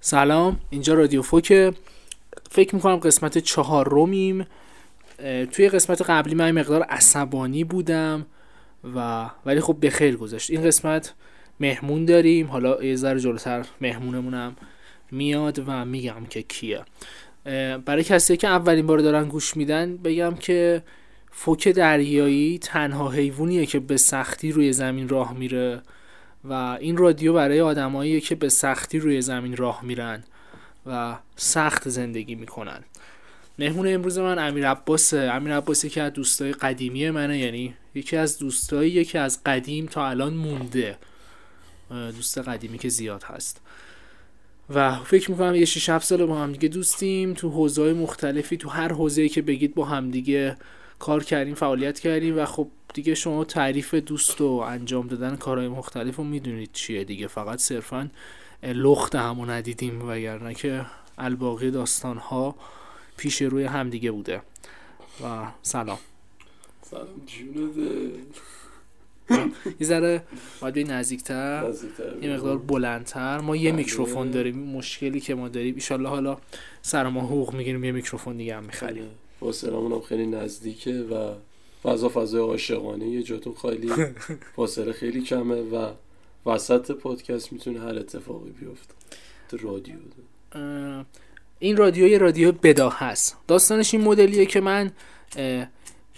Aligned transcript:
سلام 0.00 0.60
اینجا 0.70 0.94
رادیو 0.94 1.22
فوکه 1.22 1.72
فکر 2.50 2.74
می‌کنم 2.74 2.96
قسمت 2.96 3.38
چهار 3.38 3.88
رومیم. 3.88 4.46
توی 5.52 5.68
قسمت 5.68 6.02
قبلی 6.02 6.34
من 6.34 6.50
مقدار 6.50 6.82
عصبانی 6.82 7.64
بودم 7.64 8.26
و 8.96 9.30
ولی 9.46 9.60
خب 9.60 9.76
به 9.80 9.90
خیر 9.90 10.16
گذاشت 10.16 10.50
این 10.50 10.62
قسمت 10.62 11.14
مهمون 11.60 12.04
داریم. 12.04 12.46
حالا 12.46 12.84
یه 12.84 12.96
ذره 12.96 13.20
جلوتر 13.20 13.66
مهمونمونم 13.80 14.56
میاد 15.10 15.62
و 15.66 15.84
میگم 15.84 16.26
که 16.30 16.42
کیه. 16.42 16.84
برای 17.84 18.04
کسی 18.04 18.36
که 18.36 18.48
اولین 18.48 18.86
بار 18.86 18.98
دارن 18.98 19.28
گوش 19.28 19.56
میدن 19.56 19.96
بگم 19.96 20.34
که 20.34 20.82
فوک 21.30 21.68
دریایی 21.68 22.58
تنها 22.58 23.10
حیوانیه 23.10 23.66
که 23.66 23.80
به 23.80 23.96
سختی 23.96 24.52
روی 24.52 24.72
زمین 24.72 25.08
راه 25.08 25.34
میره. 25.34 25.82
و 26.44 26.52
این 26.80 26.96
رادیو 26.96 27.32
برای 27.32 27.60
آدمایی 27.60 28.20
که 28.20 28.34
به 28.34 28.48
سختی 28.48 28.98
روی 28.98 29.22
زمین 29.22 29.56
راه 29.56 29.84
میرن 29.84 30.24
و 30.86 31.16
سخت 31.36 31.88
زندگی 31.88 32.34
می‌کنن. 32.34 32.84
مهمون 33.58 33.94
امروز 33.94 34.18
من 34.18 34.38
امیر 34.38 34.68
عباس 34.70 35.14
امیر 35.14 35.56
عباس 35.56 35.84
یکی 35.84 36.00
از 36.00 36.12
دوستای 36.12 36.52
قدیمی 36.52 37.10
منه 37.10 37.38
یعنی 37.38 37.74
یکی 37.94 38.16
از 38.16 38.38
دوستایی 38.38 39.04
که 39.04 39.18
از 39.18 39.44
قدیم 39.46 39.86
تا 39.86 40.08
الان 40.08 40.34
مونده. 40.34 40.98
دوست 41.90 42.38
قدیمی 42.38 42.78
که 42.78 42.88
زیاد 42.88 43.22
هست. 43.22 43.60
و 44.70 44.96
فکر 44.96 45.30
می‌کنم 45.30 45.54
یه 45.54 45.64
6 45.64 45.88
7 45.88 46.06
سال 46.06 46.26
با 46.26 46.38
هم 46.38 46.52
دیگه 46.52 46.68
دوستیم. 46.68 47.34
تو 47.34 47.50
حوزه 47.50 47.92
مختلفی 47.92 48.56
تو 48.56 48.68
هر 48.68 48.92
حوزه‌ای 48.92 49.28
که 49.28 49.42
بگید 49.42 49.74
با 49.74 49.84
هم 49.84 50.10
دیگه 50.10 50.56
کار 50.98 51.24
کردیم 51.24 51.54
فعالیت 51.54 52.00
کردیم 52.00 52.38
و 52.38 52.44
خب 52.44 52.68
دیگه 52.94 53.14
شما 53.14 53.44
تعریف 53.44 53.94
دوست 53.94 54.40
و 54.40 54.44
انجام 54.46 55.08
دادن 55.08 55.36
کارهای 55.36 55.68
مختلف 55.68 56.16
رو 56.16 56.24
می‌دونید 56.24 56.70
چیه 56.72 57.04
دیگه. 57.04 57.26
فقط 57.26 57.58
صرفا 57.58 58.10
لخت 58.62 59.14
همو 59.14 59.46
ندیدیم 59.46 60.08
وگرنه 60.08 60.54
که 60.54 60.86
الباقی 61.18 61.70
داستان 61.70 62.16
ها 62.16 62.54
پیش 63.16 63.42
روی 63.42 63.64
همدیگه 63.64 64.10
بوده. 64.10 64.42
و 65.24 65.46
سلام. 65.62 65.98
سلام 66.82 67.06
جونده 67.26 68.10
یه 69.80 69.86
ذره 69.86 70.22
باید 70.60 70.90
نزدیکتر 70.90 71.72
یه 72.22 72.34
مقدار 72.34 72.58
بلندتر. 72.58 73.38
ما 73.38 73.56
یه 73.56 73.70
بله. 73.70 73.76
میکروفون 73.76 74.30
داریم 74.30 74.58
مشکلی 74.58 75.20
که 75.20 75.34
ما 75.34 75.48
داریم. 75.48 75.74
ایشالله 75.74 76.08
حالا 76.08 76.38
سر 76.82 77.08
ما 77.08 77.20
حقوق 77.20 77.54
می‌گیریم 77.54 77.84
یه 77.84 77.92
میکروفون 77.92 78.36
دیگه 78.36 78.56
هم 78.56 78.64
می‌خریم. 78.64 79.10
فاصله 79.44 79.76
هم 79.76 80.00
خیلی 80.00 80.26
نزدیکه 80.26 80.92
و 80.92 81.34
فضا 81.82 82.08
فضای 82.08 82.40
عاشقانه. 82.40 83.06
یه 83.08 83.22
جاتون 83.22 83.54
خالی 83.54 83.90
فاصله 84.56 84.92
خیلی 85.00 85.22
کمه 85.22 85.62
و 85.62 85.90
وسط 86.46 86.90
پادکست 86.90 87.52
می‌تونه 87.52 87.80
هر 87.80 87.98
اتفاقی 87.98 88.50
بیفته. 88.50 88.94
رادیو. 89.62 89.94
این 91.58 91.76
رادیو 91.76 92.06
یه 92.06 92.18
رادیو 92.18 92.52
بدا 92.52 92.88
هست. 92.88 93.36
داستانش 93.48 93.94
این 93.94 94.04
مدلیه 94.04 94.46
که 94.46 94.60
من 94.60 94.90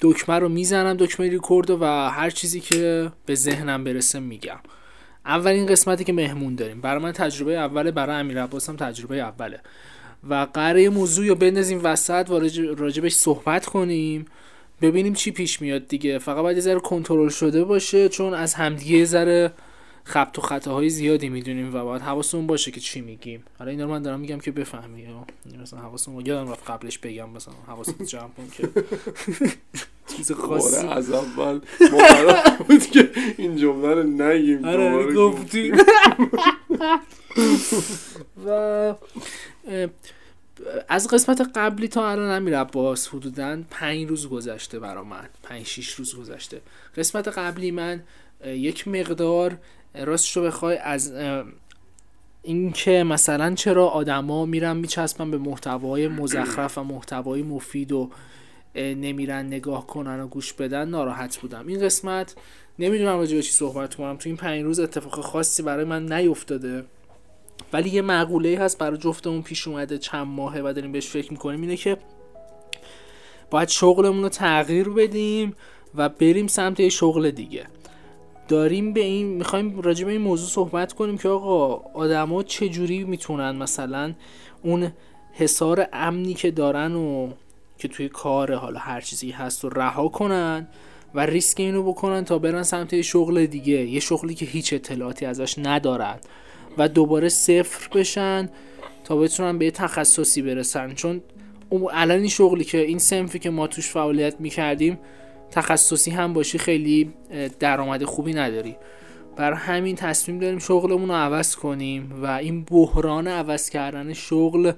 دکمه 0.00 0.38
رو 0.38 0.48
می‌زنم 0.48 0.96
دکمه 0.96 1.28
ریکورد 1.28 1.70
و 1.70 1.84
هر 1.84 2.30
چیزی 2.30 2.60
که 2.60 3.12
به 3.26 3.34
ذهنم 3.34 3.84
برسه 3.84 4.20
میگم. 4.20 4.60
اولین 5.24 5.66
قسمتی 5.66 6.04
که 6.04 6.12
مهمون 6.12 6.54
داریم. 6.54 6.80
برای 6.80 7.02
من 7.02 7.12
تجربه 7.12 7.56
اوله 7.56 7.90
برای 7.90 8.16
امیر 8.16 8.42
عباس 8.42 8.68
هم 8.68 8.76
تجربه 8.76 9.16
اوله. 9.16 9.60
و 10.30 10.46
قراره 10.54 10.88
موضوع 10.88 11.26
رو 11.26 11.34
بندازیم 11.34 11.80
وسط 11.82 12.26
و 12.30 12.38
راجبش 12.76 13.14
صحبت 13.14 13.66
کنیم. 13.66 14.26
ببینیم 14.82 15.14
چی 15.14 15.30
پیش 15.30 15.60
میاد 15.60 15.88
دیگه. 15.88 16.18
فقط 16.18 16.42
باید 16.42 16.56
یه 16.56 16.62
ذره 16.62 16.80
کنترل 16.80 17.28
شده 17.28 17.64
باشه 17.64 18.08
چون 18.08 18.34
از 18.34 18.54
همدیگه 18.54 18.96
یه 18.98 19.04
ذره 19.04 19.52
خبت 20.04 20.38
و 20.38 20.42
خطاهای 20.42 20.88
زیادی 20.88 21.28
می‌دونیم 21.28 21.74
و 21.74 21.84
باید 21.84 22.02
حواسمون 22.02 22.46
باشه 22.46 22.70
که 22.70 22.80
چی 22.80 23.00
میگیم. 23.00 23.44
حالا 23.58 23.70
اینا 23.70 23.84
رو 23.84 23.90
من 23.90 24.02
دارم 24.02 24.20
میگم 24.20 24.38
که 24.38 24.50
بفهمی 24.50 25.06
مثلا 25.62 25.80
حواسمون 25.80 26.26
یادم 26.26 26.50
رفت 26.50 26.70
قبلش 26.70 26.98
بگم 26.98 27.30
مثلا 27.30 27.54
حواست 27.66 28.02
جمع 28.02 28.28
کن 28.36 28.48
که 28.52 28.68
چیز 30.16 30.32
خاصی. 30.32 30.86
از 30.86 31.10
اول 31.10 31.60
بود 32.68 32.86
که 32.86 33.10
این 33.38 33.56
جمله 33.56 33.94
رو 33.94 34.02
نگیم 34.02 34.64
آره 34.64 35.14
گفتی 35.14 35.72
و 38.46 38.94
از 40.88 41.08
قسمت 41.08 41.50
قبلی 41.54 41.88
تا 41.88 42.10
الان 42.10 42.30
امیر 42.30 42.58
عباس 42.58 43.08
حدودا 43.08 43.62
پنج 43.70 44.08
روز 44.08 44.28
گذشته 44.28 44.78
برا 44.78 45.04
من. 45.04 45.28
پنج 45.42 45.66
شیش 45.66 45.90
روز 45.90 46.16
گذشته. 46.16 46.60
قسمت 46.96 47.28
قبلی 47.28 47.70
من 47.70 48.02
یک 48.46 48.88
مقدار 48.88 49.58
راستش 49.94 50.36
رو 50.36 50.42
بخوای 50.42 50.76
از 50.76 51.12
اینکه 52.42 53.04
مثلا 53.04 53.54
چرا 53.54 53.86
آدما 53.86 54.46
میرن 54.46 54.76
میچسبن 54.76 55.30
به 55.30 55.38
محتوای 55.38 56.08
مزخرف 56.08 56.78
و 56.78 56.82
محتوای 56.82 57.42
مفید 57.42 57.92
و 57.92 58.10
نمیرن 58.74 59.46
نگاه 59.46 59.86
کنن 59.86 60.20
و 60.20 60.26
گوش 60.26 60.52
بدن 60.52 60.88
ناراحت 60.88 61.36
بودم. 61.36 61.66
این 61.66 61.80
قسمت 61.80 62.34
نمی‌دونم 62.78 63.16
راجع 63.16 63.36
به 63.36 63.42
چی 63.42 63.52
صحبت 63.52 63.94
کنم. 63.94 64.16
تو 64.16 64.28
این 64.28 64.36
پنج 64.36 64.62
روز 64.62 64.80
اتفاق 64.80 65.20
خاصی 65.20 65.62
برای 65.62 65.84
من 65.84 66.12
نیفتاده. 66.12 66.84
ولی 67.72 67.90
یه 67.90 68.02
معقوله 68.02 68.58
هست 68.58 68.78
برای 68.78 68.98
جفتمون 68.98 69.42
پیش 69.42 69.68
اومده 69.68 69.98
چند 69.98 70.26
ماهه 70.26 70.60
و 70.64 70.72
داریم 70.72 70.92
بهش 70.92 71.06
فکر 71.06 71.32
می‌کنیم 71.32 71.60
اینه 71.60 71.76
که 71.76 71.96
باید 73.50 73.68
شغلمون 73.68 74.22
رو 74.22 74.28
تغییر 74.28 74.88
بدیم 74.88 75.54
و 75.94 76.08
بریم 76.08 76.46
سمت 76.46 76.80
یه 76.80 76.88
شغل 76.88 77.30
دیگه. 77.30 77.66
داریم 78.48 78.92
به 78.92 79.00
این 79.00 79.26
می‌خوایم 79.26 79.80
راجع 79.80 80.04
به 80.04 80.12
این 80.12 80.20
موضوع 80.20 80.48
صحبت 80.48 80.92
کنیم 80.92 81.18
که 81.18 81.28
آقا 81.28 81.74
آدما 81.94 82.42
چجوری 82.42 83.04
می‌تونن 83.04 83.50
مثلا 83.50 84.14
اون 84.62 84.92
حصار 85.32 85.86
امنی 85.92 86.34
که 86.34 86.50
دارن 86.50 86.94
و 86.94 87.30
که 87.78 87.88
توی 87.88 88.08
کار 88.08 88.54
حالا 88.54 88.78
هر 88.78 89.00
چیزی 89.00 89.30
هست 89.30 89.64
و 89.64 89.68
رها 89.68 90.08
کنن 90.08 90.68
و 91.14 91.20
ریسک 91.20 91.60
اینو 91.60 91.82
بکنن 91.82 92.24
تا 92.24 92.38
برن 92.38 92.62
سمت 92.62 92.92
یه 92.92 93.02
شغل 93.02 93.46
دیگه 93.46 93.86
یه 93.86 94.00
شغلی 94.00 94.34
که 94.34 94.46
هیچ 94.46 94.72
اطلاعاتی 94.72 95.26
ازش 95.26 95.54
ندارن. 95.58 96.16
و 96.78 96.88
دوباره 96.88 97.28
صفر 97.28 97.98
بشن 97.98 98.48
تا 99.04 99.16
بتونن 99.16 99.58
به 99.58 99.64
یه 99.64 99.70
تخصصی 99.70 100.42
برسن. 100.42 100.94
چون 100.94 101.22
الان 101.92 102.18
این 102.18 102.28
شغلی 102.28 102.64
که 102.64 102.78
این 102.78 102.98
سنفی 102.98 103.38
که 103.38 103.50
ما 103.50 103.66
توش 103.66 103.88
فعالیت 103.88 104.40
می‌کردیم 104.40 104.98
تخصصی 105.50 106.10
هم 106.10 106.32
باشی 106.32 106.58
خیلی 106.58 107.12
درآمد 107.60 108.04
خوبی 108.04 108.32
نداری. 108.32 108.76
بر 109.36 109.52
همین 109.52 109.96
تصمیم 109.96 110.38
داریم 110.38 110.58
شغلمون 110.58 111.08
رو 111.08 111.14
عوض 111.14 111.56
کنیم 111.56 112.22
و 112.22 112.26
این 112.26 112.64
بحران 112.64 113.28
عوض 113.28 113.70
کردن 113.70 114.12
شغل 114.12 114.72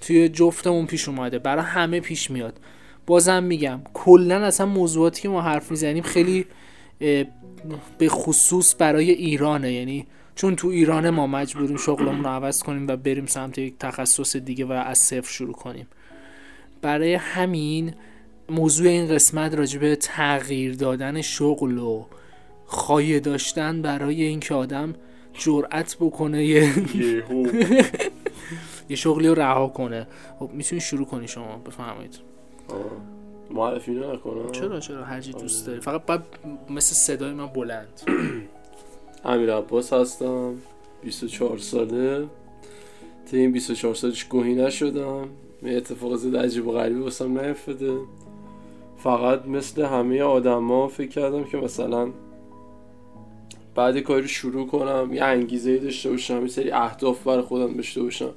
توی 0.00 0.28
جفتمون 0.28 0.86
پیش 0.86 1.08
اومده. 1.08 1.38
برای 1.38 1.64
همه 1.64 2.00
پیش 2.00 2.30
میاد. 2.30 2.60
بازم 3.06 3.42
میگم 3.42 3.80
کلا 3.94 4.44
اصلا 4.44 4.66
موضوعاتی 4.66 5.22
که 5.22 5.28
ما 5.28 5.42
حرف 5.42 5.70
می‌زنیم 5.70 6.02
خیلی 6.02 6.46
به 7.98 8.08
خصوص 8.08 8.74
برای 8.78 9.10
ایرانه. 9.10 9.72
یعنی 9.72 10.06
چون 10.40 10.56
تو 10.56 10.68
ایران 10.68 11.10
ما 11.10 11.26
مجبوریم 11.26 11.76
شغلمون 11.76 12.24
رو 12.24 12.30
عوض 12.30 12.62
کنیم 12.62 12.88
و 12.88 12.96
بریم 12.96 13.26
سمت 13.26 13.58
یک 13.58 13.74
تخصص 13.78 14.36
دیگه 14.36 14.64
و 14.64 14.72
از 14.72 14.98
صفر 14.98 15.32
شروع 15.32 15.52
کنیم. 15.52 15.86
برای 16.82 17.14
همین 17.14 17.94
موضوع 18.48 18.88
این 18.88 19.08
قسمت 19.08 19.54
راجبه 19.54 19.96
تغییر 19.96 20.74
دادن 20.74 21.20
شغل 21.20 21.78
و 21.78 22.04
خواهی 22.66 23.20
داشتن 23.20 23.82
برای 23.82 24.22
اینکه 24.22 24.54
آدم 24.54 24.94
جرأت 25.34 25.96
بکنه 26.00 26.44
یه 26.44 26.72
یه 28.90 28.96
شغلی 28.96 29.28
رو 29.28 29.34
رها 29.34 29.68
کنه. 29.68 30.06
خب 30.38 30.50
می‌تونی 30.52 30.80
شروع 30.80 31.06
کنی 31.06 31.28
شما 31.28 31.56
بفهمید 31.56 32.18
معرفی 33.50 33.92
نکنم 33.92 34.52
چرا 34.52 34.80
چرا؟ 34.80 35.04
هر 35.04 35.20
دوست 35.20 35.66
داری. 35.66 35.80
فقط 35.80 36.06
باید 36.06 36.20
مثل 36.70 36.94
صدای 36.94 37.32
من 37.32 37.46
بلند. 37.46 38.00
امیر 39.24 39.54
عباس 39.54 39.92
هستم 39.92 40.54
24 41.02 41.58
ساله. 41.58 42.26
تا 43.30 43.36
این 43.36 43.52
24 43.52 43.94
سالش 43.94 44.24
گوهی 44.24 44.54
نشدم. 44.54 45.28
اتفاق 45.64 46.16
زد 46.16 46.36
عجیب 46.36 46.66
و 46.66 46.72
غریبی 46.72 47.00
واسم 47.00 47.40
نیفتده 47.40 47.98
فقط 48.96 49.46
مثل 49.46 49.82
همه 49.82 50.22
آدما 50.22 50.88
فکر 50.88 51.08
کردم 51.08 51.44
که 51.44 51.56
مثلا 51.56 52.08
بعد 53.74 53.98
کاری 53.98 54.28
شروع 54.28 54.66
کنم 54.66 55.14
یه 55.14 55.24
انگیزه 55.24 55.78
داشته 55.78 56.10
باشم 56.10 56.42
یه 56.42 56.48
سری 56.48 56.70
اهداف 56.70 57.22
برای 57.22 57.42
خودم 57.42 57.74
داشته 57.74 58.02
باشم. 58.02 58.30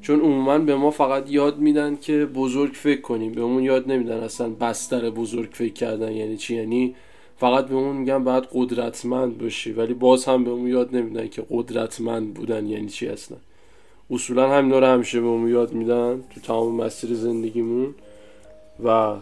چون 0.00 0.20
عموما 0.20 0.58
به 0.58 0.76
ما 0.76 0.90
فقط 0.90 1.30
یاد 1.30 1.58
میدن 1.58 1.96
که 1.96 2.26
بزرگ 2.26 2.72
فکر 2.72 3.00
کنیم. 3.00 3.32
به 3.32 3.40
اون 3.40 3.62
یاد 3.62 3.90
نمیدن 3.90 4.20
اصلا 4.20 4.48
بستر 4.48 5.10
بزرگ 5.10 5.48
فکر 5.52 5.72
کردن 5.72 6.12
یعنی 6.12 6.36
چی؟ 6.36 6.54
یعنی 6.54 6.94
فقط 7.36 7.66
به 7.66 7.74
اون 7.74 7.96
میگن 7.96 8.24
باید 8.24 8.44
قدرتمند 8.52 9.38
باشی 9.38 9.72
ولی 9.72 9.94
باز 9.94 10.24
هم 10.24 10.44
به 10.44 10.50
اون 10.50 10.66
یاد 10.66 10.96
نمیدن 10.96 11.28
که 11.28 11.42
قدرتمند 11.50 12.34
بودن 12.34 12.66
یعنی 12.66 12.88
چی 12.88 13.08
اصلا 13.08 13.38
اصولا 14.10 14.50
همین 14.50 14.72
رو 14.72 14.86
همیشه 14.86 15.20
به 15.20 15.26
اون 15.26 15.48
یاد 15.48 15.72
میدن 15.72 16.24
تو 16.34 16.40
تمام 16.40 16.74
مسیر 16.74 17.14
زندگیمون 17.14 17.94
و 18.84 19.16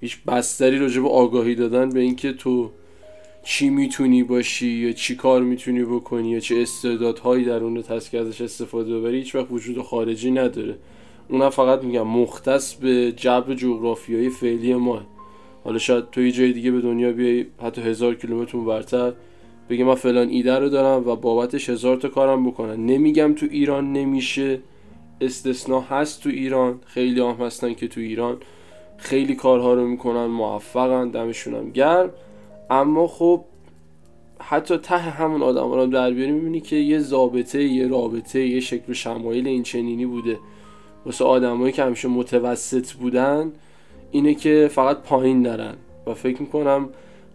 هیچ 0.00 0.24
بستری 0.24 0.78
راجع 0.78 1.00
به 1.00 1.08
آگاهی 1.08 1.54
دادن 1.54 1.88
به 1.88 2.00
اینکه 2.00 2.32
تو 2.32 2.70
چی 3.44 3.70
می‌تونی 3.70 4.22
باشی 4.22 4.68
یا 4.68 4.92
چی 4.92 5.16
کار 5.16 5.42
می‌تونی 5.42 5.84
بکنی 5.84 6.30
یا 6.30 6.40
چه 6.40 6.56
استعدادهایی 6.56 7.44
درونت 7.44 7.90
هست 7.90 8.10
که 8.10 8.18
ازش 8.18 8.40
استفاده 8.40 8.98
ببری 8.98 9.18
هیچ 9.18 9.34
وقت 9.34 9.46
وجود 9.50 9.82
خارجی 9.82 10.30
نداره. 10.30 10.74
اونم 11.28 11.50
فقط 11.50 11.82
میگم 11.82 12.06
مختص 12.06 12.74
به 12.74 13.12
جبر 13.12 13.54
جغرافیایی 13.54 14.30
فعلی 14.30 14.74
ما. 14.74 15.02
حالا 15.66 15.78
شاید 15.78 16.10
تو 16.10 16.22
یه 16.22 16.32
جای 16.32 16.52
دیگه 16.52 16.70
به 16.70 16.80
دنیا 16.80 17.12
بیای 17.12 17.46
حتی 17.62 17.80
هزار 17.80 18.14
کیلومتر 18.14 18.58
برتر 18.58 19.12
بگه 19.70 19.84
من 19.84 19.94
فلان 19.94 20.28
ایده 20.28 20.58
رو 20.58 20.68
دارم 20.68 21.08
و 21.08 21.16
بابتش 21.16 21.70
هزار 21.70 21.96
تا 21.96 22.08
کارم 22.08 22.46
بکنن. 22.46 22.86
نمیگم 22.86 23.32
تو 23.32 23.46
ایران 23.50 23.92
نمیشه 23.92 24.58
استثنا 25.20 25.80
هست 25.80 26.22
تو 26.22 26.28
ایران 26.28 26.80
خیلی 26.86 27.20
هم 27.20 27.30
هستن 27.30 27.74
که 27.74 27.88
تو 27.88 28.00
ایران. 28.00 28.36
خیلی 28.96 29.34
کارها 29.34 29.74
رو 29.74 29.86
می‌کنن 29.86 30.26
موفقن 30.26 31.08
دمشونم 31.08 31.70
گرم. 31.70 32.10
اما 32.70 33.06
خب 33.06 33.44
حتی 34.38 34.76
ته 34.76 34.98
همون 34.98 35.42
آدم 35.42 35.72
رو 35.72 35.86
در 35.86 36.10
بیاری 36.10 36.32
می‌بینی 36.32 36.60
که 36.60 36.76
یه 36.76 36.98
ضابطه 36.98 37.64
یه 37.64 37.88
رابطه 37.88 38.46
یه 38.46 38.60
شکل 38.60 38.92
شمایل 38.92 39.46
این 39.48 39.62
چنینی 39.62 40.06
بوده. 40.06 40.38
واسه 41.06 41.24
آدمایی 41.24 41.72
که 41.72 41.82
همیشه 41.82 42.08
متوسط 42.08 42.92
بودن 42.92 43.52
اینه 44.10 44.34
که 44.34 44.70
فقط 44.72 45.02
پایین 45.02 45.42
نرن 45.42 45.74
و 46.06 46.14
فکر 46.14 46.42
می‌کنم 46.42 46.88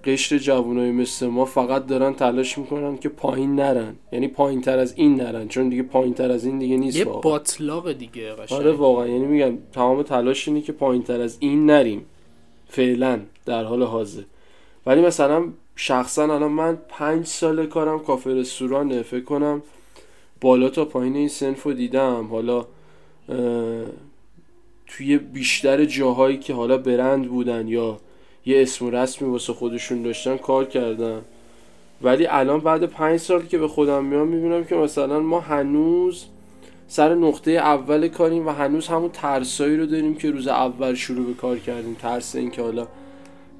قشر 0.05 0.37
جوانای 0.37 0.91
مثل 0.91 1.27
ما 1.27 1.45
فقط 1.45 1.87
دارن 1.87 2.13
تلاش 2.13 2.57
می‌کنن 2.57 2.97
که 2.97 3.09
پایین 3.09 3.55
نرن. 3.55 3.95
یعنی 4.11 4.27
پایین 4.27 4.61
تر 4.61 4.79
از 4.79 4.93
این 4.97 5.15
نرن 5.15 5.47
چون 5.47 5.69
دیگه 5.69 5.83
پایین 5.83 6.13
تر 6.13 6.31
از 6.31 6.45
این 6.45 6.59
دیگه 6.59 6.77
نیست 6.77 6.97
یه. 6.97 7.05
باطلاق 7.05 7.91
دیگه 7.91 8.33
قشنگ. 8.33 8.59
آره 8.59 8.71
واقعا. 8.71 9.07
یعنی 9.07 9.25
میگم 9.25 9.57
تمام 9.73 10.03
تلاش 10.03 10.47
اینه 10.47 10.61
که 10.61 10.71
پایین 10.71 11.03
تر 11.03 11.21
از 11.21 11.37
این 11.39 11.65
نریم. 11.65 12.05
فعلا 12.67 13.19
در 13.45 13.63
حال 13.63 13.83
حاضر. 13.83 14.21
ولی 14.85 15.01
مثلا 15.01 15.43
شخصا 15.75 16.23
الان 16.23 16.51
من 16.51 16.77
پنج 16.89 17.25
سال 17.25 17.65
کارم 17.65 17.99
کافه 17.99 18.33
رستورانه. 18.33 19.01
فکر 19.01 19.23
کنم 19.23 19.61
بالا 20.41 20.69
تا 20.69 20.85
پایین 20.85 21.15
این 21.15 21.27
سنف 21.27 21.63
رو 21.63 21.73
دیدم. 21.73 22.27
حالا 22.31 22.65
توی 24.97 25.17
بیشتر 25.17 25.85
جاهایی 25.85 26.37
که 26.37 26.53
حالا 26.53 26.77
برند 26.77 27.27
بودن 27.27 27.67
یا 27.67 27.99
یه 28.45 28.61
اسم 28.61 28.85
و 28.85 28.89
رسمی 28.89 29.29
واسه 29.29 29.53
خودشون 29.53 30.01
داشتن 30.01 30.37
کار 30.37 30.65
کردن. 30.65 31.21
ولی 32.01 32.27
الان 32.27 32.59
بعد 32.59 32.85
پنج 32.85 33.19
سال 33.19 33.45
که 33.45 33.57
به 33.57 33.67
خودم 33.67 34.05
میام 34.05 34.27
می‌بینم 34.27 34.63
که 34.63 34.75
مثلا 34.75 35.19
ما 35.19 35.39
هنوز 35.39 36.25
سر 36.87 37.15
نقطه 37.15 37.51
اول 37.51 38.07
کاریم 38.07 38.47
و 38.47 38.49
هنوز 38.49 38.87
همون 38.87 39.09
ترسایی 39.09 39.77
رو 39.77 39.85
داریم 39.85 40.15
که 40.15 40.31
روز 40.31 40.47
اول 40.47 40.93
شروع 40.93 41.25
به 41.25 41.33
کار 41.33 41.59
کردیم. 41.59 41.93
ترس 42.01 42.35
این 42.35 42.51
که 42.51 42.61
حالا 42.61 42.87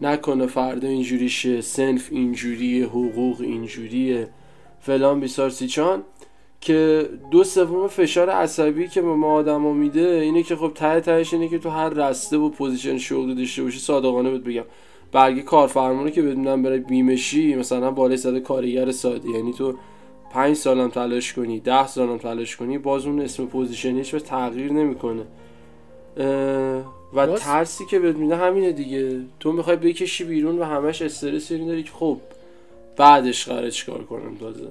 نکنه 0.01 0.47
فردا 0.47 0.87
اینجوری 0.87 1.29
شه 1.29 1.61
سنف 1.61 2.07
اینجوریه 2.11 2.85
حقوق 2.85 3.41
اینجوریه 3.41 4.27
فلان 4.81 5.19
بیسار 5.19 5.49
سیچان. 5.49 6.03
که 6.61 7.09
دو 7.31 7.43
سوم 7.43 7.87
فشار 7.87 8.29
عصبی 8.29 8.87
که 8.87 9.01
به 9.01 9.07
ما 9.15 9.33
آدما 9.33 9.73
میده 9.73 10.07
اینه 10.09 10.43
که 10.43 10.55
خب 10.55 10.71
ته 10.75 10.99
تهش 11.01 11.33
اینه 11.33 11.47
که 11.47 11.59
تو 11.59 11.69
هر 11.69 11.89
رسته 11.89 12.37
و 12.37 12.49
پوزیشن 12.49 12.97
شغلی 12.97 13.35
داشته 13.35 13.63
باشی 13.63 13.79
صادقانه 13.79 14.31
بهت 14.31 14.41
بگم. 14.41 14.63
برگ 15.11 15.43
کارفرمانی 15.43 16.11
که 16.11 16.21
بدونم 16.21 16.63
برای 16.63 16.79
بیمشی 16.79 17.55
مثلا 17.55 17.91
بالای 17.91 18.17
صد 18.17 18.37
کارگر 18.37 18.91
ساده. 18.91 19.29
یعنی 19.29 19.53
تو 19.53 19.73
پنج 20.33 20.55
سالم 20.55 20.89
تلاش 20.89 21.33
کنی 21.33 21.59
ده 21.59 21.87
سالم 21.87 22.17
تلاش 22.17 22.55
کنی 22.55 22.77
باز 22.77 23.05
اون 23.05 23.21
اسم 23.21 23.45
پوزیشن 23.45 23.97
هیچ 23.97 24.13
وقت 24.13 24.23
تغییر 24.23 24.73
نمی‌کنه. 24.73 25.23
و 27.13 27.27
باز- 27.27 27.39
ترسی 27.41 27.85
که 27.85 27.99
بهت 27.99 28.15
میده 28.15 28.35
همینه 28.35 28.71
دیگه. 28.71 29.21
تو 29.39 29.51
می‌خوای 29.51 29.75
بکشی 29.75 30.23
بیرون 30.23 30.59
و 30.59 30.63
همش 30.63 31.01
استرس 31.01 31.51
داری 31.51 31.83
که 31.83 31.91
خب 31.93 32.17
بعدش 32.97 33.49
قراره 33.49 33.71
چیکار 33.71 34.03
کنم 34.03 34.35
تازه. 34.39 34.67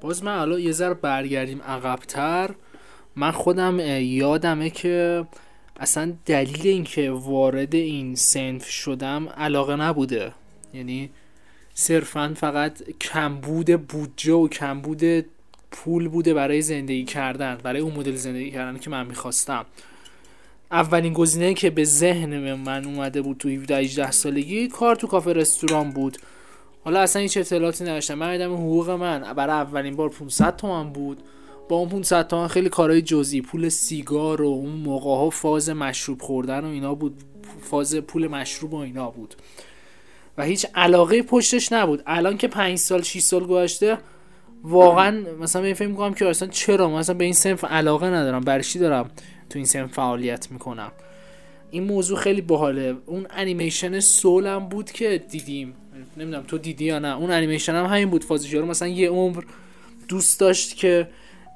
باز 0.00 0.24
من 0.24 0.38
حالا 0.38 0.58
یه 0.58 0.72
ذره 0.72 0.94
برگردیم 0.94 1.62
عقبتر. 1.62 2.50
من 3.16 3.30
خودم 3.30 3.80
یادمه 4.00 4.70
که 4.70 5.26
اصلا 5.80 6.12
دلیل 6.26 6.66
اینکه 6.66 7.10
وارد 7.10 7.74
این 7.74 8.14
سنف 8.14 8.68
شدم 8.68 9.28
علاقه 9.28 9.76
نبوده. 9.76 10.32
یعنی 10.74 11.10
صرفا 11.74 12.34
فقط 12.36 12.82
کمبود 13.00 13.86
بودجه 13.86 14.32
و 14.32 14.48
کمبود 14.48 15.24
پول 15.70 16.08
بوده 16.08 16.34
برای 16.34 16.62
زندگی 16.62 17.04
کردن 17.04 17.58
برای 17.62 17.80
اون 17.80 17.94
مدل 17.94 18.14
زندگی 18.14 18.50
کردن 18.50 18.78
که 18.78 18.90
من 18.90 19.06
می‌خواستم. 19.06 19.66
اولین 20.72 21.12
گزینه 21.12 21.54
که 21.54 21.70
به 21.70 21.84
ذهن 21.84 22.54
من 22.54 22.84
اومده 22.84 23.22
بود 23.22 23.38
تو 23.38 23.48
17 23.48 23.76
18 23.76 24.10
سالگی 24.10 24.68
کار 24.68 24.96
تو 24.96 25.06
کافه 25.06 25.32
رستوران 25.32 25.90
بود. 25.90 26.18
حالا 26.88 27.00
اصلا 27.00 27.22
هیچ 27.22 27.36
اطلاعاتی 27.36 27.84
نداشتم. 27.84 28.14
من 28.14 28.32
دیدم 28.32 28.54
حقوق 28.54 28.90
من 28.90 29.32
برای 29.32 29.56
اولین 29.56 29.96
بار 29.96 30.08
500 30.08 30.56
تومن 30.56 30.90
بود. 30.92 31.22
با 31.68 31.76
اون 31.76 31.88
500 31.88 32.26
تومن 32.26 32.48
خیلی 32.48 32.68
کارهای 32.68 33.02
جزئی 33.02 33.40
پول 33.40 33.68
سیگار 33.68 34.42
و 34.42 34.46
اون 34.46 34.70
موقع 34.70 35.10
ها 35.10 35.30
فاز 35.30 35.70
مشروب 35.70 36.22
خوردن 36.22 36.64
و 36.64 36.68
اینا 36.68 36.94
بود. 36.94 37.22
فاز 37.62 37.96
پول 37.96 38.26
مشروب 38.26 38.74
و 38.74 38.76
اینا 38.76 39.10
بود. 39.10 39.34
و 40.38 40.44
هیچ 40.44 40.66
علاقه 40.74 41.22
پشتش 41.22 41.72
نبود. 41.72 42.02
الان 42.06 42.36
که 42.36 42.48
5 42.48 42.78
سال 42.78 43.02
6 43.02 43.20
سال 43.20 43.46
گذشته 43.46 43.98
واقعا 44.62 45.24
مثلا 45.40 45.62
من 45.62 45.72
فکر 45.72 45.88
می‌کنم 45.88 46.14
که 46.14 46.28
اصلا 46.28 46.48
چرا؟ 46.48 46.88
مثلا 46.88 47.14
به 47.14 47.24
این 47.24 47.34
سنف 47.34 47.64
علاقه 47.64 48.06
ندارم. 48.06 48.40
برای 48.40 48.64
چی 48.64 48.78
دارم 48.78 49.10
تو 49.50 49.58
این 49.58 49.66
سنف 49.66 49.92
فعالیت 49.92 50.50
می‌کنم؟ 50.50 50.92
این 51.70 51.82
موضوع 51.82 52.18
خیلی 52.18 52.40
باحاله. 52.40 52.96
اون 53.06 53.26
انیمیشن 53.30 54.00
سولم 54.00 54.68
بود 54.68 54.90
که 54.90 55.24
دیدیم. 55.30 55.74
نمی‌دونم 56.16 56.42
تو 56.42 56.58
دیدی 56.58 56.84
یا 56.84 56.98
نه. 56.98 57.16
اون 57.16 57.30
انیمیشن 57.30 57.72
هم 57.72 57.86
همین 57.86 58.10
بود. 58.10 58.24
فازیشارو 58.24 58.66
مثلا 58.66 58.88
یه 58.88 59.08
عمر 59.08 59.42
دوست 60.08 60.40
داشت 60.40 60.76
که 60.76 61.08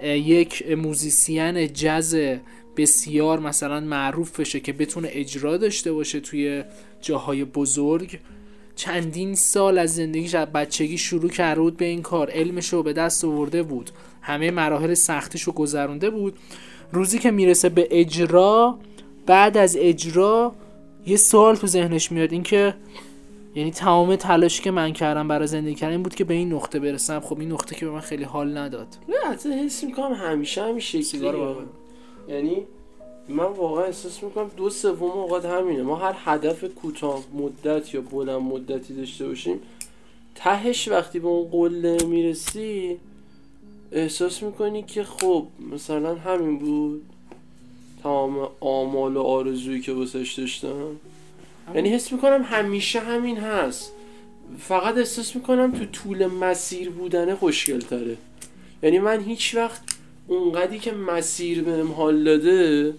یک 0.03 0.71
موزیسین 0.71 1.73
جز 1.73 2.37
بسیار 2.77 3.41
مثلا 3.41 3.81
معروف 3.81 4.41
بشه 4.41 4.61
که 4.61 4.73
بتونه 4.73 5.09
اجرا 5.13 5.57
داشته 5.57 5.93
باشه 5.93 6.21
توی 6.21 6.65
جاهای 7.01 7.45
بزرگ. 7.45 8.19
چندین 8.77 9.35
سال 9.35 9.79
از 9.79 9.95
زندگیش 9.95 10.35
از 10.35 10.49
بچگی 10.49 10.99
شروع 10.99 11.31
کرده 11.31 11.61
بود 11.61 11.77
به 11.77 11.85
این 11.85 12.03
کار. 12.03 12.31
علمش 12.31 12.73
رو 12.73 12.83
به 12.83 12.93
دست 12.93 13.25
آورده 13.25 13.63
بود. 13.63 13.91
همه 14.23 14.51
مراحل 14.51 14.95
سختش 14.95 15.43
رو 15.43 15.53
گذرونده 15.53 16.11
بود. 16.11 16.39
روزی 16.93 17.19
که 17.19 17.31
می‌رسه 17.31 17.69
به 17.69 17.89
اجرا 17.91 18.79
بعد 19.27 19.57
از 19.57 19.77
اجرا 19.81 20.55
یه 21.07 21.17
سوال 21.17 21.57
تو 21.57 21.67
ذهنش 21.67 22.13
میاد 22.13 22.33
اینکه 22.33 22.75
یعنی 23.55 23.71
تمام 23.71 24.17
تلاشی 24.17 24.63
که 24.63 24.71
من 24.71 24.93
کردم 24.93 25.29
برای 25.29 25.47
زندگی 25.47 25.75
کردن 25.75 25.93
این 25.93 26.03
بود 26.03 26.15
که 26.15 26.25
به 26.25 26.35
این 26.35 26.53
نقطه 26.53 26.79
برسم. 26.79 27.21
خب 27.21 27.41
این 27.41 27.53
نقطه 27.53 27.75
که 27.75 27.87
به 27.87 27.93
من 27.93 28.01
خیلی 28.01 28.25
حال 28.25 28.59
نداد. 28.59 28.87
نه 29.09 29.33
حتی 29.33 29.53
حس 29.53 29.85
می‌کنم 29.85 30.13
همیشه 30.13 30.63
همین 30.63 30.81
سیگار 30.81 31.37
واقعا. 31.37 31.65
یعنی 32.29 32.57
من 33.29 33.45
واقعا 33.45 33.85
احساس 33.85 34.23
می‌کنم 34.23 34.51
دو 34.57 34.71
سوم 34.71 35.11
اوقات 35.11 35.45
همینه. 35.45 35.83
ما 35.83 35.97
هر 35.97 36.15
هدف 36.25 36.65
کوتاه 36.65 37.25
مدت 37.35 37.95
یا 37.95 38.01
بلند 38.01 38.41
مدتی 38.41 38.95
داشته 38.95 39.29
باشیم 39.29 39.61
تهش 40.35 40.89
وقتی 40.89 41.19
به 41.19 41.29
اون 41.29 41.51
قله 41.51 41.97
می‌رسی 42.05 42.97
احساس 43.93 44.43
می‌کنی 44.43 44.83
که 44.83 45.05
خب 45.05 45.47
مثلا 45.73 46.15
همین 46.15 46.59
بود. 46.59 47.03
تمام 48.03 48.49
آمال 48.61 49.17
و 49.17 49.23
آرزویی 49.23 49.81
که 49.81 49.93
واسش 49.93 50.33
داشتم. 50.33 50.97
یعنی 51.75 51.89
حس 51.89 52.13
می‌کنم 52.13 52.43
همیشه 52.43 53.01
همین 53.01 53.37
هست. 53.37 53.93
فقط 54.59 54.99
احساس 54.99 55.37
می‌کنم 55.37 55.73
تو 55.73 55.85
طول 55.85 56.27
مسیر 56.27 56.91
بودن 56.91 57.35
خوشگل 57.35 57.81
تره 57.81 58.17
یعنی 58.83 58.99
من 58.99 59.21
هیچ 59.21 59.55
وقت 59.55 59.81
اونقدی 60.29 60.79
که 60.79 60.93
مسیر 60.93 61.63
بهم 61.63 61.93
حال 61.93 62.25
داده 62.25 62.95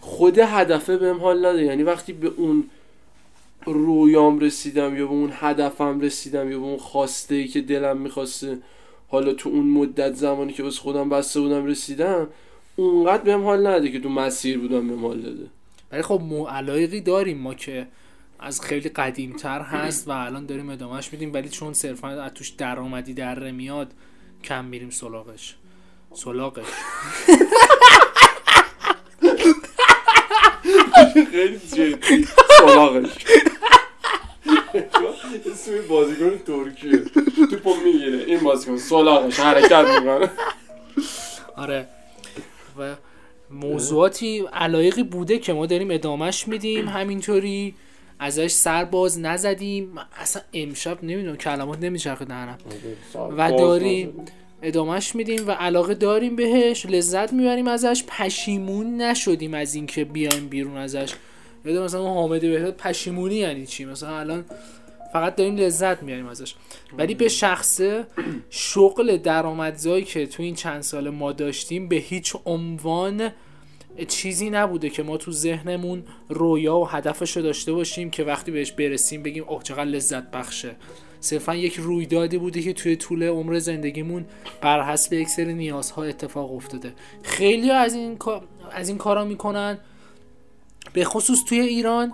خود 0.00 0.38
هدفه 0.38 0.96
بهم 0.96 1.20
حال 1.20 1.42
داده 1.42 1.64
یعنی 1.64 1.82
وقتی 1.82 2.12
به 2.12 2.32
اون 2.36 2.64
رویام 3.64 4.38
رسیدم 4.38 4.96
یا 4.96 5.06
به 5.06 5.12
اون 5.12 5.32
هدفم 5.32 6.00
رسیدم 6.00 6.50
یا 6.50 6.58
به 6.58 6.64
اون 6.64 6.78
خواسته 6.78 7.34
ای 7.34 7.48
که 7.48 7.60
دلم 7.60 7.96
می‌خواسته 7.96 8.58
حالا 9.08 9.32
تو 9.32 9.48
اون 9.48 9.66
مدت 9.66 10.14
زمانی 10.14 10.52
که 10.52 10.62
واسه 10.62 10.80
خودم 10.80 11.08
بسته 11.08 11.40
بودم 11.40 11.66
رسیدم 11.66 12.28
اونقدر 12.76 13.22
بهم 13.22 13.44
حال 13.44 13.66
نده 13.66 13.92
که 13.92 14.00
تو 14.00 14.08
مسیر 14.08 14.58
بودم 14.58 14.88
بهم 14.88 15.06
حال 15.06 15.20
داده. 15.20 15.46
ولی 15.92 16.02
خب 16.02 16.20
مو 16.24 16.46
علایقی 16.46 17.00
داریم 17.00 17.38
ما 17.38 17.54
که 17.54 17.86
از 18.40 18.60
خیلی 18.60 18.88
قدیمتر 18.88 19.60
هست 19.60 20.08
و 20.08 20.10
الان 20.10 20.46
داریم 20.46 20.70
ادامهش 20.70 21.12
میدیم 21.12 21.32
ولی 21.32 21.48
چون 21.48 21.72
صرفا 21.72 22.08
از 22.08 22.32
توش 22.34 22.48
درآمدی 22.48 23.14
در 23.14 23.50
میاد 23.50 23.92
کم 24.44 24.64
میریم 24.64 24.90
سلاغش 24.90 25.56
سلاغش 26.14 26.64
خیلی 31.30 31.58
جدی. 31.58 32.26
سراغش. 32.58 33.24
اسم 35.52 35.72
بازیکن 35.88 36.38
ترکیه. 36.38 37.02
توپو 37.50 37.74
می‌گیره. 37.84 38.24
این 38.26 38.40
بازیکن 38.40 38.76
سلاغش 38.76 39.40
حرکت 39.40 39.84
می‌کنه. 40.00 40.30
آره. 41.56 41.88
و 42.78 42.94
موضوعاتی 43.50 44.44
علایقی 44.52 45.02
بوده 45.02 45.38
که 45.38 45.52
ما 45.52 45.66
داریم 45.66 45.90
ادامهش 45.90 46.48
میدیم. 46.48 46.88
همینطوری 46.98 47.74
ازش 48.18 48.50
سر 48.50 48.84
باز 48.84 49.20
نزدیم. 49.20 49.98
اصلا 50.16 50.42
امشب 50.54 51.04
نمی‌دونم 51.04 51.36
کلمات 51.36 51.78
نمیچرخه 51.78 52.24
دهنم 52.24 52.58
و 53.14 53.36
باز 53.36 53.60
داریم. 53.60 54.12
ادامهش 54.62 55.14
میدیم 55.14 55.48
و 55.48 55.50
علاقه 55.50 55.94
داریم 55.94 56.36
بهش. 56.36 56.86
لذت 56.86 57.32
می‌بریم 57.32 57.68
ازش. 57.68 58.04
پشیمون 58.08 59.02
نشدیم 59.02 59.54
از 59.54 59.74
اینکه 59.74 60.04
بیایم 60.04 60.48
بیرون 60.48 60.76
ازش. 60.76 61.12
یاد 61.64 61.76
مثلا 61.76 62.02
حامد 62.02 62.40
بهداد 62.40 62.76
پشیمونی 62.76 63.34
یعنی 63.34 63.66
چی؟ 63.66 63.84
مثلا 63.84 64.18
الان 64.18 64.44
فقط 65.12 65.36
داریم 65.36 65.56
لذت 65.56 66.02
می‌بریم 66.02 66.26
ازش. 66.26 66.54
ولی 66.98 67.14
به 67.14 67.28
شخصه 67.28 68.06
شغل 68.50 69.16
درآمدزایی 69.16 70.04
که 70.04 70.26
تو 70.26 70.42
این 70.42 70.54
چند 70.54 70.82
سال 70.82 71.10
ما 71.10 71.32
داشتیم 71.32 71.88
به 71.88 71.96
هیچ 71.96 72.36
عنوان 72.44 73.30
چیزی 74.08 74.50
نبوده 74.50 74.90
که 74.90 75.02
ما 75.02 75.16
تو 75.16 75.32
ذهنمون 75.32 76.04
رویا 76.28 76.76
و 76.76 76.88
هدفش 76.88 77.36
رو 77.36 77.42
داشته 77.42 77.72
باشیم 77.72 78.10
که 78.10 78.24
وقتی 78.24 78.50
بهش 78.50 78.72
برسیم 78.72 79.22
بگیم 79.22 79.44
اوه 79.48 79.62
چقدر 79.62 79.84
لذت 79.84 80.30
بخشه. 80.30 80.76
صرفا 81.20 81.54
یک 81.54 81.74
رویدادی 81.74 82.38
بوده 82.38 82.62
که 82.62 82.72
توی 82.72 82.96
طول 82.96 83.22
عمر 83.22 83.58
زندگیمون 83.58 84.24
بر 84.60 84.82
حسب 84.82 85.12
یک 85.12 85.28
سری 85.28 85.54
نیازها 85.54 86.04
اتفاق 86.04 86.52
افتاده. 86.52 86.94
خیلی 87.22 87.70
از 87.70 87.94
این 87.94 88.18
از 88.72 88.88
این 88.88 88.98
کارا 88.98 89.24
می‌کنن. 89.24 89.78
به 90.92 91.04
خصوص 91.04 91.44
توی 91.44 91.60
ایران 91.60 92.12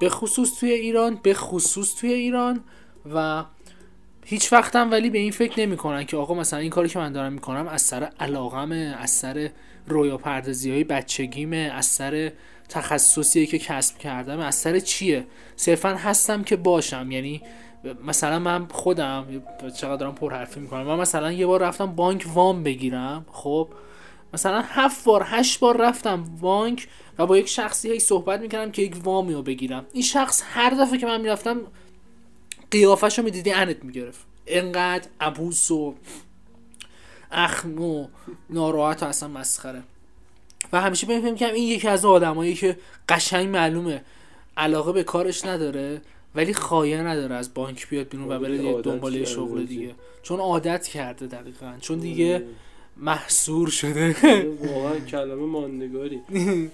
به 0.00 0.08
خصوص 0.08 0.60
توی 0.60 0.70
ایران 0.72 1.20
به 1.22 1.34
خصوص 1.34 1.94
توی 1.94 2.12
ایران 2.12 2.60
و 3.14 3.44
هیچ 4.24 4.52
وقتم 4.52 4.90
ولی 4.90 5.10
به 5.10 5.18
این 5.18 5.32
فکر 5.32 5.60
نمی‌کنن 5.60 6.04
که 6.04 6.16
آقا 6.16 6.34
مثلا 6.34 6.58
این 6.58 6.70
کاری 6.70 6.88
که 6.88 6.98
من 6.98 7.12
دارم 7.12 7.32
می‌کنم 7.32 7.68
از 7.68 7.82
سر 7.82 8.08
علاقمه 8.20 8.96
از 8.98 9.10
سر 9.10 9.50
رویا 9.86 10.16
پردازی 10.16 10.70
های 10.70 10.84
بچگیمه 10.84 11.72
از 11.74 11.86
سر 11.86 12.32
تخصصیه 12.68 13.46
که 13.46 13.58
کسب 13.58 13.98
کردم 13.98 14.38
از 14.38 14.54
سر 14.54 14.78
چیه؟ 14.78 15.26
صرفا 15.56 15.88
هستم 15.88 16.44
که 16.44 16.56
باشم. 16.56 17.10
یعنی 17.10 17.42
مثلا 18.06 18.38
من 18.38 18.66
خودم 18.66 19.26
چقدر 19.76 19.96
دارم 19.96 20.14
پرحرفی 20.14 20.60
می‌کنم 20.60 20.82
من 20.82 20.96
مثلا 20.96 21.32
یه 21.32 21.46
بار 21.46 21.62
رفتم 21.62 21.86
بانک 21.86 22.26
وام 22.34 22.62
بگیرم 22.62 23.26
خب؟ 23.32 23.68
مثلا 24.34 24.62
هفت 24.66 25.04
بار 25.04 25.22
هشت 25.26 25.60
بار 25.60 25.76
رفتم 25.76 26.24
بانک 26.40 26.88
و 27.18 27.26
با 27.26 27.38
یک 27.38 27.48
شخصی 27.48 27.90
هی 27.90 27.98
صحبت 27.98 28.40
می‌کردم 28.40 28.72
که 28.72 28.82
یک 28.82 28.96
وامی 29.04 29.34
رو 29.34 29.42
بگیرم. 29.42 29.86
این 29.92 30.02
شخص 30.02 30.42
هر 30.44 30.70
دفعه 30.70 30.98
که 30.98 31.06
من 31.06 31.20
می‌رفتم 31.20 31.60
قیافش 32.70 33.18
رو 33.18 33.24
می‌دیدی 33.24 33.52
انت 33.52 33.84
می‌گرفت. 33.84 34.26
انقدر 34.46 35.08
عبوس 35.20 35.70
و 35.70 35.94
اخم 37.30 37.80
و 37.80 38.08
ناراحت 38.50 39.02
و 39.02 39.06
اصلا 39.06 39.28
مسخره. 39.28 39.82
و 40.72 40.80
همیشه 40.80 41.06
به 41.06 41.12
این 41.12 41.22
فکر 41.22 41.32
می‌کردم 41.32 41.54
این 41.54 41.68
یکی 41.68 41.88
از 41.88 42.04
آدمایی 42.04 42.54
که 42.54 42.78
قشنگ 43.08 43.48
معلومه 43.48 44.04
علاقه 44.56 44.92
به 44.92 45.02
کارش 45.02 45.44
نداره 45.44 46.02
ولی 46.34 46.54
خایه 46.54 47.02
نداره 47.02 47.34
از 47.34 47.54
بانک 47.54 47.88
بیاد 47.88 48.08
بیرون 48.08 48.32
و 48.32 48.38
بره 48.38 48.56
یه 48.56 48.72
عادت 48.72 48.84
دنبال 48.84 49.24
شغل 49.24 49.64
دیگه. 49.64 49.80
دیگه. 49.80 49.94
چون 50.22 50.40
عادت 50.40 50.86
کرده 50.86 51.26
دقیقا. 51.26 51.72
چون 51.80 51.98
دیگه 51.98 52.44
محصور 53.00 53.68
شده. 53.68 54.16
واقعا 54.74 54.98
کلمه 55.00 55.46
ماندگاری. 55.46 56.20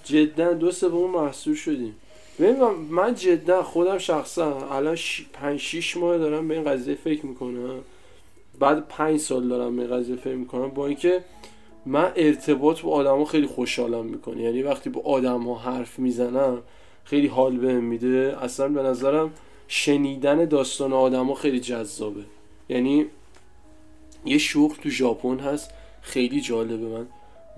جدا 0.03 0.53
دو 0.53 0.71
سوم 0.71 1.11
محصول 1.11 1.55
شدیم. 1.55 1.95
ببین 2.39 2.55
من- 2.89 3.15
جدا 3.15 3.63
خودم 3.63 3.97
شخصا 3.97 4.69
الان 4.71 4.97
5 5.33 5.59
6 5.59 5.97
ماه 5.97 6.17
دارم 6.17 6.47
به 6.47 6.53
این 6.53 6.63
قضیه 6.63 6.95
فکر 6.95 7.25
می‌کنم. 7.25 7.79
بعد 8.59 8.87
5 8.87 9.19
سال 9.19 9.47
دارم 9.47 9.75
به 9.75 9.81
این 9.81 9.91
قضیه 9.91 10.15
فکر 10.15 10.35
می‌کنم. 10.35 10.67
با 10.67 10.87
اینکه 10.87 11.23
من 11.85 12.11
ارتباط 12.15 12.81
با 12.81 12.91
آدما 12.91 13.25
خیلی 13.25 13.47
خوشحالم 13.47 14.05
می‌کنه. 14.05 14.41
یعنی 14.41 14.61
وقتی 14.61 14.89
با 14.89 15.01
آدما 15.01 15.57
حرف 15.57 15.99
می‌زنم 15.99 16.57
خیلی 17.03 17.27
حال 17.27 17.57
بهم 17.57 17.83
میده. 17.83 18.37
اصلا 18.41 18.67
به 18.67 18.81
نظرم 18.83 19.33
شنیدن 19.67 20.45
داستان 20.45 20.93
آدما 20.93 21.35
خیلی 21.35 21.59
جذابه. 21.59 22.23
یعنی 22.69 23.05
یه 24.25 24.37
شغل 24.37 24.75
تو 24.75 24.89
ژاپن 24.89 25.39
هست. 25.39 25.71
خیلی 26.07 26.41
جالبه. 26.41 26.87
من 26.87 27.07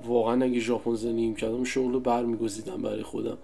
واقعا 0.08 0.44
اگه 0.44 0.60
ژاپن 0.60 0.96
زندگی 0.96 1.28
می‌کردم 1.28 1.64
شغل 1.64 1.94
رو 1.94 2.00
برمیگزیدم 2.00 2.82
برای 2.82 3.04
خودم. 3.04 3.38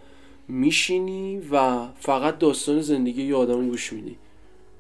میشینی 0.48 1.42
و 1.52 1.86
فقط 2.00 2.38
داستان 2.38 2.82
زندگی 2.82 3.24
یه 3.24 3.36
آدم 3.36 3.70
گوش 3.70 3.94
میدی. 3.94 4.16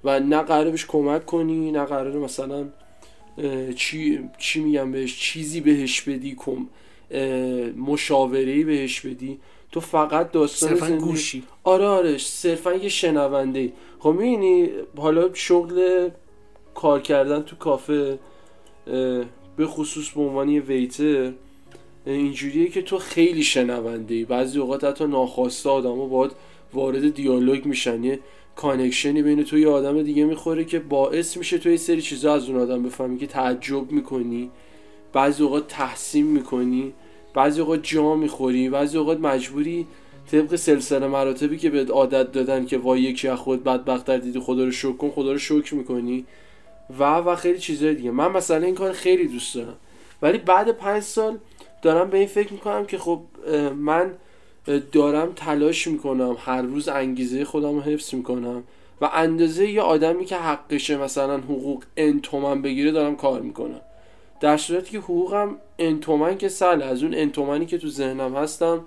و 0.03 0.19
نه 0.19 0.41
قراره 0.41 0.71
بهش 0.71 0.85
کمک 0.85 1.25
کنی 1.25 1.71
نه 1.71 1.85
قراره 1.85 2.19
مثلا 2.19 2.65
چی 3.75 4.29
چی 4.37 4.59
میگم 4.63 4.91
بهش 4.91 5.19
چیزی 5.19 5.61
بهش 5.61 6.01
بدی 6.01 6.35
کم 6.37 6.67
مشاوره‌ای 7.77 8.63
بهش 8.63 9.01
بدی. 9.01 9.39
تو 9.71 9.79
فقط 9.79 10.31
داستان 10.31 10.69
صرفا 10.69 10.87
زندگی 10.87 11.05
گوشی. 11.05 11.43
آره 11.63 11.85
آره 11.85 12.17
صرفا 12.17 12.73
یه 12.73 12.89
شنونده 12.89 13.73
خب 13.99 14.09
می‌بینی 14.09 14.69
حالا 14.97 15.33
شغل 15.33 16.09
کار 16.75 17.01
کردن 17.01 17.41
تو 17.41 17.55
کافه 17.55 18.19
به 19.57 19.67
خصوص 19.67 20.09
به 20.09 20.21
عنوان 20.21 20.49
یه 20.49 20.61
waiter 20.61 21.31
اینجوریه 22.05 22.69
که 22.69 22.81
تو 22.81 22.97
خیلی 22.97 23.43
شنونده 23.43 24.15
ای 24.15 24.25
بعضی 24.25 24.59
اوقات 24.59 24.83
حتی 24.83 25.05
ناخواسته 25.05 25.69
آدم 25.69 25.97
ها 25.97 26.05
باید 26.05 26.31
وارد 26.73 27.13
دیالوگ 27.13 27.65
میشن. 27.65 28.03
یه 28.03 28.19
connection 28.55 29.15
ی 29.15 29.21
بین 29.21 29.43
تو 29.43 29.57
یه 29.57 29.67
آدم 29.67 30.03
دیگه 30.03 30.25
می‌خوره 30.25 30.65
که 30.65 30.79
باعث 30.79 31.37
میشه 31.37 31.57
تو 31.57 31.69
یه 31.69 31.77
سری 31.77 32.01
چیزا 32.01 32.33
از 32.33 32.49
اون 32.49 32.59
آدم 32.59 32.83
بفهمی 32.83 33.17
که 33.17 33.27
تعجب 33.27 33.91
می‌کنی. 33.91 34.51
بعضی 35.13 35.43
اوقات 35.43 35.67
تحسین 35.67 36.25
می‌کنی. 36.25 36.93
بعضی 37.33 37.61
اوقات 37.61 37.79
جا 37.83 38.15
می‌خوری. 38.15 38.69
بعضی 38.69 38.97
اوقات 38.97 39.19
مجبوری 39.19 39.87
طبق 40.31 40.55
سلسله 40.55 41.07
مراتبی 41.07 41.57
که 41.57 41.69
بهت 41.69 41.89
عادت 41.89 42.31
دادن 42.31 42.65
که 42.65 42.77
وای 42.77 43.01
یکی 43.01 43.27
از 43.27 43.39
خود 43.39 43.63
بدبختتر 43.63 44.17
دیدی 44.17 44.39
خدا 44.39 44.63
رو 44.65 44.71
شکر 44.71 44.91
کن 44.91 45.09
خدا 45.09 45.31
رو 45.31 45.37
شکر 45.37 45.75
می‌کنی. 45.75 46.25
و 46.99 47.03
و 47.03 47.35
خیلی 47.35 47.59
چیزای 47.59 47.95
دیگه. 47.95 48.11
من 48.11 48.31
مثلا 48.31 48.65
این 48.65 48.75
کار 48.75 48.91
خیلی 48.91 49.27
دوست 49.27 49.55
دارم. 49.55 49.75
ولی 50.21 50.37
بعد 50.37 50.71
پنج 50.71 51.03
سال 51.03 51.37
دارم 51.81 52.09
به 52.09 52.17
این 52.17 52.27
فکر 52.27 52.53
می‌کنم 52.53 52.85
که 52.85 52.97
خب 52.97 53.21
من 53.75 54.13
دارم 54.91 55.33
تلاش 55.35 55.87
می‌کنم. 55.87 56.37
هر 56.39 56.61
روز 56.61 56.89
انگیزه 56.89 57.45
خودم 57.45 57.75
رو 57.75 57.81
حفظ 57.81 58.13
می‌کنم 58.13 58.63
و 59.01 59.09
اندازه 59.13 59.71
یه 59.71 59.81
آدمی 59.81 60.25
که 60.25 60.35
حقشه 60.35 60.97
مثلا 60.97 61.37
حقوق 61.37 61.83
ان 61.97 62.21
تومن 62.21 62.61
بگیره 62.61 62.91
دارم 62.91 63.15
کار 63.15 63.41
می‌کنم. 63.41 63.81
در 64.39 64.57
صورتی 64.57 64.91
که 64.91 64.97
حقوقم 64.97 65.55
ان 65.79 65.99
تومن 65.99 66.37
که 66.37 66.49
سله 66.49 66.85
از 66.85 67.03
اون 67.03 67.13
ان 67.15 67.31
تومنی 67.31 67.65
که 67.65 67.77
تو 67.77 67.89
ذهنم 67.89 68.35
هستم 68.35 68.83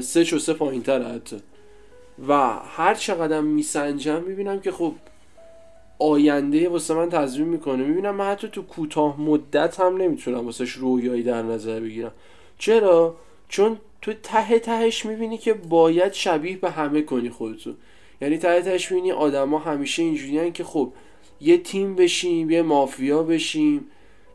سه 0.00 0.24
چو 0.24 0.38
سه 0.38 0.52
پایین 0.52 0.82
حتی. 0.86 1.36
و 2.28 2.50
هر 2.76 2.94
چقدر 2.94 3.40
میسنجم 3.40 4.22
می‌بینم 4.26 4.60
که 4.60 4.72
خب 4.72 4.92
آینده 6.00 6.68
واسه 6.68 6.94
من 6.94 7.08
تضمین 7.08 7.48
می‌کنه. 7.48 7.84
می‌بینم 7.84 8.14
من 8.14 8.24
حتی 8.24 8.48
تو 8.48 8.62
کوتاه 8.62 9.20
مدت 9.20 9.80
هم 9.80 9.96
نمی‌تونم 9.96 10.46
واسهش 10.46 10.72
رویایی 10.72 11.22
در 11.22 11.42
نظر 11.42 11.80
بگیرم. 11.80 12.12
چرا؟ 12.58 13.16
چون 13.48 13.76
تو 14.02 14.12
ته 14.22 14.58
تهش 14.58 15.06
می‌بینی 15.06 15.38
که 15.38 15.54
باید 15.54 16.12
شبیه 16.12 16.56
به 16.56 16.70
همه 16.70 17.02
کنی 17.02 17.30
خودتو. 17.30 17.74
یعنی 18.20 18.38
ته 18.38 18.62
تهش 18.62 18.92
می‌بینی 18.92 19.12
آدما 19.12 19.58
همیشه 19.58 20.02
اینجوریان 20.02 20.52
که 20.52 20.64
خب 20.64 20.92
یه 21.40 21.58
تیم 21.58 21.94
بشیم 21.94 22.50
یه 22.50 22.62
مافیا 22.62 23.22
بشیم. 23.22 23.86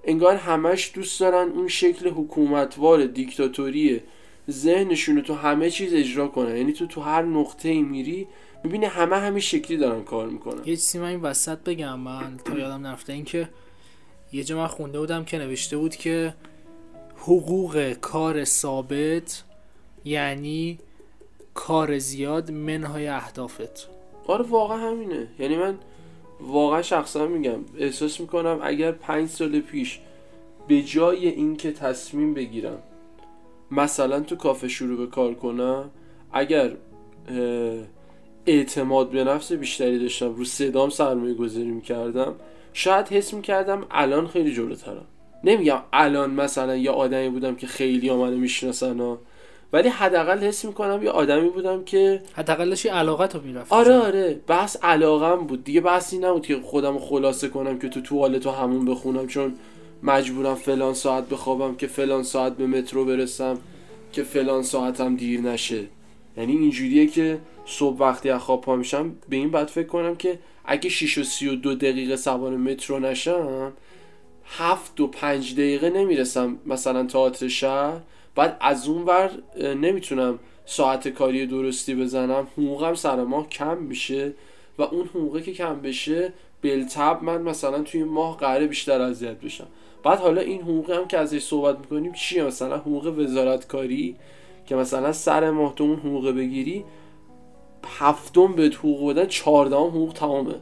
انگار 0.04 0.36
همش 0.36 0.92
دوست 0.96 1.20
دارن 1.20 1.50
اون 1.50 1.68
شکل 1.68 2.10
حکومتوار 2.10 3.06
دیکتاتوری 3.06 4.02
ذهنشون 4.50 5.16
رو 5.16 5.22
تو 5.22 5.34
همه 5.34 5.70
چیز 5.70 5.94
اجرا 5.94 6.28
کنن. 6.28 6.58
یعنی 6.58 6.74
تو 6.74 6.88
تو 6.88 7.02
هر 7.02 7.22
نقطه 7.22 7.70
ای 7.70 7.82
میری 7.82 8.28
می‌بینی 8.66 8.86
همه 8.86 9.16
همین 9.16 9.40
شکلی 9.40 9.78
دارن 9.78 10.04
کار 10.04 10.28
می‌کنن. 10.28 10.58
یه 10.58 10.76
چیزی 10.76 11.00
من 11.00 11.06
این 11.08 11.22
وسط 11.22 11.58
بگم 11.58 12.00
من 12.00 12.38
تا 12.46 12.58
یادم 12.58 12.88
نرفته 12.88 13.14
این 13.14 13.26
که 13.26 13.50
یه 14.34 14.44
جا 14.44 14.58
من 14.58 14.68
خونده 14.68 15.00
بودم 15.00 15.26
که 15.26 15.38
نوشته 15.38 15.78
بود 15.78 15.96
که 15.96 16.34
حقوق 17.18 17.94
کار 17.94 18.44
ثابت 18.44 19.44
یعنی 20.06 20.80
کار 21.54 21.98
زیاد 21.98 22.52
منهای 22.52 23.08
اهدافت. 23.08 23.90
آره 24.28 24.46
واقعا 24.46 24.78
همینه. 24.78 25.28
یعنی 25.40 25.56
من 25.56 25.78
واقعا 26.42 26.82
شخصا 26.82 27.28
میگم 27.28 27.60
احساس 27.78 28.20
می‌کنم 28.20 28.60
اگر 28.64 28.92
پنج 28.92 29.30
سال 29.30 29.60
پیش 29.60 30.00
به 30.68 30.82
جای 30.82 31.28
اینکه 31.28 31.72
تصمیم 31.72 32.34
بگیرم 32.34 32.78
مثلا 33.72 34.20
تو 34.20 34.36
کافه 34.36 34.68
شروع 34.68 34.98
به 34.98 35.08
کار 35.08 35.34
کنم 35.34 35.90
اگر 36.32 36.72
اعتماد 38.46 39.10
به 39.10 39.24
نفس 39.24 39.52
بیشتری 39.52 40.00
داشتم. 40.00 40.36
رو 40.36 40.46
صدام 40.46 40.90
سرمایه 40.90 41.34
گذاری 41.34 41.72
می‌کردم. 41.72 42.36
شاید 42.74 43.08
حس 43.08 43.34
می‌کردم 43.34 43.84
الان 43.92 44.28
خیلی 44.28 44.54
جلوترم. 44.54 45.06
نمیگم 45.44 45.80
الان 45.94 46.32
مثلا 46.32 46.76
یه 46.76 46.92
آدمی 46.92 47.30
بودم 47.30 47.56
که 47.56 47.68
خیلی 47.68 48.10
ها 48.10 48.18
منو 48.18 48.38
می‌شناسن 48.38 49.00
ها. 49.00 49.18
ولی 49.74 49.90
حداقل 49.90 50.40
حس 50.40 50.66
می‌کنم 50.66 51.04
یه 51.04 51.10
آدمی 51.10 51.50
بودم 51.50 51.84
که 51.84 52.22
حداقل 52.34 52.70
داشتی 52.70 52.90
علاقت 52.90 53.36
رو 53.36 53.42
می‌رفت 53.42 53.74
آره 53.74 53.96
آره. 53.96 54.40
بحث 54.48 54.78
علاقم 54.84 55.48
بود. 55.48 55.64
دیگه 55.64 55.82
بحثی 55.82 56.18
نبود 56.18 56.46
که 56.46 56.60
خودم 56.64 57.00
خلاصه 57.00 57.50
کنم 57.50 57.80
که 57.80 57.90
تو 57.90 58.02
توالت 58.02 58.46
و 58.46 58.52
همون 58.52 58.86
بخونم 58.86 59.28
چون 59.28 59.54
مجبورم 60.04 60.56
فلان 60.56 60.94
ساعت 60.94 61.30
بخوابم 61.30 61.76
که 61.76 61.88
فلان 61.88 62.24
ساعت 62.24 62.58
به 62.58 62.68
مترو 62.68 63.06
برسم 63.06 63.58
که 64.12 64.24
فلان 64.24 64.64
ساعتم 64.64 65.16
دیر 65.16 65.42
نشه. 65.42 65.84
یعنی 66.38 66.52
اینجوریه 66.58 67.08
که 67.08 67.38
صبح 67.66 67.98
وقتی 67.98 68.30
از 68.30 68.42
خواب 68.42 68.62
پا 68.62 68.76
میشم 68.76 69.16
به 69.30 69.36
این 69.36 69.52
بعد 69.52 69.68
فکر 69.68 69.88
کنم 69.88 70.16
که 70.16 70.40
اگه 70.66 70.90
6 70.90 71.18
و 71.18 71.24
32 71.24 71.76
دقیقه 71.76 72.16
سوار 72.16 72.58
مترو 72.58 73.00
نشم 73.00 73.74
هفت 74.46 75.00
و 75.00 75.08
پنج 75.08 75.54
دقیقه 75.54 75.90
نمی‌رسم 75.90 76.58
مثلا 76.66 77.06
تئاتر 77.06 77.48
شهر. 77.48 78.00
بعد 78.36 78.58
از 78.62 78.88
اون 78.88 79.04
ور 79.04 79.32
نمی‌تونم 79.76 80.40
ساعت 80.66 81.08
کاری 81.08 81.46
درستی 81.48 81.96
بزنم. 81.96 82.48
حقوقم 82.58 82.94
سر 82.94 83.24
ماه 83.24 83.50
کم 83.50 83.78
میشه 83.78 84.34
و 84.78 84.82
اون 84.82 85.06
حقوقی 85.06 85.42
که 85.42 85.54
کم 85.54 85.82
بشه 85.82 86.34
بلتب 86.62 87.20
من 87.22 87.42
مثلا 87.42 87.82
توی 87.82 88.04
ماه 88.04 88.38
قراره 88.38 88.68
بیشتر 88.68 89.02
اذیت 89.02 89.42
بشم. 89.42 89.68
بعد 90.04 90.20
حالا 90.20 90.42
این 90.42 90.62
حقوقی 90.62 90.94
هم 90.94 91.08
که 91.08 91.18
ازش 91.18 91.44
صحبت 91.44 91.80
می‌کنیم 91.80 92.14
چیه؟ 92.14 92.44
مثلا 92.44 92.78
حقوق 92.78 93.06
وزارت 93.06 93.68
کاری 93.68 94.16
که 94.68 94.76
مثلا 94.76 95.14
سر 95.14 95.52
ماه 95.52 95.76
تو 95.76 95.84
اون 95.84 96.00
حقوق 96.00 96.32
بگیری 96.32 96.86
هفتم 97.86 98.54
به 98.54 98.66
حقوق 98.68 99.10
بدن 99.10 99.26
چهاردهم 99.26 99.88
حقوق 99.88 100.14
تمامه. 100.14 100.56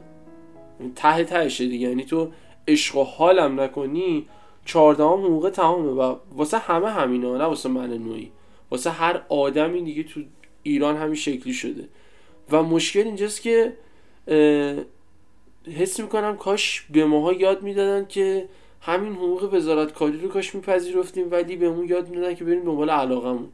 ته 0.96 1.24
تهشه 1.24 1.66
دیگه. 1.66 1.88
یعنی 1.88 2.04
تو 2.04 2.30
عشق 2.68 2.96
و 2.96 3.04
حالم 3.04 3.60
نکنی 3.60 4.26
چهاردهم 4.64 5.24
حقوق 5.24 5.50
تمامه 5.50 5.90
و 5.90 6.16
واسه 6.32 6.58
همه 6.58 6.90
همینه 6.90 7.38
نه 7.38 7.44
واسه 7.44 7.68
من 7.68 7.92
نوعی. 7.92 8.30
واسه 8.70 8.90
هر 8.90 9.22
آدمی 9.28 9.82
دیگه 9.82 10.02
تو 10.02 10.20
ایران 10.62 10.96
همین 10.96 11.14
شکلی 11.14 11.52
شده. 11.52 11.88
و 12.50 12.62
مشکل 12.62 13.00
اینجاست 13.00 13.42
که 13.42 13.72
حس 15.76 16.00
می‌کنم 16.00 16.36
کاش 16.36 16.86
به 16.90 17.06
ماها 17.06 17.32
یاد 17.32 17.62
می‌دادن 17.62 18.06
که 18.06 18.48
همین 18.80 19.12
حقوق 19.12 19.54
وزارت 19.54 19.92
کاری 19.92 20.18
رو 20.20 20.28
کاش 20.28 20.54
میپذیرفتیم 20.54 21.30
ولی 21.30 21.56
بهمون 21.56 21.88
یاد 21.88 22.08
می‌دادن 22.08 22.34
که 22.34 22.44
بریم 22.44 22.64
دنبال 22.64 22.90
علاقمون 22.90 23.48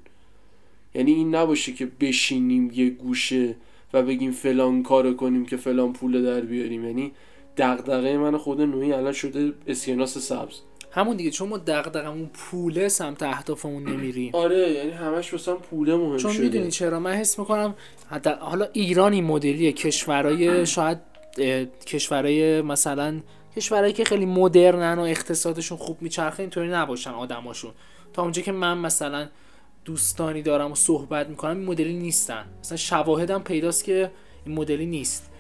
یعنی 0.95 1.13
این 1.13 1.35
نباشه 1.35 1.73
که 1.73 1.87
بشینیم 2.01 2.71
یه 2.75 2.91
گوشه 2.91 3.57
و 3.93 4.03
بگیم 4.03 4.31
فلان 4.33 4.83
کار 4.83 5.15
کنیم 5.15 5.47
که 5.47 5.57
فلان 5.57 5.93
پول 5.93 6.23
در 6.23 6.41
بیاریم. 6.41 6.85
یعنی 6.85 7.13
دغدغه 7.57 8.19
من 8.19 8.37
خود 8.37 8.61
نوعی 8.61 8.93
الان 8.93 9.13
شده 9.13 9.53
اسکناس 9.67 10.19
سبز. 10.19 10.61
همون 10.93 11.17
دیگه 11.17 11.31
چون 11.31 11.49
ما 11.49 11.59
دغدغمون 11.59 12.31
پوله 12.35 12.89
سمت 12.89 13.23
اهدافمون 13.23 13.89
نمیریم. 13.89 14.35
آره 14.35 14.71
یعنی 14.73 14.91
همش 14.91 15.35
مثلا 15.35 15.55
پوله 15.55 15.97
مهم 15.97 16.17
چون 16.17 16.37
می‌دونی 16.37 16.71
چرا؟ 16.71 17.01
من 17.01 17.13
حس 17.13 17.39
می‌کنم 17.39 17.75
حالا 18.41 18.69
ایرانی 18.73 19.21
مدلیه. 19.21 19.73
کشورهای 19.73 20.67
شاید 20.77 20.99
کشورهای 21.87 22.63
مثلا 22.63 23.21
کشورهایی 23.57 23.93
که 23.93 24.05
خیلی 24.05 24.27
مدرنن 24.27 24.99
و 24.99 25.03
اقتصادشون 25.03 25.79
خوب 25.79 26.03
میچرخه 26.03 26.41
اینطوری 26.41 26.69
نباشن 26.69 27.11
آدماشون. 27.11 27.71
تا 28.13 28.23
اونجا 28.23 28.43
که 28.43 28.53
من 28.53 28.79
مثلا 28.79 29.29
دوستانی 29.85 30.43
دارم 30.43 30.73
و 30.73 30.75
صحبت 30.75 31.29
می‌کنم 31.29 31.59
این 31.59 31.67
مدلی 31.67 31.95
نیستن. 31.95 32.45
مثلا 32.61 32.77
شواهدم 32.77 33.43
پیداست 33.43 33.85
که 33.85 34.11
این 34.47 34.55
مدلی 34.55 34.87
نیست. 34.87 35.31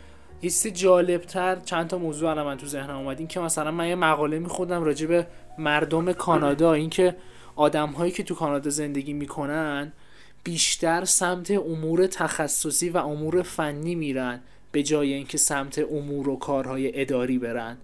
چیز 0.43 0.67
جالبتر 0.67 1.57
چند 1.57 1.89
تا 1.89 1.99
موضوع 1.99 2.31
الان 2.31 2.47
من 2.47 2.57
تو 2.57 2.67
ذهنم 2.67 2.97
اومد. 2.97 3.19
این 3.19 3.29
که 3.29 3.41
مثلا 3.41 3.71
من 3.71 3.89
یه 3.89 3.95
مقاله 3.95 4.39
میخوندم 4.39 4.83
راجع 4.83 5.07
به 5.07 5.27
مردم 5.59 6.13
کانادا. 6.13 6.73
اینکه 6.73 7.17
آدم 7.57 7.89
هایی 7.89 8.13
که 8.13 8.23
تو 8.23 8.35
کانادا 8.35 8.71
زندگی 8.71 9.13
می‌کنن 9.13 9.93
بیشتر 10.45 11.05
سمت 11.05 11.51
امور 11.51 12.07
تخصصی 12.07 12.89
و 12.89 12.97
امور 12.97 13.43
فنی 13.43 13.95
میرن 13.95 14.41
به 14.73 14.83
جای 14.83 15.13
اینکه 15.13 15.39
سمت 15.39 15.79
امور 15.79 16.29
و 16.29 16.37
کارهای 16.37 17.01
اداری 17.01 17.39
برن. 17.39 17.77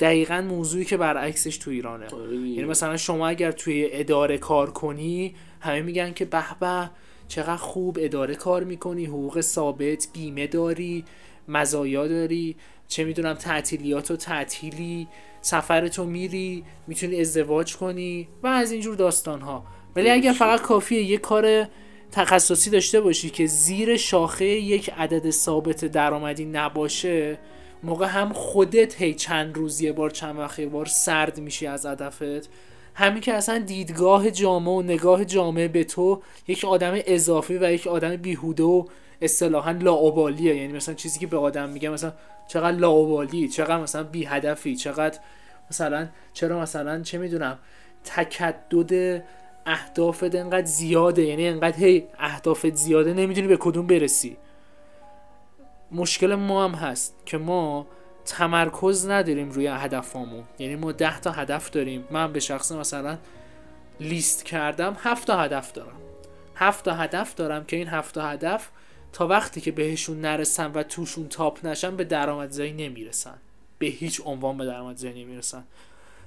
دقیقا 0.00 0.40
موضوعی 0.40 0.84
که 0.84 0.96
برعکسش 0.96 1.56
تو 1.56 1.70
ایرانه. 1.70 2.06
آره. 2.06 2.36
یعنی 2.36 2.64
مثلا 2.64 2.96
شما 2.96 3.28
اگر 3.28 3.52
توی 3.52 3.88
اداره 3.92 4.38
کار 4.38 4.70
کنی 4.70 5.34
همه 5.60 5.82
میگن 5.82 6.12
که 6.12 6.24
به 6.24 6.44
به 6.60 6.90
چقدر 7.28 7.56
خوب 7.56 7.98
اداره 8.00 8.34
کار 8.34 8.64
می‌کنی 8.64 9.04
حقوق 9.04 9.40
ثابت 9.40 10.08
بیمه 10.12 10.46
داری 10.46 11.04
مزایا 11.48 12.08
داری 12.08 12.56
چه 12.88 13.04
می‌دونم 13.04 13.34
تعطیلیات 13.34 14.10
و 14.10 14.16
تعطیلی 14.16 15.08
سفرتو 15.40 16.04
میری 16.04 16.64
می‌تونی 16.86 17.20
ازدواج 17.20 17.76
کنی 17.76 18.28
و 18.42 18.46
از 18.46 18.72
اینجور 18.72 18.94
داستان 18.94 19.40
ها 19.40 19.64
ولی 19.96 20.10
اگر 20.10 20.32
فقط 20.32 20.60
کافیه 20.60 21.02
یه 21.02 21.18
کار 21.18 21.66
تخصصی 22.12 22.70
داشته 22.70 23.00
باشی 23.00 23.30
که 23.30 23.46
زیر 23.46 23.96
شاخه 23.96 24.44
یک 24.44 24.90
عدد 24.90 25.30
ثابت 25.30 25.84
درآمدی 25.84 26.44
نباشه 26.44 27.38
موقع 27.82 28.06
هم 28.06 28.32
خودت 28.32 29.02
هی 29.02 29.14
چند 29.14 29.56
روز 29.56 29.80
یه 29.80 29.92
بار 29.92 30.10
چند 30.10 30.38
وقت 30.38 30.58
یه 30.58 30.66
بار 30.66 30.86
سرد 30.86 31.40
میشی 31.40 31.66
از 31.66 31.86
هدفت. 31.86 32.48
همین 32.94 33.20
که 33.20 33.34
اصلا 33.34 33.58
دیدگاه 33.58 34.30
جامعه 34.30 34.74
و 34.74 34.82
نگاه 34.82 35.24
جامعه 35.24 35.68
به 35.68 35.84
تو 35.84 36.22
یک 36.48 36.64
آدم 36.64 36.92
اضافی 37.06 37.58
و 37.58 37.72
یک 37.72 37.86
آدم 37.86 38.16
بیهوده 38.16 38.62
و 38.62 38.84
اصطلاحا 39.22 39.70
لاعبالیه 39.70 40.56
یعنی 40.56 40.72
مثلا 40.72 40.94
چیزی 40.94 41.18
که 41.18 41.26
به 41.26 41.36
آدم 41.36 41.68
میگه 41.68 41.88
مثلا 41.88 42.12
چقدر 42.48 42.76
لاعبالی 42.76 43.48
چقدر 43.48 43.80
مثلا 43.80 44.02
بی 44.02 44.24
هدفی 44.24 44.76
چقدر 44.76 45.18
مثلا 45.70 46.08
چرا 46.32 46.60
مثلا 46.60 47.02
چه 47.02 47.18
می‌دونم 47.18 47.58
تکدد 48.04 49.22
اهدافت 49.66 50.34
انقدر 50.34 50.66
زیاده. 50.66 51.22
یعنی 51.22 51.48
انقدر 51.48 51.76
هی 51.76 52.06
اهدافت 52.18 52.74
زیاده 52.74 53.14
نمی‌دونی 53.14 53.48
به 53.48 53.56
کدوم 53.56 53.86
برسی. 53.86 54.36
مشکل 55.92 56.34
ما 56.34 56.64
هم 56.64 56.74
هست 56.74 57.16
که 57.26 57.38
ما 57.38 57.86
تمرکز 58.24 59.08
نداریم 59.08 59.50
روی 59.50 59.66
هدفامون 59.66 60.44
یعنی 60.58 60.76
ما 60.76 60.92
ده 60.92 61.20
تا 61.20 61.30
هدف 61.30 61.70
داریم. 61.70 62.04
من 62.10 62.32
به 62.32 62.40
شخص 62.40 62.72
مثلا 62.72 63.18
لیست 64.00 64.44
کردم 64.44 64.96
هفت 65.00 65.26
تا 65.26 65.36
هدف 65.36 65.72
دارم. 65.72 65.96
هفت 66.54 66.84
تا 66.84 66.94
هدف 66.94 67.34
دارم 67.34 67.64
که 67.64 67.76
این 67.76 67.88
هفت 67.88 68.14
تا 68.14 68.28
هدف 68.28 68.68
تا 69.12 69.26
وقتی 69.26 69.60
که 69.60 69.72
بهشون 69.72 70.20
نرسن 70.20 70.72
و 70.72 70.82
توشون 70.82 71.28
تاپ 71.28 71.66
نشن 71.66 71.96
به 71.96 72.04
درآمدزایی 72.04 72.72
نمی‌رسن. 72.72 73.34
به 73.78 73.86
هیچ 73.86 74.20
عنوان 74.24 74.56
به 74.56 74.66
درآمدزایی 74.66 75.24
نمی‌رسن. 75.24 75.64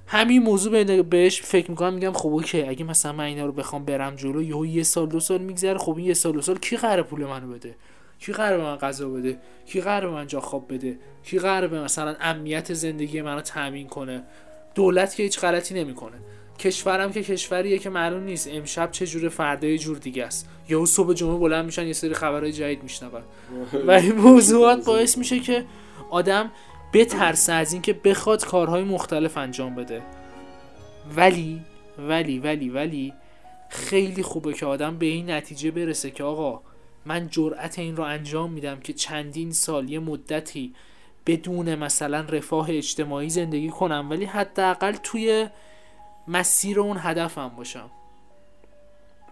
همین 0.07 0.43
موضوع 0.43 1.01
بهش 1.01 1.41
فکر 1.41 1.71
می‌کنم 1.71 1.93
میگم 1.93 2.13
خب 2.13 2.29
اوکی 2.29 2.61
اگه 2.61 2.83
مثلا 2.83 3.13
من 3.13 3.23
اینا 3.23 3.45
رو 3.45 3.51
بخوام 3.51 3.85
برم 3.85 4.15
جلو 4.15 4.65
یه 4.65 4.83
سال 4.83 5.07
دو 5.07 5.19
سال 5.19 5.41
میگذره 5.41 5.77
خب 5.77 5.97
این 5.97 6.05
یه 6.05 6.13
سال 6.13 6.31
دو 6.33 6.41
سال 6.41 6.57
کی 6.57 6.77
قرار 6.77 7.03
پول 7.03 7.25
منو 7.25 7.47
بده؟ 7.47 7.75
کی 8.25 8.33
قرار 8.33 8.57
به 8.57 8.63
من 8.63 8.75
غذا 8.75 9.09
بده؟ 9.09 9.37
کی 9.65 9.81
قرار 9.81 10.09
به 10.09 10.13
من 10.13 10.27
جا 10.27 10.39
خواب 10.39 10.73
بده؟ 10.73 10.99
کی 11.23 11.39
قرار 11.39 11.67
به 11.67 11.81
مثلا 11.81 12.15
امنیت 12.21 12.73
زندگی 12.73 13.21
منو 13.21 13.41
تامین 13.41 13.87
کنه؟ 13.87 14.23
دولت 14.75 15.15
که 15.15 15.23
هیچ 15.23 15.39
غلطی 15.39 15.73
نمی‌کنه. 15.73 16.17
کشورم 16.59 17.11
که 17.11 17.23
کشوریه 17.23 17.79
که 17.79 17.89
معلوم 17.89 18.23
نیست. 18.23 18.49
امشب 18.51 18.91
چه 18.91 19.07
جور 19.07 19.29
فردا 19.29 19.67
یه 19.67 19.77
جور 19.77 19.97
دیگه 19.97 20.25
است. 20.25 20.49
یا 20.69 20.85
صبح 20.85 21.13
جمعه 21.13 21.37
بلند 21.37 21.65
میشن 21.65 21.87
یه 21.87 21.93
سری 21.93 22.13
خبرهای 22.13 22.51
جدید 22.51 22.83
میشنون. 22.83 23.21
و 23.87 23.91
این 23.91 24.15
موضوعات 24.15 24.85
باعث 24.85 25.17
میشه 25.17 25.39
که 25.39 25.65
آدم 26.09 26.51
بترسه 26.93 27.53
از 27.53 27.73
اینکه 27.73 27.93
بخواد 27.93 28.45
کارهای 28.45 28.83
مختلف 28.83 29.37
انجام 29.37 29.75
بده. 29.75 30.01
ولی 31.15 31.61
ولی 32.07 32.39
ولی 32.39 32.69
ولی 32.69 33.13
خیلی 33.69 34.23
خوبه 34.23 34.53
که 34.53 34.65
آدم 34.65 34.97
به 34.97 35.05
این 35.05 35.31
نتیجه 35.31 35.71
برسه 35.71 36.11
که 36.11 36.23
آقا 36.23 36.61
من 37.05 37.27
جرأت 37.27 37.79
این 37.79 37.95
رو 37.97 38.03
انجام 38.03 38.51
میدم 38.51 38.79
که 38.79 38.93
چندین 38.93 39.51
سال 39.51 39.89
یه 39.89 39.99
مدتی 39.99 40.73
بدون 41.25 41.75
مثلا 41.75 42.19
رفاه 42.19 42.67
اجتماعی 42.69 43.29
زندگی 43.29 43.69
کنم 43.69 44.07
ولی 44.09 44.25
حداقل 44.25 44.91
توی 44.91 45.47
مسیر 46.27 46.79
اون 46.79 46.97
هدفم 46.99 47.47
باشم. 47.49 47.89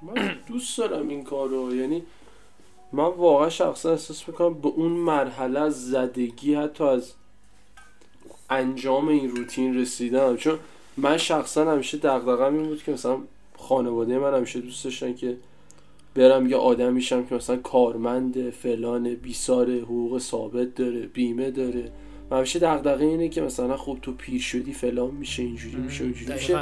من 0.02 0.38
دوست 0.48 0.78
دارم 0.78 1.08
این 1.08 1.24
کار 1.24 1.50
رو 1.50 1.76
یعنی 1.76 2.04
من 2.94 3.04
واقعا 3.04 3.50
شخصا 3.50 3.92
احساس 3.92 4.28
می‌کنم 4.28 4.54
به 4.54 4.68
اون 4.68 4.92
مرحله 4.92 5.60
از 5.60 5.90
زدگی 5.90 6.54
حتی 6.54 6.84
از 6.84 7.14
انجام 8.50 9.08
این 9.08 9.30
روتین 9.30 9.78
رسیدم. 9.78 10.38
چون 10.38 10.60
من 10.98 11.18
شخصا 11.18 11.72
همیشه 11.72 11.98
دقدقم 11.98 12.54
این 12.54 12.64
بود 12.64 12.84
که 12.84 12.92
مثلا 12.92 13.18
خانواده 13.58 14.20
من 14.20 14.34
همیشه 14.34 14.60
دوست 14.60 14.84
داشتن 14.84 15.14
که 15.14 15.38
برم 16.16 16.50
یه 16.50 16.58
آدم 16.58 16.94
میشم 16.94 17.26
که 17.26 17.36
مثلا 17.36 17.58
کارمند 17.58 18.50
فلان 18.50 19.16
بیسار 19.16 19.72
حقوق 19.72 20.20
ثابت 20.20 20.76
داره 20.76 21.00
بیمه 21.00 21.52
داره. 21.52 21.92
و 22.32 22.36
همیشه 22.36 22.60
دغدغه 22.60 23.06
اینه 23.06 23.30
که 23.30 23.42
مثلا 23.42 23.78
خب 23.78 23.98
تو 24.02 24.12
پیر 24.14 24.42
شدی 24.42 24.74
فلان 24.74 25.12
میشه 25.12 25.44
اینجوری 25.44 25.76
میشه 25.76 26.04
اینجوری 26.04 26.34
میشه. 26.34 26.60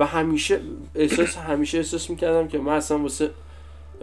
و 0.00 0.06
همیشه 0.06 0.60
احساس 0.94 1.36
همیشه 1.36 1.78
احساس 1.78 2.10
می‌کردم 2.10 2.48
که 2.48 2.58
من 2.58 2.72
اصلا 2.72 2.98
واسه 2.98 3.30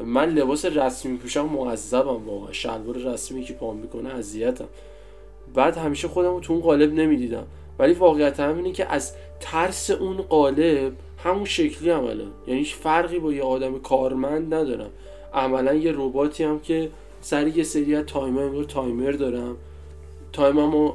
من 0.05 0.29
لباس 0.29 0.65
رسمی 0.65 1.11
میپوشم 1.11 1.45
معذبم 1.45 2.27
واقعا. 2.27 2.51
شلوار 2.51 2.97
رسمی 2.97 3.43
که 3.43 3.53
پام 3.53 3.77
می‌کنه 3.77 4.09
اذیتم. 4.09 4.67
بعد 5.53 5.77
همیشه 5.77 6.07
خودم 6.07 6.33
رو 6.33 6.39
تو 6.39 6.53
اون 6.53 6.61
قالب 6.61 6.93
نمی‌دیدم. 6.93 7.43
ولی 7.79 7.93
واقعیت 7.93 8.39
هم 8.39 8.55
اینه 8.57 8.71
که 8.71 8.93
از 8.93 9.13
ترس 9.39 9.91
اون 9.91 10.17
قالب 10.17 10.93
همون 11.23 11.45
شکلی 11.45 11.89
عملا 11.89 12.25
یعنی 12.47 12.59
هیچ 12.59 12.75
فرقی 12.75 13.19
با 13.19 13.33
یه 13.33 13.43
آدم 13.43 13.79
کارمند 13.79 14.53
ندارم. 14.53 14.89
عملا 15.33 15.73
یه 15.73 15.91
رباتی 15.91 16.43
هم 16.43 16.59
که 16.59 16.89
سری 17.21 17.51
یه 17.51 17.63
سری 17.63 17.95
از 17.95 18.05
timer 18.05 18.63
timer 18.63 19.11
دارم. 19.11 19.57
time 20.33 20.73
مو 20.73 20.93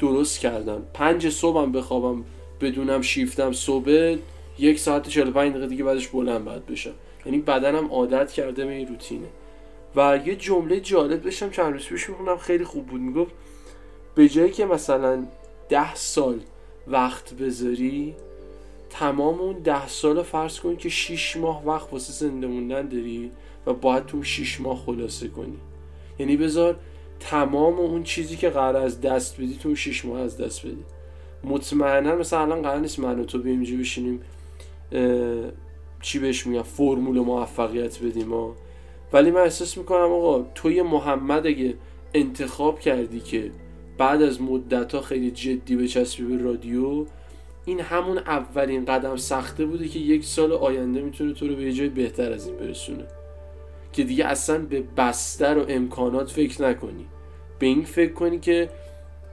درست 0.00 0.38
کردم. 0.38 0.82
پنج 0.94 1.28
صبحم 1.28 1.72
بخوابم 1.72 2.24
بدونم 2.60 3.02
شیفتم 3.02 3.52
صبح 3.52 4.16
یک 4.58 4.78
ساعت 4.78 5.08
45 5.08 5.52
دقیقه 5.52 5.66
دیگه 5.66 5.84
بعدش 5.84 6.08
بلند 6.08 6.44
باید 6.44 6.66
بشم. 6.66 6.94
یعنی 7.26 7.38
بدنم 7.38 7.86
عادت 7.86 8.32
کرده 8.32 8.66
به 8.66 8.72
این 8.72 8.88
روتینه. 8.88 9.26
و 9.96 10.20
یه 10.26 10.36
جمله 10.36 10.80
جالب 10.80 11.22
داشتم 11.22 11.50
چند 11.50 11.72
روز 11.72 11.86
پیش 11.86 12.10
می‌خوندم 12.10 12.36
خیلی 12.36 12.64
خوب 12.64 12.86
بود. 12.86 13.00
می‌گفت 13.00 13.32
به 14.14 14.28
جایی 14.28 14.50
که 14.50 14.66
مثلا 14.66 15.26
ده 15.68 15.94
سال 15.94 16.40
وقت 16.86 17.34
بذاری 17.34 18.14
تمام 18.90 19.40
اون 19.40 19.58
ده 19.58 19.88
سال 19.88 20.22
فرض 20.22 20.60
کن 20.60 20.76
که 20.76 20.88
6 20.88 21.36
ماه 21.36 21.66
وقت 21.66 21.92
واسه 21.92 22.12
زنده 22.12 22.46
موندن 22.46 22.88
داری 22.88 23.30
و 23.66 23.72
باید 23.72 24.06
تو 24.06 24.22
6 24.22 24.60
ماه 24.60 24.76
خلاصه 24.76 25.28
کنی. 25.28 25.58
یعنی 26.18 26.36
بذار 26.36 26.76
تمام 27.20 27.78
اون 27.78 28.02
چیزی 28.02 28.36
که 28.36 28.50
قرار 28.50 28.76
از 28.76 29.00
دست 29.00 29.36
بدی 29.40 29.58
تو 29.62 29.74
6 29.74 30.04
ماه 30.04 30.20
از 30.20 30.36
دست 30.36 30.66
بدی. 30.66 30.84
مطمئنا 31.44 32.16
مثلا 32.16 32.40
الان 32.40 32.62
قرار 32.62 32.80
نیست 32.80 32.98
من 32.98 33.20
و 33.20 33.24
تو 33.24 33.38
بیایم 33.38 33.60
بشینیم 33.60 34.20
چی 36.02 36.18
بهش 36.18 36.46
میگم 36.46 36.62
فرمول 36.62 37.20
موفقیت 37.20 38.02
بدیم 38.02 38.32
ولی 39.12 39.30
من 39.30 39.40
احساس 39.40 39.78
می‌کنم 39.78 40.12
آقا 40.12 40.42
توی 40.54 40.82
محمد 40.82 41.46
اگه 41.46 41.74
انتخاب 42.14 42.80
کردی 42.80 43.20
که 43.20 43.50
بعد 43.98 44.22
از 44.22 44.42
مدت 44.42 44.94
ها 44.94 45.00
خیلی 45.00 45.30
جدی 45.30 45.76
بچسبی 45.76 46.24
به 46.24 46.42
رادیو 46.42 47.06
این 47.64 47.80
همون 47.80 48.18
اولین 48.18 48.84
قدم 48.84 49.16
سخته 49.16 49.64
بوده 49.64 49.88
که 49.88 49.98
یک 49.98 50.24
سال 50.24 50.52
آینده 50.52 51.00
می‌تونه 51.00 51.32
تو 51.32 51.48
رو 51.48 51.56
به 51.56 51.72
جای 51.72 51.88
بهتر 51.88 52.32
از 52.32 52.46
این 52.46 52.56
برسونه. 52.56 53.04
که 53.92 54.04
دیگه 54.04 54.24
اصلا 54.24 54.58
به 54.58 54.84
بستر 54.96 55.58
و 55.58 55.64
امکانات 55.68 56.30
فکر 56.30 56.62
نکنی. 56.62 57.06
به 57.58 57.66
این 57.66 57.84
فکر 57.84 58.12
کنی 58.12 58.38
که 58.38 58.70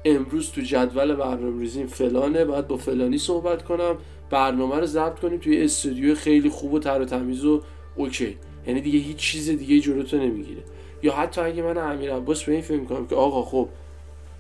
امروز 0.06 0.52
تو 0.52 0.62
جدول 0.62 1.16
برنامه 1.16 1.62
ریزیم 1.62 1.88
فلانه 1.88 2.46
باید 2.46 2.68
با 2.68 2.78
فلانی 2.78 3.18
صحبت 3.18 3.63
کنم 3.63 3.98
برنامه 4.30 4.76
رو 4.76 4.86
ضبط 4.86 5.20
کنیم 5.20 5.40
توی 5.40 5.63
استودیو 5.63 6.16
خیلی 6.16 6.50
خوب 6.50 6.74
و 6.74 6.80
تر 6.80 7.02
و 7.02 7.06
تمیز 7.06 7.46
و 7.46 7.62
اوکی. 7.96 8.38
یعنی 8.68 8.82
دیگه 8.82 9.00
هیچ 9.00 9.18
چیز 9.18 9.50
دیگه 9.50 9.80
جلوتو 9.80 10.18
نمی‌گیره. 10.18 10.62
یا 11.04 11.13
حتی 11.13 11.42
اگه 11.42 11.62
من 11.62 11.78
امیر 11.78 12.13
عباس 12.13 12.44
به 12.44 12.52
این 12.52 12.62
فکر 12.62 12.84
کنم 12.84 13.08
که 13.08 13.16
آقا 13.16 13.44
خب 13.44 13.70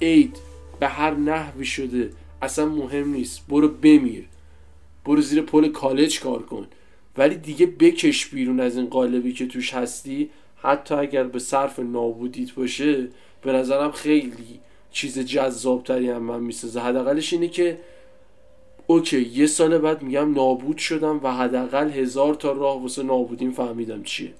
عید 0.01 0.37
به 0.79 0.87
هر 0.87 1.11
نحوی 1.11 1.65
شده 1.65 2.09
اصلا 2.41 2.65
مهم 2.65 3.13
نیست. 3.13 3.47
برو 3.47 3.67
بمیر. 3.67 4.25
برو 5.05 5.21
زیر 5.21 5.41
پل 5.41 5.69
کالج 5.69 6.19
کار 6.19 6.43
کن. 6.43 6.67
ولی 7.17 7.35
دیگه 7.35 7.65
بکش 7.65 8.25
بیرون 8.25 8.59
از 8.59 8.77
این 8.77 8.85
قالبی 8.87 9.33
که 9.33 9.47
توش 9.47 9.73
هستی. 9.73 10.29
حتی 10.55 10.95
اگر 10.95 11.23
به 11.23 11.39
صرف 11.39 11.79
نابودیت 11.79 12.53
باشه 12.53 13.07
به 13.41 13.51
نظرم 13.51 13.91
خیلی 13.91 14.59
چیز 14.91 15.19
جذابتری 15.19 16.09
هم 16.09 16.23
من 16.23 16.39
می‌سازه. 16.39 16.79
حداقلش 16.79 17.33
اینه 17.33 17.47
که 17.47 17.79
اوکی 18.87 19.21
یه 19.21 19.47
سال 19.47 19.77
بعد 19.77 20.01
میگم 20.01 20.33
نابود 20.33 20.77
شدم 20.77 21.19
و 21.23 21.33
حداقل 21.33 21.89
هزار 21.89 22.33
تا 22.33 22.51
راه 22.51 22.81
واسه 22.81 23.03
نابودیم 23.03 23.51
فهمیدم 23.51 24.03
چیه. 24.03 24.33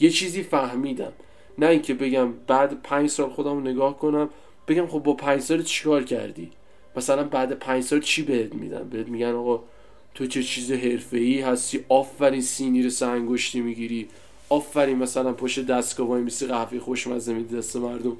یه 0.00 0.10
چیزی 0.10 0.42
فهمیدم. 0.42 1.12
نه 1.58 1.66
اینکه 1.66 1.94
بگم 1.94 2.32
بعد 2.46 2.82
پنج 2.82 3.10
سال 3.10 3.30
خودم 3.30 3.60
نگاه 3.60 3.98
کنم 3.98 4.28
بگم 4.68 4.86
خب 4.86 4.98
با 4.98 5.14
پنج 5.14 5.40
سال 5.40 5.62
چیکار 5.62 6.04
کردی؟ 6.04 6.50
مثلا 6.96 7.24
بعد 7.24 7.52
پنج 7.52 7.82
سال 7.82 8.00
چی 8.00 8.22
بهت 8.22 8.54
میدن؟ 8.54 8.88
بهت 8.88 9.08
میگن 9.08 9.32
آقا 9.32 9.62
تو 10.14 10.26
چه 10.26 10.42
چیز 10.42 10.70
ای 11.12 11.40
هستی؟ 11.40 11.84
آفرین 11.88 12.40
سینی 12.40 12.82
رو 12.82 12.90
سنگشتی 12.90 13.60
می‌گیری. 13.60 14.08
آفرین 14.48 14.98
مثلا 14.98 15.32
پشت 15.32 15.66
دستگاه 15.66 16.08
وای 16.08 16.22
میسی 16.22 16.46
قهوه 16.46 16.78
خوشمزه 16.78 17.34
میدی 17.34 17.56
دست 17.56 17.76
مردم. 17.76 18.16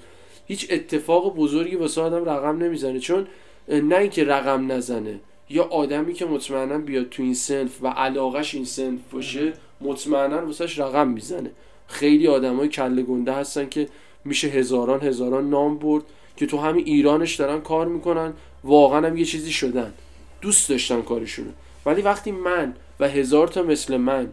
هیچ 0.47 0.67
اتفاق 0.71 1.37
بزرگی 1.37 1.77
واسه 1.77 2.01
آدم 2.01 2.25
رقم 2.25 2.63
نمی‌زنه. 2.63 3.01
چون 3.01 3.27
نه 3.69 3.97
اینکه 3.97 4.25
رقم 4.25 4.73
نزنه 4.73 5.21
یا 5.51 5.65
آدمی 5.65 6.15
که 6.15 6.27
مطمئنا 6.27 6.79
بیاد 6.79 7.09
تو 7.09 7.23
این 7.23 7.35
سنف 7.35 7.83
و 7.83 7.89
علاقش 7.89 8.55
این 8.55 8.65
سنف 8.65 9.01
باشه 9.13 9.53
مطمئنا 9.81 10.47
واسهش 10.47 10.79
رقم 10.79 11.09
می‌زنه. 11.09 11.51
خیلی 11.87 12.29
آدمای 12.29 12.69
کله 12.69 13.03
گنده 13.03 13.33
هستن 13.33 13.69
که 13.69 13.89
میشه 14.25 14.49
هزاران 14.49 15.01
هزاران 15.01 15.51
نام 15.51 15.79
برد 15.79 16.05
که 16.37 16.47
تو 16.47 16.59
همین 16.59 16.87
ایرانش 16.87 17.35
دارن 17.35 17.61
کار 17.61 17.87
می‌کنن. 17.87 18.33
واقعا 18.65 19.07
هم 19.07 19.17
یه 19.17 19.25
چیزی 19.25 19.53
شدن. 19.53 19.93
دوست 20.41 20.69
داشتن 20.69 21.03
کارشونو. 21.03 21.51
ولی 21.87 22.03
وقتی 22.03 22.33
من 22.33 22.75
و 23.01 23.09
هزار 23.09 23.49
تا 23.49 23.63
مثل 23.63 23.97
من 23.97 24.29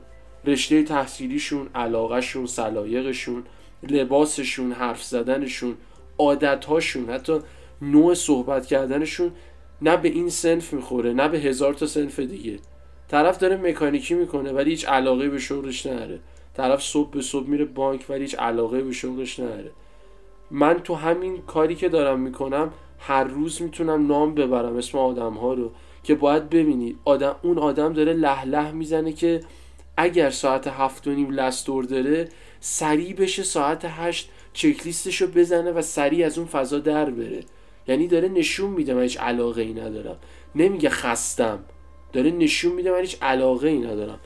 رشته 0.46 0.84
تحصیلیشون 0.84 1.68
علاقهشون 1.76 2.46
سلایقشون 2.46 3.44
لباسشون 3.90 4.72
حرف 4.72 5.04
زدنشون 5.04 5.76
عادتهاشون 6.18 7.10
حتی 7.10 7.40
نوع 7.82 8.14
صحبت 8.14 8.66
کردنشون 8.66 9.32
نه 9.82 9.98
به 9.98 10.10
این 10.10 10.30
سنف 10.30 10.74
می‌خوره 10.74 11.14
نه 11.14 11.28
به 11.28 11.40
هزار 11.40 11.74
تا 11.74 11.86
سنف 11.86 12.20
دیگه. 12.20 12.60
طرف 13.08 13.38
داره 13.38 13.58
مکانیکی 13.58 14.14
می‌کنه 14.14 14.52
ولی 14.52 14.70
هیچ 14.70 14.88
علاقه 14.88 15.30
به 15.30 15.40
شغلش 15.40 15.86
نداره. 15.86 16.20
طرف 16.60 16.82
صبح 16.82 17.10
به 17.10 17.22
صبح 17.22 17.48
میره 17.48 17.66
بانک 17.66 18.06
ولی 18.10 18.22
هیچ 18.22 18.36
علاقه 18.40 18.82
به 18.82 18.92
شغلش 18.92 19.40
نداره. 19.40 19.72
من 20.52 20.80
تو 20.80 20.96
همین 20.96 21.42
کاری 21.42 21.76
که 21.76 21.90
دارم 21.90 22.20
می‌کنم 22.20 22.72
هر 23.00 23.24
روز 23.24 23.62
می‌تونم 23.62 24.08
نام 24.08 24.36
ببرم 24.36 24.78
اسم 24.78 24.98
آدم 24.98 25.34
ها 25.34 25.54
رو 25.54 25.72
که 26.04 26.16
باید 26.16 26.50
ببینید 26.50 26.98
آدم 27.06 27.36
اون 27.42 27.58
آدم 27.58 27.94
داره 27.94 28.14
لح 28.14 28.46
لح 28.46 28.72
می‌زنه 28.72 29.14
که 29.14 29.40
اگر 29.98 30.30
ساعت 30.30 30.68
هفت 30.68 31.08
و 31.08 31.12
نیم 31.12 31.32
لستور 31.32 31.84
داره 31.84 32.30
سریع 32.60 33.14
بشه 33.14 33.44
ساعت 33.44 33.86
هشت 33.86 34.30
چکلیستش 34.54 35.22
رو 35.22 35.28
بزنه 35.28 35.72
و 35.72 35.82
سریع 35.82 36.26
از 36.26 36.38
اون 36.38 36.48
فضا 36.48 36.80
در 36.80 37.10
بره. 37.10 37.40
یعنی 37.88 38.08
داره 38.08 38.28
نشون 38.28 38.70
میده 38.70 38.94
من 38.94 39.02
هیچ 39.02 39.20
علاقه 39.20 39.62
ای 39.62 39.74
ندارم. 39.74 40.18
نمیگه 40.56 40.90
خستم. 40.90 41.60
داره 42.14 42.32
نشون 42.32 42.72
میده 42.72 42.92
من 42.92 43.00
هیچ 43.00 43.18
علاقه 43.22 43.68
ای 43.68 43.80
ندارم. 43.80 44.20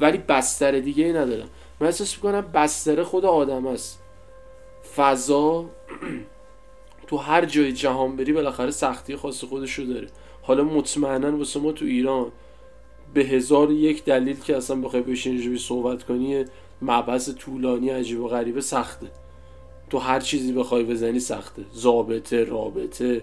ولی 0.00 0.18
بستر 0.18 0.78
دیگه 0.78 1.04
ای 1.04 1.12
ندارم. 1.12 1.48
من 1.80 1.86
احساس 1.86 2.14
می‌کنم 2.16 2.40
بستر 2.40 3.02
خود 3.02 3.24
آدم 3.24 3.66
است. 3.66 4.02
فضا 4.96 5.64
تو 7.06 7.16
هر 7.16 7.44
جای 7.44 7.72
جهان 7.72 8.16
بری 8.16 8.32
بالاخره 8.32 8.70
سختی 8.70 9.16
خاص 9.16 9.44
خودشو 9.44 9.82
داره. 9.82 10.08
حالا 10.42 10.64
مطمئنا 10.64 11.36
واسه 11.36 11.60
ما 11.60 11.72
تو 11.72 11.84
ایران 11.84 12.32
به 13.14 13.24
هزار 13.24 13.70
یک 13.70 14.04
دلیل 14.04 14.40
که 14.40 14.56
اصلا 14.56 14.80
بخوای 14.80 15.02
بشین 15.02 15.58
صحبت 15.58 16.02
کنی 16.02 16.44
مبحث 16.82 17.30
طولانی 17.30 17.90
عجیب 17.90 18.20
و 18.20 18.28
غریبه 18.28 18.60
سخته. 18.60 19.06
تو 19.90 19.98
هر 19.98 20.20
چیزی 20.20 20.52
بخوای 20.52 20.84
بزنی 20.84 21.20
سخته. 21.20 21.64
زابطه 21.72 22.44
رابطه 22.44 23.22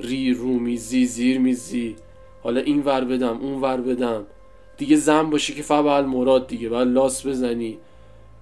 ری 0.00 0.34
رو 0.34 0.48
میزی 0.48 1.06
زیر 1.06 1.38
میزی. 1.38 1.96
حالا 2.42 2.60
این 2.60 2.82
ور 2.82 3.04
بدم 3.04 3.38
اون 3.40 3.60
ور 3.60 3.76
بدم. 3.76 4.26
دیگه 4.78 4.96
زن 4.96 5.30
باشه 5.30 5.54
که 5.54 5.62
فبال 5.62 6.06
مراد 6.06 6.46
دیگه 6.46 6.68
باید 6.68 6.88
لاس 6.88 7.26
بزنی 7.26 7.78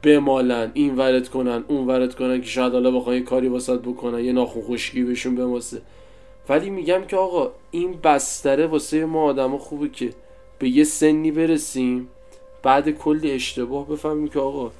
بمالن 0.02 0.70
این 0.74 0.96
ورت 0.96 1.28
کنن 1.28 1.64
اون 1.68 1.86
ورت 1.86 2.14
کنن 2.14 2.40
که 2.40 2.46
شاید 2.46 2.72
حالا 2.72 2.90
بخوای 2.90 3.20
کاری 3.20 3.48
واسط 3.48 3.80
بکنن 3.80 4.24
یه 4.24 4.32
ناخون 4.32 4.62
خشکی 4.62 5.02
بهشون 5.02 5.34
بماسه. 5.34 5.82
ولی 6.48 6.70
میگم 6.70 7.04
که 7.04 7.16
آقا 7.16 7.50
این 7.70 7.92
بستره 8.04 8.66
واسه 8.66 9.04
ما 9.04 9.22
آدما 9.22 9.58
خوبه 9.58 9.88
که 9.88 10.14
به 10.58 10.68
یه 10.68 10.84
سنی 10.84 11.30
برسیم 11.30 12.08
بعد 12.62 12.90
کلی 12.90 13.30
اشتباه 13.30 13.88
بفهمیم 13.88 14.28
که 14.28 14.38
آقا 14.38 14.70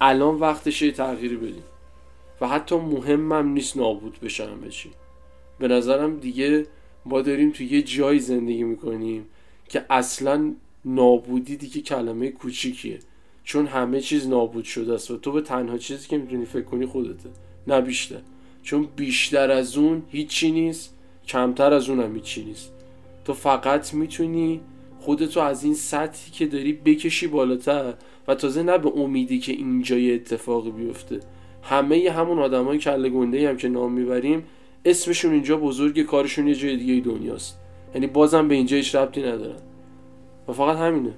الان 0.00 0.34
وقتشه 0.34 0.90
تغییری 0.90 1.36
بدیم. 1.36 1.64
و 2.40 2.48
حتی 2.48 2.76
مهمم 2.76 3.48
نیست 3.48 3.76
نابود 3.76 4.18
بشن 4.22 4.48
همه 4.48 4.68
چی. 4.68 4.90
به 5.58 5.68
نظرم 5.68 6.16
دیگه 6.16 6.66
ما 7.04 7.20
داریم 7.20 7.50
تو 7.50 7.62
یه 7.62 7.82
جایی 7.82 8.18
زندگی 8.18 8.64
می‌کنیم 8.64 9.26
که 9.68 9.84
اصلا 9.90 10.54
نابودی 10.84 11.56
دیگه 11.56 11.80
کلمه 11.80 12.28
کوچیکیه. 12.28 12.98
چون 13.44 13.66
همه 13.66 14.00
چیز 14.00 14.28
نابود 14.28 14.64
شده 14.64 14.94
است 14.94 15.10
و 15.10 15.16
تو 15.16 15.32
به 15.32 15.40
تنها 15.40 15.78
چیزی 15.78 16.08
که 16.08 16.18
می‌تونی 16.18 16.44
فکر 16.44 16.62
کنی 16.62 16.86
خودته 16.86 17.30
نه 17.66 17.80
بیشتر. 17.80 18.20
چون 18.62 18.88
بیشتر 18.96 19.50
از 19.50 19.76
اون 19.76 20.02
هیچی 20.08 20.50
نیست 20.50 20.94
کمتر 21.26 21.72
از 21.72 21.88
اون 21.88 22.00
هم 22.00 22.14
هیچی 22.14 22.44
نیست. 22.44 22.72
تو 23.24 23.34
فقط 23.34 23.94
می‌تونی 23.94 24.60
خودتو 25.00 25.40
از 25.40 25.64
این 25.64 25.74
سطحی 25.74 26.32
که 26.32 26.46
داری 26.46 26.72
بکشی 26.72 27.26
بالاتر 27.26 27.94
و 28.28 28.34
تازه 28.34 28.62
نه 28.62 28.78
به 28.78 28.92
امیدی 28.96 29.38
که 29.38 29.52
اینجا 29.52 29.98
یه 29.98 30.14
اتفاقی 30.14 30.70
بیفته. 30.70 31.20
همه 31.62 32.10
همون 32.10 32.38
آدمای 32.38 32.78
کله 32.78 33.08
گنده 33.08 33.48
هم 33.48 33.56
که 33.56 33.68
نام 33.68 33.92
می‌بریم 33.92 34.44
اسمشون 34.84 35.32
اینجا 35.32 35.56
بزرگ 35.56 36.02
کارشون 36.02 36.48
یه 36.48 36.54
جای 36.54 36.76
دیگه 36.76 37.10
دنیاست. 37.10 37.58
یعنی 37.94 38.06
بازم 38.06 38.48
به 38.48 38.54
اینجا 38.54 38.76
هیچ 38.76 38.94
ربطی 38.94 39.22
ندارن. 39.22 39.60
و 40.48 40.52
فقط 40.52 40.76
همینه. 40.76 41.14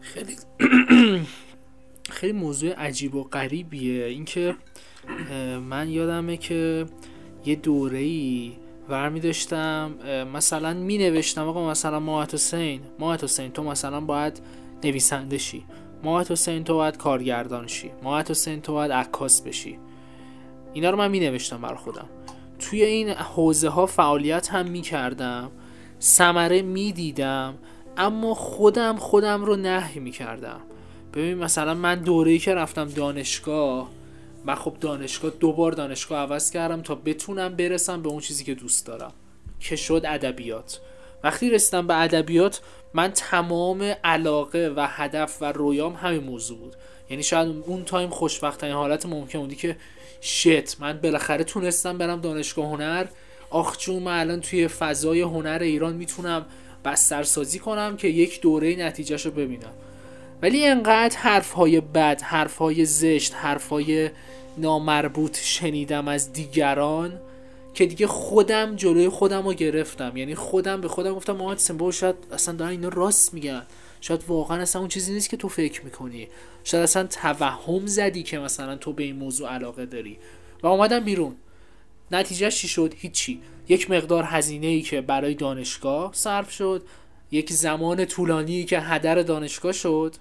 خیلی 0.00 0.36
خیلی 2.10 2.32
موضوع 2.32 2.72
عجیب 2.72 3.14
و 3.14 3.24
غریبیه. 3.24 4.04
اینکه 4.04 4.56
من 5.68 5.88
یادمه 5.88 6.36
که 6.36 6.86
یه 7.46 7.54
دوره 7.54 7.98
ای 7.98 8.52
ورمی 8.88 9.20
داشتم 9.20 9.92
مثلا 10.34 10.74
می 10.74 10.98
نوشتم 10.98 11.48
آقا 11.48 11.70
مثلا 11.70 12.00
ماهت 12.00 12.34
حسین 12.34 12.80
ماهت 12.98 13.24
حسین 13.24 13.52
تو 13.52 13.62
مثلا 13.62 14.00
باید 14.00 14.40
نویسنده 14.84 15.38
شی. 15.38 15.64
ماهت 16.02 16.30
حسین 16.30 16.64
تو 16.64 16.74
باید 16.74 16.96
کارگردان 16.96 17.66
شی. 17.66 17.90
ماهت 18.02 18.30
حسین 18.30 18.60
تو 18.60 18.72
باید 18.72 18.92
عکاس 18.92 19.42
بشی. 19.42 19.78
اینا 20.72 20.90
رو 20.90 20.96
من 20.96 21.10
می 21.10 21.20
نوشتم 21.20 21.60
بر 21.60 21.74
خودم. 21.74 22.08
توی 22.58 22.82
این 22.82 23.08
حوزه 23.08 23.68
ها 23.68 23.86
فعالیت 23.86 24.48
هم 24.48 24.66
می 24.66 24.80
کردم 24.80 25.50
سمره 26.02 26.62
می 26.62 26.92
دیدم 26.92 27.58
اما 27.96 28.34
خودم 28.34 28.96
خودم 28.96 29.44
رو 29.44 29.56
نهی 29.56 30.00
می 30.00 30.10
کردم 30.10 30.60
ببین 31.14 31.38
مثلا 31.38 31.74
من 31.74 31.94
دوره‌ای 31.94 32.38
که 32.38 32.54
رفتم 32.54 32.84
دانشگاه 32.84 33.90
من 34.44 34.54
خب 34.54 34.76
دانشگاه 34.80 35.30
دو 35.30 35.52
بار 35.52 35.72
دانشگاه 35.72 36.18
عوض 36.18 36.50
کردم 36.50 36.82
تا 36.82 36.94
بتونم 36.94 37.56
برسم 37.56 38.02
به 38.02 38.08
اون 38.08 38.20
چیزی 38.20 38.44
که 38.44 38.54
دوست 38.54 38.86
دارم 38.86 39.12
که 39.60 39.76
شد 39.76 40.02
ادبیات. 40.04 40.80
وقتی 41.24 41.50
رسیدم 41.50 41.86
به 41.86 42.00
ادبیات 42.00 42.60
من 42.94 43.12
تمام 43.12 43.94
علاقه 44.04 44.72
و 44.76 44.86
هدف 44.90 45.38
و 45.40 45.52
رویام 45.52 45.94
همین 45.94 46.24
موضوع 46.24 46.58
بود. 46.58 46.76
یعنی 47.10 47.22
شاید 47.22 47.48
اون 47.66 47.84
تایم 47.84 48.10
خوشبختترین 48.10 48.74
حالت 48.74 49.06
ممکن 49.06 49.38
بودی 49.38 49.56
که 49.56 49.76
شت 50.20 50.80
من 50.80 50.98
بالاخره 50.98 51.44
تونستم 51.44 51.98
برم 51.98 52.20
دانشگاه 52.20 52.66
هنر. 52.66 53.06
آخ 53.50 53.76
چون 53.76 54.02
من 54.02 54.20
الان 54.20 54.40
توی 54.40 54.68
فضای 54.68 55.20
هنر 55.20 55.58
ایران 55.62 55.94
می‌تونم 55.94 56.46
بسترسازی 56.84 57.58
کنم 57.58 57.96
که 57.96 58.08
یک 58.08 58.40
دوره 58.40 58.76
نتیجهش 58.76 59.26
رو 59.26 59.32
ببینم. 59.32 59.72
ولی 60.42 60.66
انقدر 60.66 61.16
حرف 61.16 61.52
های 61.52 61.80
بد 61.80 62.22
حرف 62.22 62.56
های 62.56 62.84
زشت 62.84 63.34
حرف 63.34 63.68
های 63.68 64.10
نامربوط 64.58 65.38
شنیدم 65.42 66.08
از 66.08 66.32
دیگران 66.32 67.20
که 67.74 67.86
دیگه 67.86 68.06
خودم 68.06 68.76
جلوی 68.76 69.08
خودم 69.08 69.46
رو 69.46 69.52
گرفتم. 69.52 70.16
یعنی 70.16 70.34
خودم 70.34 70.80
به 70.80 70.88
خودم 70.88 71.14
گفتم 71.14 71.36
محمد 71.36 71.58
سنبا 71.58 71.90
شاید 71.90 72.16
اصلا 72.32 72.54
دارن 72.54 72.70
اینا 72.70 72.88
راست 72.88 73.34
میگن. 73.34 73.62
شاید 74.00 74.24
واقعا 74.28 74.62
اصلا 74.62 74.80
اون 74.80 74.88
چیزی 74.88 75.12
نیست 75.12 75.30
که 75.30 75.36
تو 75.36 75.48
فکر 75.48 75.84
می‌کنی. 75.84 76.28
شاید 76.64 76.82
اصلا 76.82 77.06
توهم 77.06 77.86
زدی 77.86 78.22
که 78.22 78.38
مثلا 78.38 78.76
تو 78.76 78.92
به 78.92 79.02
این 79.02 79.16
موضوع 79.16 79.48
علاقه 79.48 79.86
داری. 79.86 80.18
و 80.62 80.66
اومدم 80.66 81.00
بیرون. 81.00 81.34
نتیجه 82.10 82.50
چی 82.50 82.68
شد؟ 82.68 82.94
هیچی. 82.96 83.40
یک 83.68 83.90
مقدار 83.90 84.24
هزینه 84.24 84.66
ای 84.66 84.82
که 84.82 85.00
برای 85.00 85.34
دانشگاه 85.34 86.10
صرف 86.14 86.50
شد 86.50 86.82
یک 87.30 87.52
زمان 87.52 88.04
طولانی 88.04 88.64
که 88.64 88.80
هدر 88.80 89.14
دانشگاه 89.14 89.72
شد 89.72 90.16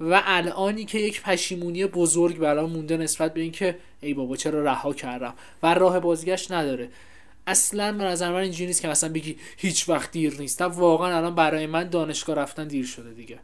و 0.00 0.22
الانی 0.24 0.84
که 0.84 0.98
یک 0.98 1.22
پشیمونی 1.22 1.86
بزرگ 1.86 2.38
برام 2.38 2.70
مونده 2.70 2.96
نسبت 2.96 3.34
به 3.34 3.40
اینکه 3.40 3.78
ای 4.00 4.14
بابا 4.14 4.36
چرا 4.36 4.62
رها 4.62 4.92
کردم 4.92 5.34
و 5.62 5.74
راه 5.74 6.00
بازگشت 6.00 6.52
نداره. 6.52 6.88
اصلا 7.46 7.92
به 7.92 8.04
نظر 8.04 8.32
من 8.32 8.40
اینجوری 8.40 8.66
نیست 8.66 8.82
که 8.82 8.88
مثلا 8.88 9.12
بگی 9.12 9.36
هیچ 9.56 9.88
وقت 9.88 10.10
دیر 10.10 10.34
نیست. 10.38 10.62
واقعا 10.62 11.16
الان 11.16 11.34
برای 11.34 11.66
من 11.66 11.88
دانشگاه 11.88 12.36
رفتن 12.36 12.68
دیر 12.68 12.86
شده 12.86 13.10
دیگه. 13.10 13.38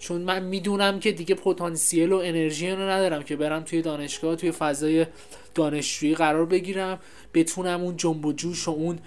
چون 0.00 0.20
من 0.20 0.42
می‌دونم 0.42 1.00
که 1.00 1.12
دیگه 1.12 1.34
پتانسیل 1.34 2.12
و 2.12 2.16
انرژی 2.16 2.70
رو 2.70 2.82
ندارم 2.82 3.22
که 3.22 3.36
برم 3.36 3.62
توی 3.62 3.82
دانشگاه 3.82 4.36
توی 4.36 4.52
فضای 4.52 5.06
دانشجویی 5.54 6.14
قرار 6.14 6.46
بگیرم 6.46 6.98
بتونم 7.34 7.82
اون 7.82 7.96
جنب 7.96 8.26
و 8.26 8.32
جوش 8.32 8.68
و 8.68 8.70
اون 8.70 8.98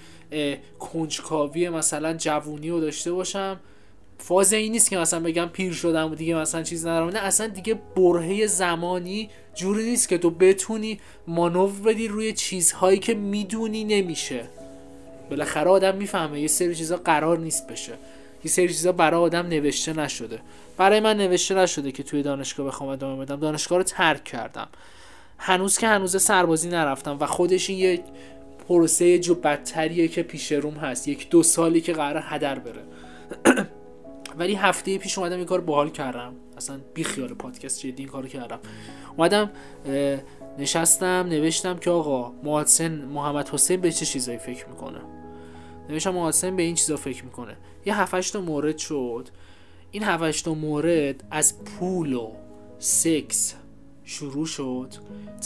کنجکاوی 0.80 1.70
مثلا 1.70 2.14
جوونی 2.14 2.70
رو 2.70 2.80
داشته 2.80 3.12
باشم. 3.12 3.60
فاز 4.18 4.54
این 4.54 4.72
نیست 4.72 4.90
که 4.90 4.98
مثلا 4.98 5.20
بگم 5.20 5.46
پیر 5.46 5.74
شدم 5.74 6.12
و 6.12 6.16
دیگه 6.16 6.36
مثلا 6.36 6.64
چیز 6.64 6.86
ندارم. 6.86 7.10
نه 7.10 7.20
اصلا 7.20 7.48
دیگه 7.48 7.80
برهه 7.96 8.48
زمانی 8.48 9.30
جوری 9.56 9.84
نیست 9.84 10.10
که 10.10 10.18
تو 10.18 10.30
بتونی 10.30 11.00
مانور 11.28 11.72
بدی 11.86 12.08
روی 12.08 12.34
چیزهایی 12.34 13.00
که 13.00 13.14
می‌دونی 13.14 13.84
نمیشه. 13.84 14.44
بالاخره 15.30 15.70
آدم 15.70 15.96
می‌فهمه 15.96 16.42
یه 16.42 16.48
سری 16.48 16.76
چیزا 16.76 16.98
قرار 16.98 17.40
نیست 17.40 17.68
بشه. 17.68 17.94
یه 18.44 18.52
سری 18.52 18.68
چیزا 18.68 18.92
برای 18.92 19.22
آدم 19.22 19.48
نوشته 19.48 19.94
نشده. 19.94 20.40
برای 20.78 21.00
من 21.00 21.18
نوشته 21.18 21.56
نشده 21.56 21.92
که 21.92 22.04
توی 22.04 22.24
دانشگاه 22.24 22.66
بخوام 22.68 22.90
ادامه 22.90 23.26
بدم. 23.26 23.36
دانشگاه 23.36 23.78
رو 23.78 23.84
ترک 23.84 24.24
کردم. 24.24 24.68
هنوز 25.38 25.78
که 25.78 25.88
هنوز 25.88 26.22
سربازی 26.22 26.70
نرفتم 26.70 27.18
و 27.20 27.26
خودش 27.26 27.70
یه 27.70 28.04
پروسه 28.68 29.20
جو 29.20 29.36
بدتریه 29.36 30.08
که 30.08 30.24
پیش 30.24 30.52
روم 30.52 30.74
هست. 30.74 31.08
یک 31.08 31.30
دو 31.30 31.44
سالی 31.44 31.82
که 31.82 31.94
قرار 31.94 32.24
هدر 32.26 32.60
بره. 32.60 32.84
ولی 34.40 34.56
هفته 34.56 34.98
پیش 34.98 35.18
اومدم 35.18 35.36
این 35.36 35.46
کار 35.46 35.62
باحال 35.62 35.90
کردم. 35.90 36.34
اصلا 36.58 36.80
بی 36.94 37.04
خیال 37.04 37.34
پادکست 37.34 37.80
جدی 37.80 38.04
این 38.04 38.08
کارو 38.08 38.28
کردم. 38.28 38.60
اومدم 39.18 39.52
نشستم 40.60 41.26
نوشتم 41.30 41.78
که 41.78 41.90
آقا 41.90 42.34
محسن 42.44 42.92
محمد 42.92 43.50
حسین 43.50 43.82
به 43.82 43.92
چه 43.92 44.06
چیزایی 44.06 44.38
فکر 44.38 44.68
می‌کنه؟ 44.68 45.00
نوشتم 45.90 46.10
محسن 46.10 46.56
به 46.56 46.64
این 46.64 46.76
چیزا 46.76 46.98
فکر 46.98 47.26
می‌کنه. 47.26 47.58
یه 47.86 48.00
هفتش 48.00 48.32
تا 48.32 48.42
مورد 48.42 48.78
شد. 48.78 49.30
این 49.92 50.04
هفتش 50.04 50.42
تا 50.42 50.54
مورد 50.54 51.24
از 51.32 51.64
پول 51.64 52.14
و 52.14 52.32
سکس 52.80 53.56
شروع 54.04 54.46
شد 54.46 54.94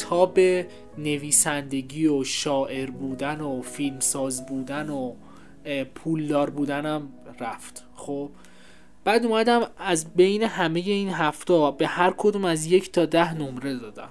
تا 0.09 0.25
به 0.25 0.67
نویسندگی 0.97 2.07
و 2.07 2.23
شاعر 2.23 2.89
بودن 2.89 3.41
و 3.41 3.61
فیلمساز 3.61 4.45
بودن 4.45 4.89
و 4.89 5.13
پولدار 5.95 6.49
بودنم 6.49 7.09
رفت. 7.39 7.85
خب 7.95 8.29
بعد 9.03 9.25
اومدم 9.25 9.67
از 9.77 10.13
بین 10.13 10.43
همه 10.43 10.79
این 10.79 11.09
هفته 11.09 11.71
به 11.77 11.87
هر 11.87 12.13
کدوم 12.17 12.45
از 12.45 12.65
یک 12.65 12.91
تا 12.91 13.05
ده 13.05 13.33
نمره 13.33 13.75
دادم. 13.75 14.09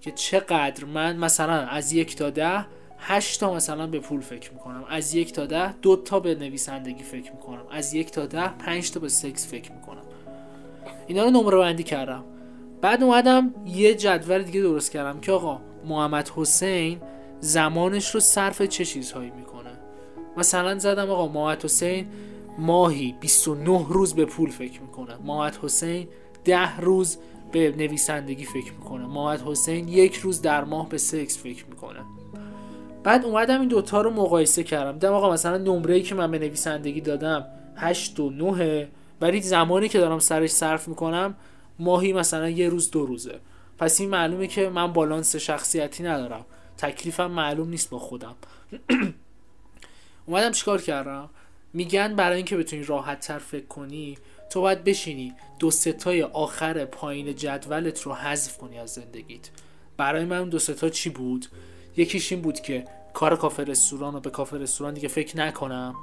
که 0.00 0.10
چقدر 0.10 0.84
من 0.84 1.16
مثلا 1.16 1.52
از 1.52 1.92
یک 1.92 2.16
تا 2.16 2.30
ده 2.30 2.66
هشت 3.06 3.40
تا 3.40 3.54
مثلا 3.54 3.86
به 3.86 4.00
پول 4.00 4.20
فکر 4.20 4.52
می‌کنم. 4.52 4.84
از 4.90 5.14
یک 5.14 5.32
تا 5.32 5.46
ده 5.46 5.72
دو 5.72 5.96
تا 5.96 6.20
به 6.20 6.34
نویسندگی 6.34 7.02
فکر 7.02 7.32
می‌کنم. 7.32 7.62
از 7.70 7.94
یک 7.94 8.10
تا 8.10 8.26
ده 8.26 8.48
پنج 8.48 8.90
تا 8.90 9.00
به 9.00 9.08
سکس 9.08 9.48
فکر 9.48 9.72
می‌کنم. 9.72 10.02
اینا 11.06 11.24
رو 11.24 11.30
نمره 11.30 11.58
بندی 11.58 11.82
کردم. 11.82 12.24
بعد 12.80 13.02
اومدم 13.02 13.54
یه 13.66 13.94
جدول 13.94 14.42
دیگه 14.42 14.60
درست 14.60 14.90
کردم 14.90 15.20
که 15.20 15.32
آقا 15.32 15.60
محمد 15.84 16.28
حسین 16.36 17.00
زمانش 17.40 18.10
رو 18.10 18.20
صرف 18.20 18.62
چه 18.62 18.84
چیزهایی 18.84 19.30
می‌کنه؟ 19.30 19.70
مثلا 20.36 20.78
زدم 20.78 21.10
آقا 21.10 21.28
محمد 21.28 21.64
حسین 21.64 22.06
ماهی 22.58 23.14
29 23.20 23.86
روز 23.88 24.14
به 24.14 24.24
پول 24.24 24.50
فکر 24.50 24.80
می‌کنه. 24.80 25.16
محمد 25.24 25.56
حسین 25.56 26.08
10 26.44 26.80
روز 26.80 27.18
به 27.52 27.74
نویسندگی 27.76 28.44
فکر 28.44 28.72
می‌کنه. 28.72 29.06
محمد 29.06 29.40
حسین 29.40 29.88
یک 29.88 30.16
روز 30.16 30.42
در 30.42 30.64
ماه 30.64 30.88
به 30.88 30.98
سکس 30.98 31.38
فکر 31.38 31.64
می‌کنه. 31.66 32.00
بعد 33.04 33.24
اومدم 33.24 33.60
این 33.60 33.68
دوتا 33.68 34.00
رو 34.00 34.10
مقایسه 34.10 34.62
کردم. 34.62 34.92
دیدم 34.92 35.12
آقا 35.12 35.32
مثلا 35.32 35.56
نمره 35.58 36.00
که 36.00 36.14
من 36.14 36.30
به 36.30 36.38
نویسندگی 36.38 37.00
دادم 37.00 37.46
8 37.76 38.20
و 38.20 38.30
9 38.30 38.88
ولی 39.20 39.42
زمانی 39.42 39.88
که 39.88 39.98
دارم 39.98 40.18
سرش 40.18 40.50
صرف 40.50 40.88
می‌کنم 40.88 41.34
ماهی 41.78 42.12
مثلا 42.12 42.48
یه 42.48 42.68
روز 42.68 42.90
دو 42.90 43.06
روزه. 43.06 43.40
پس 43.78 44.00
این 44.00 44.10
معلومه 44.10 44.46
که 44.46 44.68
من 44.68 44.92
بالانس 44.92 45.36
شخصیتی 45.36 46.02
ندارم. 46.02 46.44
تکلیفم 46.78 47.30
معلوم 47.30 47.68
نیست 47.68 47.90
با 47.90 47.98
خودم. 47.98 48.34
اومدم 50.26 50.50
چیکار 50.50 50.82
کردم؟ 50.82 51.30
میگن 51.72 52.16
برای 52.16 52.36
اینکه 52.36 52.56
بتونی 52.56 52.84
راحت 52.84 53.20
تر 53.20 53.38
فکر 53.38 53.66
کنی 53.66 54.18
تو 54.50 54.60
باید 54.60 54.84
بشینی 54.84 55.34
دو 55.58 55.70
ستای 55.70 56.22
آخر 56.22 56.84
پایین 56.84 57.36
جدولت 57.36 58.02
رو 58.02 58.14
حذف 58.14 58.58
کنی 58.58 58.78
از 58.78 58.90
زندگیت. 58.90 59.50
برای 59.96 60.24
من 60.24 60.48
دو 60.48 60.58
ستا 60.58 60.88
چی 60.88 61.10
بود؟ 61.10 61.46
یکیش 61.96 62.32
این 62.32 62.42
بود 62.42 62.60
که 62.60 62.84
کار 63.12 63.36
کافه 63.36 63.64
رستوران 63.64 64.14
رو 64.14 64.20
به 64.20 64.30
کافه 64.30 64.56
رستوران 64.56 64.94
دیگه 64.94 65.08
فکر 65.08 65.36
نکنم. 65.36 65.94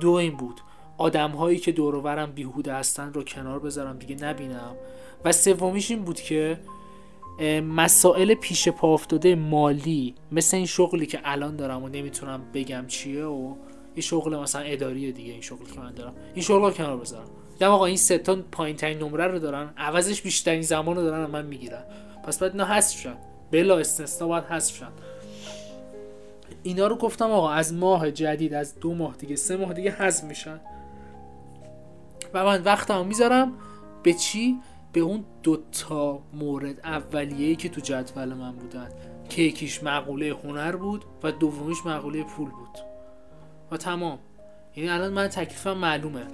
دو 0.00 0.10
این 0.10 0.36
بود. 0.36 0.60
آدم 0.98 1.30
هایی 1.30 1.58
که 1.58 1.72
دورورم 1.72 2.32
بیهوده 2.32 2.74
هستن 2.74 3.12
رو 3.12 3.22
کنار 3.22 3.58
بذارم 3.58 3.98
دیگه 3.98 4.24
نبینم. 4.24 4.76
و 5.24 5.32
سومیش 5.32 5.90
این 5.90 6.02
بود 6.02 6.20
که 6.20 6.58
مسائل 7.62 8.34
پیش 8.34 8.68
پا 8.68 8.94
افتاده 8.94 9.34
مالی 9.34 10.14
مثل 10.32 10.56
این 10.56 10.66
شغلی 10.66 11.06
که 11.06 11.20
الان 11.24 11.56
دارم 11.56 11.82
و 11.82 11.88
نمی‌تونم 11.88 12.42
بگم 12.54 12.84
چیه 12.86 13.24
و 13.24 13.54
این 13.94 14.02
شغل 14.02 14.36
مثلا 14.36 14.62
اداری 14.62 15.12
دیگه 15.12 15.32
این 15.32 15.40
شغلی 15.40 15.70
که 15.74 15.80
من 15.80 15.92
دارم. 15.92 16.14
این 16.34 16.44
شغل 16.44 16.60
رو 16.60 16.70
کنار 16.70 16.96
بذارم. 16.96 17.26
دیدم 17.52 17.70
آقا 17.70 17.86
این 17.86 17.96
سه 17.96 18.18
تا 18.18 18.36
پایین 18.52 18.76
ترین 18.76 18.98
نمره 18.98 19.26
رو 19.26 19.38
دارن 19.38 19.70
عوضش 19.76 20.22
بیشترین 20.22 20.62
زمان 20.62 20.96
رو 20.96 21.02
دارن 21.02 21.30
من 21.30 21.46
می‌گیرن 21.46 21.82
پس 22.24 22.38
باید 22.38 22.52
اینا 22.52 22.64
حذف 22.64 23.00
شن. 23.00 23.16
بلا 23.50 23.78
استثنا 23.78 24.28
باید 24.28 24.44
حذف 24.44 24.76
شن. 24.76 24.88
اینا 26.62 26.86
رو 26.86 26.96
گفتم 26.96 27.30
آقا 27.30 27.50
از 27.50 27.74
ماه 27.74 28.10
جدید 28.10 28.54
از 28.54 28.80
دو 28.80 28.94
ماه 28.94 29.16
دیگه 29.16 29.36
سه 29.36 29.56
ماه 29.56 29.72
دیگه 29.72 29.90
حذف 29.90 30.24
میشن. 30.24 30.60
و 32.34 32.44
من 32.44 32.62
وقتمو 32.62 33.04
می‌ذارم 33.04 33.52
به 34.02 34.12
چی؟ 34.12 34.58
به 34.92 35.00
اون 35.00 35.24
دوتا 35.42 36.22
مورد 36.32 36.80
اولیه‌ای 36.84 37.56
که 37.56 37.68
تو 37.68 37.80
جدول 37.80 38.34
من 38.34 38.52
بودن. 38.52 38.88
که 39.28 39.42
یکیش 39.42 39.82
مقوله 39.82 40.36
هنر 40.44 40.76
بود 40.76 41.04
و 41.22 41.32
دومیش 41.32 41.86
مقوله 41.86 42.22
پول 42.22 42.50
بود. 42.50 42.78
و 43.70 43.76
تمام. 43.76 44.18
یعنی 44.76 44.90
الان 44.90 45.12
من 45.12 45.28
تکلیفم 45.28 45.72
معلومه. 45.72 46.22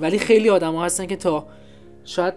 ولی 0.00 0.18
خیلی 0.18 0.50
آدم 0.50 0.74
ها 0.74 0.84
هستن 0.84 1.06
که 1.06 1.16
تا 1.16 1.46
شاید 2.04 2.34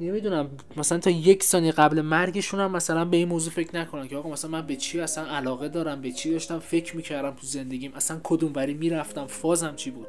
نمی‌دونم 0.00 0.50
مثلا 0.76 0.98
تا 0.98 1.10
یک 1.10 1.42
ثانیه 1.42 1.72
قبل 1.72 2.00
مرگشون 2.00 2.60
هم 2.60 2.72
مثلا 2.72 3.04
به 3.04 3.16
این 3.16 3.28
موضوع 3.28 3.52
فکر 3.52 3.76
نکنن 3.76 4.08
که 4.08 4.16
آقا 4.16 4.30
مثلا 4.30 4.50
من 4.50 4.66
به 4.66 4.76
چی 4.76 5.00
اصلا 5.00 5.26
علاقه 5.26 5.68
دارم 5.68 6.00
به 6.00 6.12
چی 6.12 6.30
داشتم 6.30 6.58
فکر 6.58 6.96
می‌کردم 6.96 7.30
تو 7.30 7.46
زندگیم. 7.46 7.92
اصلا 7.94 8.20
کدوم 8.22 8.52
بری 8.52 8.74
می‌رفتم 8.74 9.26
فازم 9.26 9.76
چی 9.76 9.90
بود؟ 9.90 10.08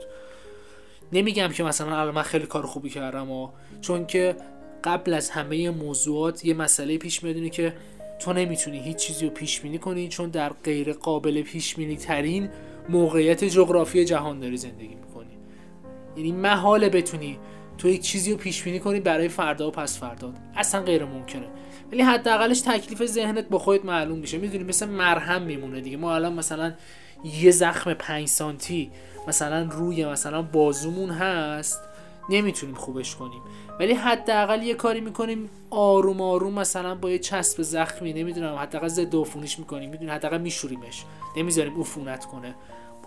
نمیگم 1.13 1.47
که 1.47 1.63
مثلا 1.63 1.99
الان 1.99 2.15
من 2.15 2.21
خیلی 2.21 2.45
کار 2.45 2.65
خوبی 2.65 2.89
کردم 2.89 3.31
و 3.31 3.49
چون 3.81 4.05
که 4.05 4.35
قبل 4.83 5.13
از 5.13 5.29
همه 5.29 5.69
موضوعات 5.69 6.45
یه 6.45 6.53
مسئله 6.53 6.97
پیش 6.97 7.23
میاد 7.23 7.51
که 7.51 7.73
تو 8.19 8.33
نمی‌تونی 8.33 8.79
هیچ 8.79 8.97
چیزی 8.97 9.25
رو 9.25 9.31
پیش 9.31 9.61
بینی 9.61 9.77
کنی 9.77 10.07
چون 10.07 10.29
در 10.29 10.53
غیر 10.63 10.93
قابل 10.93 11.41
پیش 11.41 11.75
بینی 11.75 11.97
ترین 11.97 12.49
موقعیت 12.89 13.43
جغرافی 13.43 14.05
جهان 14.05 14.39
داری 14.39 14.57
زندگی 14.57 14.95
می‌کنی. 14.95 15.37
یعنی 16.17 16.31
محاله 16.31 16.89
بتونی 16.89 17.39
تو 17.81 17.89
یک 17.89 18.01
چیزی 18.01 18.31
رو 18.31 18.37
پیش 18.37 18.63
بینی 18.63 18.79
کنی 18.79 18.99
برای 18.99 19.27
فردا 19.27 19.67
و 19.67 19.71
پس 19.71 19.99
فردا. 19.99 20.33
اصلا 20.55 20.81
غیر 20.81 21.05
ممکنه. 21.05 21.47
ولی 21.91 22.01
حداقلش 22.01 22.61
تکلیف 22.61 23.05
ذهنت 23.05 23.49
با 23.49 23.59
خودت 23.59 23.85
معلوم 23.85 24.19
میشه. 24.19 24.37
می‌دونی 24.37 24.63
مثل 24.63 24.89
مرهم 24.89 25.41
میمونه 25.41 25.81
دیگه. 25.81 25.97
ما 25.97 26.15
الان 26.15 26.33
مثلا 26.33 26.73
یه 27.23 27.51
زخم 27.51 27.93
5 27.93 28.27
سانتی 28.27 28.91
مثلا 29.27 29.67
روی 29.71 30.05
مثلا 30.05 30.41
بازومون 30.41 31.09
هست 31.09 31.81
نمی‌تونیم 32.29 32.75
خوبش 32.75 33.15
کنیم. 33.15 33.41
ولی 33.79 33.93
حداقل 33.93 34.63
یه 34.63 34.73
کاری 34.73 35.01
می‌کنیم 35.01 35.49
آروم 35.69 36.21
آروم 36.21 36.53
مثلا 36.53 36.95
با 36.95 37.09
یه 37.09 37.19
چسب 37.19 37.61
زخمی 37.61 38.13
نمی‌دونم 38.13 38.55
حداقل 38.55 38.87
ضد 38.87 39.15
عفونیش 39.15 39.59
می‌کنیم. 39.59 39.89
می‌دونی 39.89 40.11
حداقل 40.11 40.41
میشوریمش. 40.41 41.03
نمی‌ذاریم 41.37 41.79
عفونت 41.79 42.25
کنه. 42.25 42.55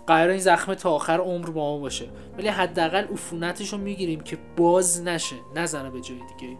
قرار 0.07 0.29
این 0.29 0.39
زخم 0.39 0.73
تا 0.73 0.91
آخر 0.91 1.17
عمر 1.19 1.49
با 1.49 1.73
ما 1.73 1.77
باشه. 1.77 2.05
ولی 2.37 2.47
حداقل 2.47 3.03
عفونتش 3.03 3.73
رو 3.73 3.77
می‌گیریم 3.77 4.19
که 4.19 4.37
باز 4.57 5.01
نشه 5.03 5.35
نزنه 5.55 5.89
به 5.89 6.01
جای 6.01 6.17
دیگه. 6.17 6.57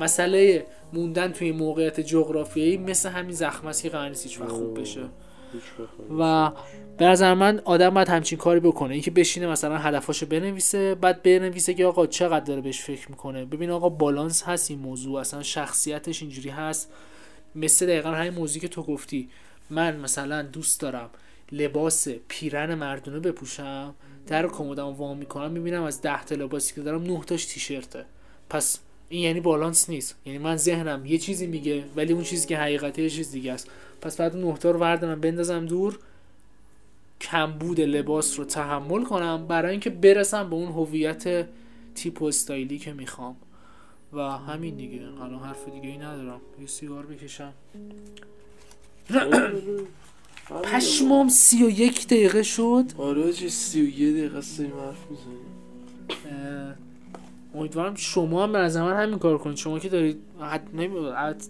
مسئله 0.00 0.66
موندن 0.92 1.32
توی 1.32 1.52
موقعیت 1.52 2.00
جغرافیایی 2.00 2.76
مثل 2.76 3.08
همین 3.08 3.32
زخم 3.32 3.66
است 3.66 3.82
که 3.82 3.88
قرار 3.88 4.08
نیست 4.08 4.26
هیچ 4.26 4.38
خوب 4.38 4.80
بشه. 4.80 5.00
و 6.18 6.50
به 6.98 7.04
نظر 7.04 7.34
من 7.34 7.60
آدم 7.64 7.90
باید 7.90 8.08
همچین 8.08 8.38
کاری 8.38 8.60
بکنه. 8.60 8.92
اینکه 8.92 9.10
بشینه 9.10 9.46
مثلا 9.46 9.78
هدفاشو 9.78 10.26
بنویسه 10.26 10.94
بعد 10.94 11.22
بنویسه 11.22 11.74
که 11.74 11.86
آقا 11.86 12.06
چقدر 12.06 12.44
داره 12.44 12.60
بهش 12.60 12.80
فکر 12.80 13.10
می‌کنه. 13.10 13.44
ببین 13.44 13.70
آقا 13.70 13.88
بالانس 13.88 14.42
هست 14.42 14.70
این 14.70 14.80
موضوع 14.80 15.20
اصلا 15.20 15.42
شخصیتش 15.42 16.22
اینجوری 16.22 16.50
هست. 16.50 16.92
مثل 17.54 17.86
دقیقا 17.86 18.10
همین 18.10 18.34
موضوعی 18.34 18.60
که 18.60 18.68
تو 18.68 18.82
گفتی. 18.82 19.28
من 19.70 19.96
مثلا 19.96 20.42
دوست 20.42 20.80
دارم. 20.80 21.10
لباس 21.54 22.08
پیرن 22.28 22.74
مردونه 22.74 23.20
بپوشم 23.20 23.94
در 24.26 24.46
کمدم 24.46 24.86
وا 24.86 25.14
می‌کنم 25.14 25.50
می‌بینم 25.50 25.82
از 25.82 26.02
ده 26.02 26.24
تا 26.24 26.34
لباسی 26.34 26.74
که 26.74 26.80
دارم 26.80 27.02
نه 27.02 27.20
تاش 27.20 27.44
تیشرته. 27.44 28.04
پس 28.50 28.78
این 29.08 29.22
یعنی 29.22 29.40
بالانس 29.40 29.90
نیست. 29.90 30.16
یعنی 30.26 30.38
من 30.38 30.56
ذهنم 30.56 31.06
یه 31.06 31.18
چیزی 31.18 31.46
میگه 31.46 31.84
ولی 31.96 32.12
اون 32.12 32.22
چیزی 32.22 32.46
که 32.46 32.58
حقیقته 32.58 33.02
یه 33.02 33.10
چیز 33.10 33.32
دیگه 33.32 33.52
است. 33.52 33.70
پس 34.00 34.16
بعد 34.16 34.36
اون 34.36 34.44
نهتا 34.44 34.70
رو 34.70 34.78
وردارم 34.78 35.20
بندازم 35.20 35.66
دور 35.66 35.98
کمبود 37.20 37.80
لباس 37.80 38.38
رو 38.38 38.44
تحمل 38.44 39.04
کنم 39.04 39.46
برای 39.46 39.70
اینکه 39.70 39.90
برسم 39.90 40.50
به 40.50 40.56
اون 40.56 40.72
هویت 40.72 41.46
تیپ 41.94 42.22
و 42.22 42.24
استایلی 42.24 42.78
که 42.78 42.92
می‌خوام. 42.92 43.36
و 44.12 44.20
همین 44.20 44.74
دیگه. 44.74 45.00
الان 45.22 45.38
حرف 45.40 45.68
دیگه 45.68 45.88
ای 45.88 45.98
ندارم. 45.98 46.40
یه 46.60 46.66
سیگار 46.66 47.06
بکشم. 47.06 47.52
پشمام 50.62 51.28
سی 51.28 51.64
و 51.64 51.70
یک 51.70 52.06
دقیقه 52.06 52.42
شد. 52.42 52.84
آره 52.98 53.32
چه 53.32 53.48
سی 53.48 53.82
و 53.82 54.00
یه 54.00 54.10
دقیقه 54.12 54.40
سیم 54.40 54.66
حرف 54.66 55.10
می‌زنی 55.10 55.44
امیدوارم 57.54 57.94
شما 57.94 58.42
هم 58.42 58.52
به 58.52 58.58
نظر 58.58 58.82
من 58.82 59.02
همین 59.02 59.18
کار 59.18 59.38
کنید. 59.38 59.56
شما 59.56 59.78
که 59.78 59.88
دارید 59.88 60.16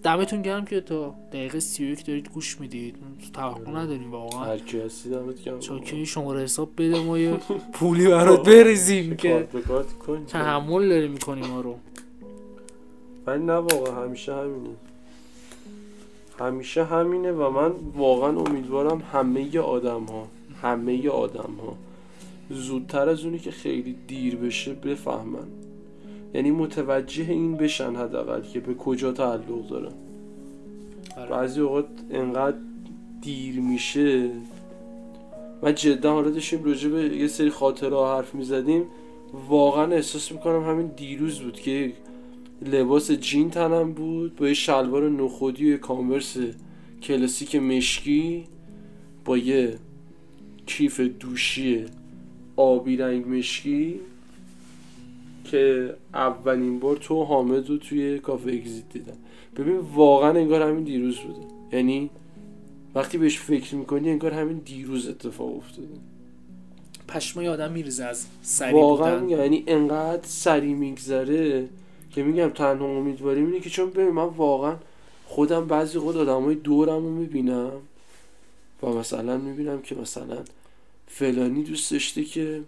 دمتون 0.02 0.42
گرم 0.42 0.64
که 0.64 0.80
تا 0.80 1.14
دقیقه 1.32 1.60
31 1.60 2.06
دارید 2.06 2.28
گوش 2.28 2.60
می‌دید. 2.60 2.96
توقع 3.32 3.70
نداریم 3.70 4.10
واقعا. 4.10 4.44
هر 4.44 4.58
کی 4.58 4.80
هستی 4.80 5.10
دمت 5.10 5.42
گرم. 5.44 5.58
چاکی 5.58 6.06
شما 6.06 6.34
حساب 6.34 6.70
بده 6.76 7.00
ما 7.04 7.18
یه 7.18 7.36
پولی 7.72 8.08
برات 8.08 8.46
بریزیم 8.48 9.16
که 9.16 9.48
تحمل 10.28 10.88
داریم 10.88 11.10
می‌کنیم 11.10 11.46
ما 11.46 11.60
رو. 11.60 11.76
ولی 13.26 13.44
نه 13.44 13.52
واقعا 13.52 14.04
همیشه 14.04 14.34
همینه. 14.34 14.70
همیشه 16.38 16.84
همینه 16.84 17.32
و 17.32 17.50
من 17.50 17.72
واقعا 17.96 18.38
امیدوارم 18.40 19.02
همه 19.12 19.58
آدم 19.58 20.04
ها 20.04 20.26
همه 20.62 21.08
آدم 21.08 21.54
ها 21.62 21.76
زودتر 22.50 23.08
از 23.08 23.24
اونی 23.24 23.38
که 23.38 23.50
خیلی 23.50 23.96
دیر 24.06 24.36
بشه 24.36 24.74
بفهمن. 24.74 25.46
یعنی 26.34 26.50
متوجه 26.50 27.30
این 27.30 27.56
بشن 27.56 27.96
حداقل 27.96 28.40
که 28.40 28.60
به 28.60 28.74
کجا 28.74 29.12
تعلق 29.12 29.68
داره. 29.68 29.88
آره. 31.16 31.30
بعضی 31.30 31.60
اوقات 31.60 31.86
انقدر 32.10 32.56
دیر 33.22 33.60
میشه. 33.60 34.30
من 35.62 35.74
جدا 35.74 36.12
حالا 36.12 36.30
داشتیم 36.30 36.64
راجع 36.64 36.88
به 36.88 37.02
یه 37.02 37.28
سری 37.28 37.50
خاطره 37.50 38.06
حرف 38.06 38.34
می‌زدیم. 38.34 38.84
واقعا 39.48 39.92
احساس 39.92 40.32
می‌کنم 40.32 40.64
همین 40.64 40.86
دیروز 40.86 41.40
بود 41.40 41.60
که 41.60 41.92
لباس 42.62 43.10
جین 43.10 43.50
تنم 43.50 43.92
بود 43.92 44.36
با 44.36 44.48
یه 44.48 44.54
شلوار 44.54 45.10
نخودی 45.10 45.64
و 45.64 45.68
یه 45.68 45.78
کامورس 45.78 46.36
کلاسیک 47.02 47.56
مشکی 47.56 48.44
با 49.24 49.38
یه 49.38 49.78
کیف 50.66 51.00
دوشی 51.00 51.84
آبی 52.56 52.96
رنگ 52.96 53.28
مشکی 53.28 54.00
که 55.44 55.94
اولین 56.14 56.78
بار 56.78 56.96
تو 56.96 57.24
حامد 57.24 57.68
رو 57.68 57.76
توی 57.76 58.18
کافه 58.18 58.50
اگزیت 58.50 58.92
دیدم. 58.92 59.16
ببین 59.56 59.76
واقعا 59.76 60.30
انگار 60.30 60.62
همین 60.62 60.84
دیروز 60.84 61.18
بوده. 61.18 61.46
یعنی 61.72 62.10
وقتی 62.94 63.18
بهش 63.18 63.38
فکر 63.38 63.74
می‌کنی 63.74 64.10
انگار 64.10 64.34
همین 64.34 64.60
دیروز 64.64 65.08
اتفاق 65.08 65.56
افتاده. 65.56 65.88
پشمای 67.08 67.48
آدم 67.48 67.72
میریزه 67.72 68.04
از 68.04 68.26
سری 68.42 68.72
واقعا 68.72 69.18
بودن. 69.18 69.38
یعنی 69.38 69.64
انقدر 69.66 70.26
سری 70.26 70.74
میگذره 70.74 71.68
که 72.14 72.22
میگم 72.22 72.48
تنها 72.48 72.86
امیدواریم 72.86 73.46
اینه 73.46 73.60
که 73.60 73.70
چون 73.70 73.90
ببین 73.90 74.08
من 74.08 74.24
واقعا 74.24 74.76
خودم 75.26 75.66
بعضی 75.66 75.98
خود 75.98 76.16
آدمای 76.16 76.54
دورم 76.54 77.04
رو 77.04 77.10
می‌بینم 77.10 77.72
و 78.82 78.86
مثلا 78.86 79.36
می‌بینم 79.36 79.82
که 79.82 79.94
مثلا 79.94 80.38
فلانی 81.08 81.62
دوست 81.62 81.92
داشته 81.92 82.24
که 82.24 82.62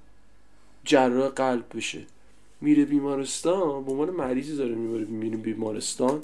جراح 0.84 1.28
قلب 1.28 1.64
بشه. 1.74 2.00
میره 2.60 2.84
بیمارستان 2.84 3.84
به 3.84 3.90
عنوان 3.90 4.10
مریضی 4.10 4.56
داره 4.56 4.74
می‌بره 4.74 5.04
میره 5.04 5.36
بیمارستان. 5.36 6.22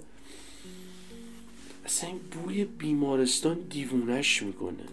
اصلا 1.85 2.11
این 2.11 2.19
بوی 2.19 2.65
بیمارستان 2.65 3.59
دیوونش 3.71 4.43
می‌کنه. 4.43 4.85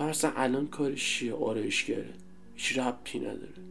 مثلا 0.00 0.32
الان 0.36 0.66
کارش 0.66 1.18
چیه؟ 1.18 1.34
آرایشگره. 1.34 2.10
هیچ 2.56 2.78
ربطی 2.78 3.18
نداره. 3.18 3.63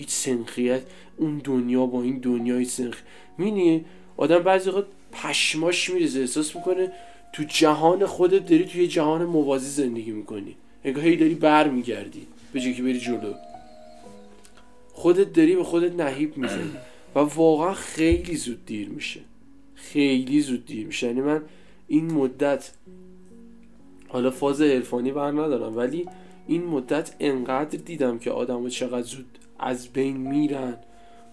هیچ 0.00 0.10
سنخیت 0.10 0.82
اون 1.16 1.38
دنیا 1.44 1.86
با 1.86 2.02
این 2.02 2.18
دنیای 2.18 2.64
سنخ 2.64 2.96
مینی 3.38 3.84
آدم 4.16 4.38
بعضی 4.38 4.70
وقت 4.70 4.84
پشماش 5.12 5.90
میریزه 5.90 6.20
احساس 6.20 6.56
می‌کنه 6.56 6.92
تو 7.32 7.42
جهان 7.42 8.06
خودت 8.06 8.46
داری 8.46 8.64
توی 8.64 8.88
جهان 8.88 9.24
موازی 9.24 9.70
زندگی 9.70 10.10
می‌کنی. 10.10 10.56
انگار 10.84 11.04
هی 11.04 11.16
داری 11.16 11.34
بر 11.34 11.68
میگردی 11.68 12.26
به 12.52 12.60
که 12.60 12.82
بری 12.82 13.00
جلو. 13.00 13.34
خودت 14.92 15.32
داری 15.32 15.56
به 15.56 15.64
خودت 15.64 16.00
نهیب 16.00 16.36
می‌زنی 16.36 16.70
و 17.14 17.18
واقعا 17.18 17.74
خیلی 17.74 18.36
زود 18.36 18.66
دیر 18.66 18.88
میشه. 18.88 19.20
خیلی 19.74 20.40
زود 20.40 20.66
دیر 20.66 20.86
میشه. 20.86 21.06
یعنی 21.06 21.20
من 21.20 21.42
این 21.88 22.12
مدت 22.12 22.70
حالا 24.08 24.30
فاز 24.30 24.60
عرفانی 24.60 25.12
بر 25.12 25.30
ندارم 25.30 25.76
ولی 25.76 26.06
این 26.46 26.64
مدت 26.64 27.14
انقدر 27.20 27.78
دیدم 27.78 28.18
که 28.18 28.30
آدم 28.30 28.68
چقدر 28.68 29.02
زود 29.02 29.38
از 29.60 29.88
بین 29.88 30.16
میرن. 30.16 30.74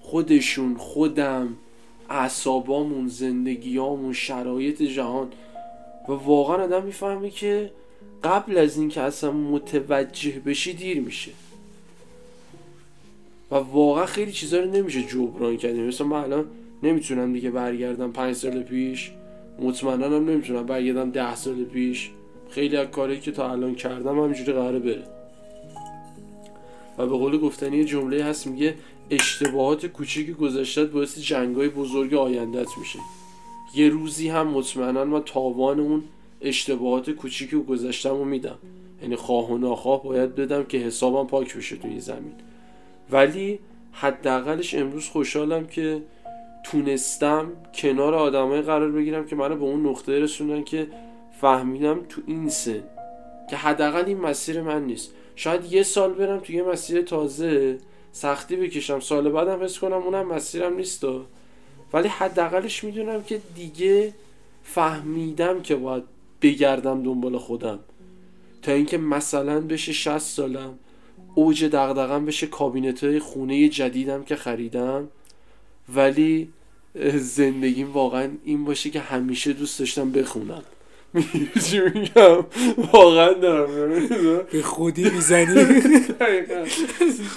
خودشون 0.02 0.78
خودم 0.78 1.56
اعصابامون 2.10 3.08
زندگیامون 3.08 4.14
شرایط 4.14 4.82
جهان. 4.82 5.28
و 6.08 6.12
واقعا 6.12 6.64
آدم 6.64 6.84
می‌فهمه 6.84 7.30
که 7.30 7.72
قبل 8.24 8.58
از 8.58 8.78
اینکه 8.78 9.02
اصلا 9.02 9.32
متوجه 9.32 10.40
بشی 10.46 10.74
دیر 10.74 11.02
میشه. 11.02 11.32
و 13.52 13.56
واقعا 13.56 14.06
خیلی 14.06 14.32
چیزا 14.32 14.60
رو 14.60 14.72
نمیشه 14.72 15.04
جبران 15.04 15.58
کردیم. 15.58 15.84
مثلا 15.88 16.08
من 16.08 16.24
الان 16.24 16.46
نمی‌تونم 16.84 17.34
دیگه 17.34 17.52
برگردم 17.52 18.12
پنج 18.12 18.36
سال 18.36 18.64
پیش. 18.64 19.12
مطمئنا 19.60 20.20
نمی‌تونم 20.20 20.66
برگردم 20.66 21.12
ده 21.12 21.36
سال 21.36 21.64
پیش. 21.64 22.12
خیلی 22.50 22.78
از 22.78 22.88
کاری 22.88 23.20
که 23.20 23.32
تا 23.32 23.52
الان 23.52 23.76
کردم 23.76 24.20
همینجوری 24.20 24.54
قراره 24.54 24.80
بره. 24.80 25.04
و 26.98 27.08
به 27.08 27.18
قول 27.18 27.38
گفتنی 27.38 27.86
جمله 27.86 28.24
هست 28.24 28.48
میگه 28.48 28.76
اشتباهات 29.10 29.86
کوچیک 29.86 30.32
گذشتت 30.32 30.90
باعث 30.92 31.20
جنگای 31.20 31.70
بزرگ 31.70 32.14
آیندت 32.14 32.78
میشه. 32.78 33.00
یه 33.76 33.90
روزی 33.90 34.30
هم 34.30 34.48
مطمئنا 34.48 35.06
من 35.06 35.22
تاوان 35.24 35.80
اون 35.80 36.04
اشتباهات 36.42 37.10
کوچیک 37.10 37.56
گذشتم 37.56 38.10
رو 38.10 38.26
میدم. 38.26 38.58
یعنی 39.02 39.16
خواه 39.16 39.52
و 39.52 39.58
ناخواه 39.58 40.04
باید 40.04 40.36
بدم 40.36 40.64
که 40.64 40.78
حسابم 40.78 41.28
پاک 41.28 41.58
بشه 41.58 41.76
توی 41.76 42.00
زمین. 42.00 42.34
ولی 43.12 43.60
حداقلش 43.92 44.76
امروز 44.76 45.10
خوشحالم 45.10 45.68
که 45.68 46.02
تونستم 46.64 47.52
کنار 47.74 48.14
آدمای 48.14 48.62
قرار 48.62 48.92
بگیرم 48.92 49.26
که 49.26 49.36
منو 49.36 49.56
به 49.56 49.64
اون 49.64 49.86
نقطه 49.86 50.20
رسوندن 50.20 50.64
که 50.64 50.88
فهمیدم 51.42 52.00
تو 52.10 52.22
این 52.28 52.50
سن. 52.50 52.84
که 53.50 53.56
حداقل 53.56 54.06
این 54.06 54.18
مسیر 54.18 54.62
من 54.62 54.86
نیست. 54.86 55.14
شاید 55.38 55.74
یه 55.74 55.84
سال 55.84 56.14
برم 56.14 56.40
تو 56.40 56.54
یه 56.54 56.64
مسیر 56.64 57.02
تازه 57.02 57.78
سختی 58.12 58.56
بکشم 58.56 59.00
سال 59.00 59.30
بعدم 59.30 59.64
حس 59.64 59.80
کنم 59.80 59.94
اونم 59.94 60.28
مسیرم 60.28 60.76
نیست 60.76 61.06
ولی 61.94 62.08
حداقلش 62.08 62.84
می‌دونم 62.84 63.24
که 63.24 63.42
دیگه 63.56 64.14
فهمیدم 64.64 65.62
که 65.62 65.76
باید 65.76 66.04
بگردم 66.42 67.04
دنبال 67.04 67.38
خودم. 67.38 67.80
تا 68.62 68.72
اینکه 68.72 68.98
مثلا 68.98 69.62
بشه 69.62 69.94
60 69.94 70.18
سالم 70.18 70.80
اوج 71.36 71.66
دغدغم 71.66 72.26
بشه 72.26 72.48
کابینت 72.48 73.04
های 73.04 73.20
خونه 73.20 73.70
جدیدم 73.70 74.24
که 74.24 74.36
خریدم 74.36 75.08
ولی 75.96 76.50
زندگیم 77.16 77.92
واقعا 77.94 78.30
این 78.44 78.66
باشه 78.66 78.90
که 78.90 79.00
همیشه 79.00 79.54
دوست 79.54 79.80
داشتم 79.80 80.12
بخونم. 80.12 80.64
چی 81.64 81.80
میگم. 81.80 82.46
واقعا 82.94 83.34
دارم 83.34 84.46
به 84.52 84.62
خودی 84.62 85.10
می‌زنی؟ 85.10 85.82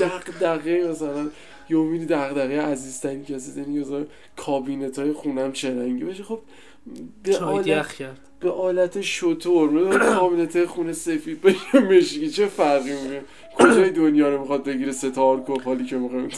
دق 0.00 0.30
دقیقه 0.40 0.88
مثلا 0.88 1.30
یومینی 1.68 2.06
دق 2.06 2.34
دقیقه 2.34 2.62
عزیزترین 2.62 3.24
کسی 3.24 3.50
زنی 3.50 3.78
مثلا 3.78 4.06
کابینت 4.36 4.98
های 4.98 5.12
خونم 5.12 5.52
چه 5.52 5.68
رنگی 5.68 6.04
باشه. 6.04 6.22
خب 6.22 6.40
به 7.22 7.36
آلت, 7.38 7.96
به 8.40 8.50
آلت 8.50 9.00
شطور 9.00 9.98
کابینت 9.98 10.64
خونه 10.64 10.92
سفید 10.92 11.40
باشه 11.40 11.80
مشکی. 11.80 12.30
چه 12.30 12.46
فرقی 12.46 12.92
می‌کنه؟ 12.92 13.20
کجای 13.54 13.90
دنیا 13.90 14.28
رو 14.28 14.40
می‌خواد 14.40 14.64
بگیره؟ 14.64 14.92
ستار 14.92 15.40
کوپالی 15.40 15.84
که 15.84 15.96
می‌خواد 15.96 16.32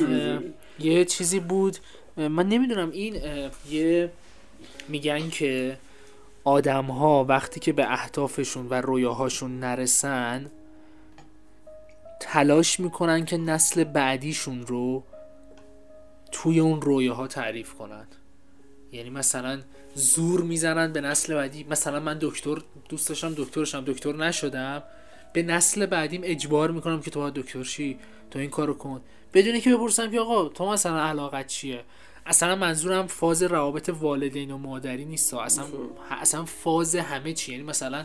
یه 0.81 1.05
چیزی 1.05 1.41
بود. 1.41 1.77
من 2.17 2.49
نمی‌دونم 2.49 2.91
این 2.91 3.17
یه 3.71 4.11
میگن 4.89 5.31
که 5.31 5.77
آدم 6.45 6.85
ها 6.85 7.25
وقتی 7.25 7.61
که 7.61 7.73
به 7.73 7.93
اهدافشون 7.93 8.67
و 8.69 8.75
رویاهاشون 8.75 9.61
نرسن 9.61 10.51
تلاش 12.21 12.81
می‌کنن 12.81 13.25
که 13.25 13.37
نسل 13.37 13.85
بعدیشون 13.85 14.67
رو 14.67 15.05
توی 16.33 16.61
اون 16.61 16.83
رویاها 16.83 17.27
تعریف 17.27 17.75
کنن. 17.75 18.07
یعنی 18.93 19.11
مثلا 19.11 19.61
زور 19.95 20.41
می‌زنن 20.41 20.93
به 20.93 21.01
نسل 21.01 21.35
بعدی. 21.35 21.67
مثلا 21.71 22.01
من 22.01 22.19
دکتر 22.21 22.59
دوست 22.89 23.09
داشتم 23.09 23.35
دکترشم. 23.37 23.85
دکتر 23.87 24.13
نشدم. 24.13 24.83
به 25.33 25.43
نسل 25.43 25.87
بعدیم 25.87 26.21
اجبار 26.25 26.71
می‌کنم 26.71 27.01
که 27.01 27.11
تو 27.11 27.21
باید 27.21 27.35
دکتر 27.35 27.63
شی 27.63 27.99
تو 28.31 28.39
این 28.39 28.51
کارو 28.51 28.75
کن. 28.75 29.01
بدونی 29.35 29.61
که 29.61 29.77
بپرسم 29.77 30.11
که 30.11 30.21
آقا 30.21 30.49
تو 30.49 30.73
مثلا 30.73 31.01
علاقت 31.01 31.47
چیه؟ 31.47 31.85
اصلا 32.27 32.57
منظورم 32.57 33.07
فاز 33.07 33.43
روابط 33.43 33.89
والدین 33.89 34.51
و 34.51 34.59
مادری 34.59 35.05
نیست. 35.05 35.35
اصلا 35.35 35.65
اصلا 36.11 36.45
فاز 36.45 36.97
همه 36.97 37.33
چی. 37.33 37.53
یعنی 37.53 37.65
مثلا 37.65 38.05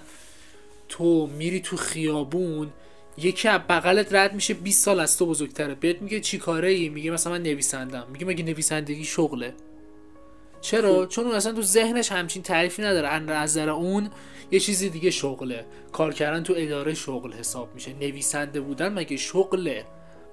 تو 0.90 1.28
میری 1.28 1.60
تو 1.60 1.78
خیابون 1.78 2.70
یکی 3.18 3.48
از 3.48 3.62
بغلت 3.70 4.14
رد 4.14 4.34
میشه 4.34 4.54
20 4.54 4.86
سال 4.86 5.00
از 5.00 5.18
تو 5.18 5.26
بزرگتره. 5.26 5.76
بهت 5.76 6.02
میگه 6.02 6.20
چی 6.20 6.38
کاره 6.38 6.70
ای 6.70 6.90
میگه 6.90 7.12
مثلا 7.12 7.34
من 7.34 7.44
نویسندم 7.44 8.08
میگه 8.12 8.26
مگه 8.26 8.44
نویسندگی 8.44 9.06
شغله؟ 9.06 9.54
چرا؟ 10.62 11.06
چون 11.06 11.26
اون 11.26 11.36
اصلا 11.36 11.54
تو 11.54 11.62
ذهنش 11.62 12.12
همچین 12.12 12.44
تعریفی 12.44 12.82
نداره. 12.82 13.08
از 13.08 13.22
نظر 13.30 13.70
اون 13.70 14.10
یه 14.52 14.60
چیزی 14.60 14.90
دیگه 14.90 15.10
شغله. 15.10 15.66
کار 15.92 16.14
کردن 16.14 16.44
تو 16.44 16.54
اداره 16.58 16.94
شغل 16.94 17.34
حساب 17.34 17.74
میشه. 17.74 17.94
نویسنده 17.94 18.62
بودن 18.62 18.94
مگه 18.94 19.18
شغله؟ 19.18 19.86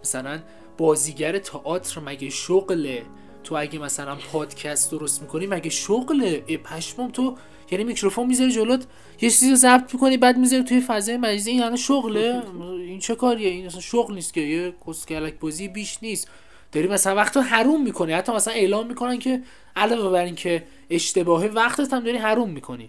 مثلا 0.03 0.41
بازیگر 0.79 1.39
تئاتر 1.39 2.01
مگه 2.01 2.31
شغله؟ 2.31 3.03
تو 3.45 3.55
اگه 3.55 3.79
مثلا 3.79 4.15
پادکست 4.33 4.91
درست 4.91 5.23
می‌کنی 5.23 5.47
مگه 5.47 5.71
شغله 5.71 6.45
ای 6.47 6.57
پشمام 6.57 7.11
تو 7.11 7.37
یعنی 7.71 7.85
میکروفون 7.85 8.27
می‌ذاری 8.27 8.53
جلوت 8.53 8.87
یه 9.21 9.31
چیزی 9.31 9.51
رو 9.51 9.57
ضبط 9.57 9.95
می‌کنی 9.95 10.17
بعد 10.17 10.39
می‌ذاری 10.39 10.65
توی 10.65 10.81
فضای 10.81 11.17
مجازی 11.17 11.51
این 11.51 11.61
یعنی 11.61 11.79
شغله. 11.79 12.43
این 12.79 12.99
چه 12.99 13.15
کاریه؟ 13.15 13.49
این 13.49 13.67
اصلا 13.67 13.81
شغل 13.81 14.15
نیست 14.15 14.35
که 14.35 14.41
یه 14.41 14.75
کسکلک 14.87 15.39
بازی 15.39 15.69
بیش 15.69 15.99
نیست. 16.03 16.29
داری 16.73 16.89
مثلا 16.89 17.15
وقت 17.15 17.37
رو 17.37 17.43
حروم 17.43 17.83
می‌کنی. 17.83 18.13
حتی 18.13 18.33
مثلا 18.33 18.55
اعلام 18.55 18.87
می‌کنن 18.87 19.19
که 19.19 19.43
علاوه 19.77 20.11
بر 20.11 20.25
این 20.25 20.35
که 20.35 20.65
اشتباه 20.91 21.47
وقتت 21.47 21.93
هم 21.93 22.05
داری 22.05 22.17
حروم 22.17 22.51
می‌کنی. 22.51 22.89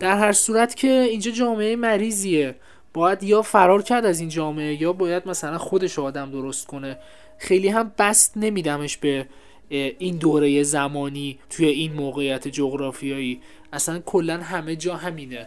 در 0.00 0.18
هر 0.18 0.32
صورت 0.32 0.76
که 0.76 0.90
اینجا 0.90 1.30
جامعه 1.30 1.76
مریضیه. 1.76 2.54
باید 2.94 3.22
یا 3.22 3.42
فرار 3.42 3.82
کرد 3.82 4.04
از 4.04 4.20
این 4.20 4.28
جامعه 4.28 4.82
یا 4.82 4.92
باید 4.92 5.28
مثلا 5.28 5.58
خودش 5.58 5.98
آدم 5.98 6.30
درست 6.30 6.66
کنه. 6.66 6.98
خیلی 7.38 7.68
هم 7.68 7.92
بست 7.98 8.36
نمیدمش 8.36 8.96
به 8.96 9.26
این 9.68 10.16
دوره 10.16 10.62
زمانی 10.62 11.38
توی 11.50 11.66
این 11.66 11.92
موقعیت 11.92 12.48
جغرافیایی. 12.48 13.40
اصلا 13.72 13.98
کلا 13.98 14.36
همه 14.36 14.76
جا 14.76 14.96
همینه. 14.96 15.46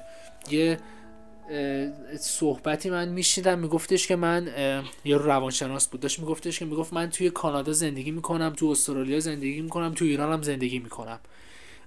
یه 0.52 0.80
صحبتی 2.20 2.90
من 2.90 3.10
میشیدم 3.10 3.60
میگفتش 3.60 4.08
که 4.08 4.16
من 4.16 4.48
یه 5.06 5.18
روانشناس 5.18 5.88
بود. 5.88 6.02
داشت 6.02 6.20
میگفتش 6.20 6.60
که 6.60 6.66
می‌گفت 6.66 6.94
من 6.94 7.10
توی 7.10 7.30
کانادا 7.30 7.72
زندگی 7.72 8.12
می‌کنم 8.12 8.54
تو 8.58 8.66
استرالیا 8.66 9.20
زندگی 9.20 9.62
می‌کنم 9.62 9.94
تو 9.94 10.06
ایران 10.06 10.34
هم 10.34 10.42
زندگی 10.42 10.80
می‌کنم. 10.80 11.20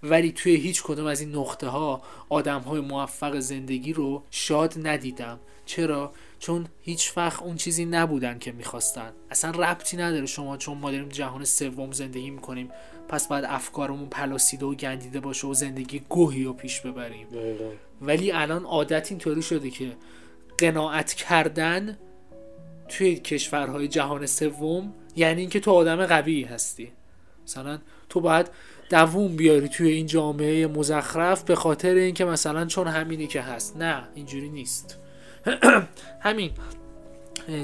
ولی 0.02 0.32
توی 0.32 0.56
هیچ 0.56 0.82
کدوم 0.82 1.06
از 1.06 1.20
این 1.20 1.34
نقطه 1.34 1.66
ها 1.66 2.02
آدم 2.28 2.60
های 2.60 2.80
موفق 2.80 3.38
زندگی 3.38 3.92
رو 3.92 4.22
شاد 4.30 4.74
ندیدم. 4.86 5.40
چرا؟ 5.66 6.12
چون 6.40 6.66
هیچ 6.80 7.12
وقت 7.16 7.42
اون 7.42 7.56
چیزی 7.56 7.84
نبودن 7.84 8.38
که 8.38 8.52
می‌خواستن. 8.52 9.12
اصلا 9.30 9.50
ربطی 9.50 9.96
نداره 9.96 10.26
شما 10.26 10.56
چون 10.56 10.78
ما 10.78 10.90
داریم 10.90 11.08
جهان 11.08 11.44
سوم 11.44 11.92
زندگی 11.92 12.30
می‌کنیم 12.30 12.70
پس 13.08 13.28
باید 13.28 13.44
افکارمون 13.48 14.08
پلاسیده 14.08 14.66
و 14.66 14.74
گندیده 14.74 15.20
باشه 15.20 15.46
و 15.46 15.54
زندگی 15.54 16.02
گوهی 16.08 16.44
رو 16.44 16.52
پیش 16.52 16.80
ببریم. 16.80 17.26
ولی 18.02 18.32
الان 18.32 18.64
عادت 18.64 19.10
اینطوری 19.10 19.42
شده 19.42 19.70
که 19.70 19.96
قناعت 20.58 21.14
کردن 21.14 21.98
توی 22.88 23.16
کشورهای 23.16 23.88
جهان 23.88 24.26
سوم 24.26 24.94
یعنی 25.16 25.40
اینکه 25.40 25.60
تو 25.60 25.70
آدم 25.70 26.06
قوی 26.06 26.42
هستی. 26.42 26.92
مثلا 27.44 27.78
تو 28.08 28.20
باید 28.20 28.50
دووم 28.90 29.36
بیاری 29.36 29.68
توی 29.68 29.92
این 29.92 30.06
جامعه 30.06 30.66
مزخرف 30.66 31.42
به 31.42 31.54
خاطر 31.54 31.94
اینکه 31.94 32.24
مثلا 32.24 32.66
چون 32.66 32.86
همینی 32.86 33.26
که 33.26 33.40
هست. 33.40 33.76
نه 33.76 34.08
اینجوری 34.14 34.48
نیست. 34.48 34.96
همین. 36.26 36.50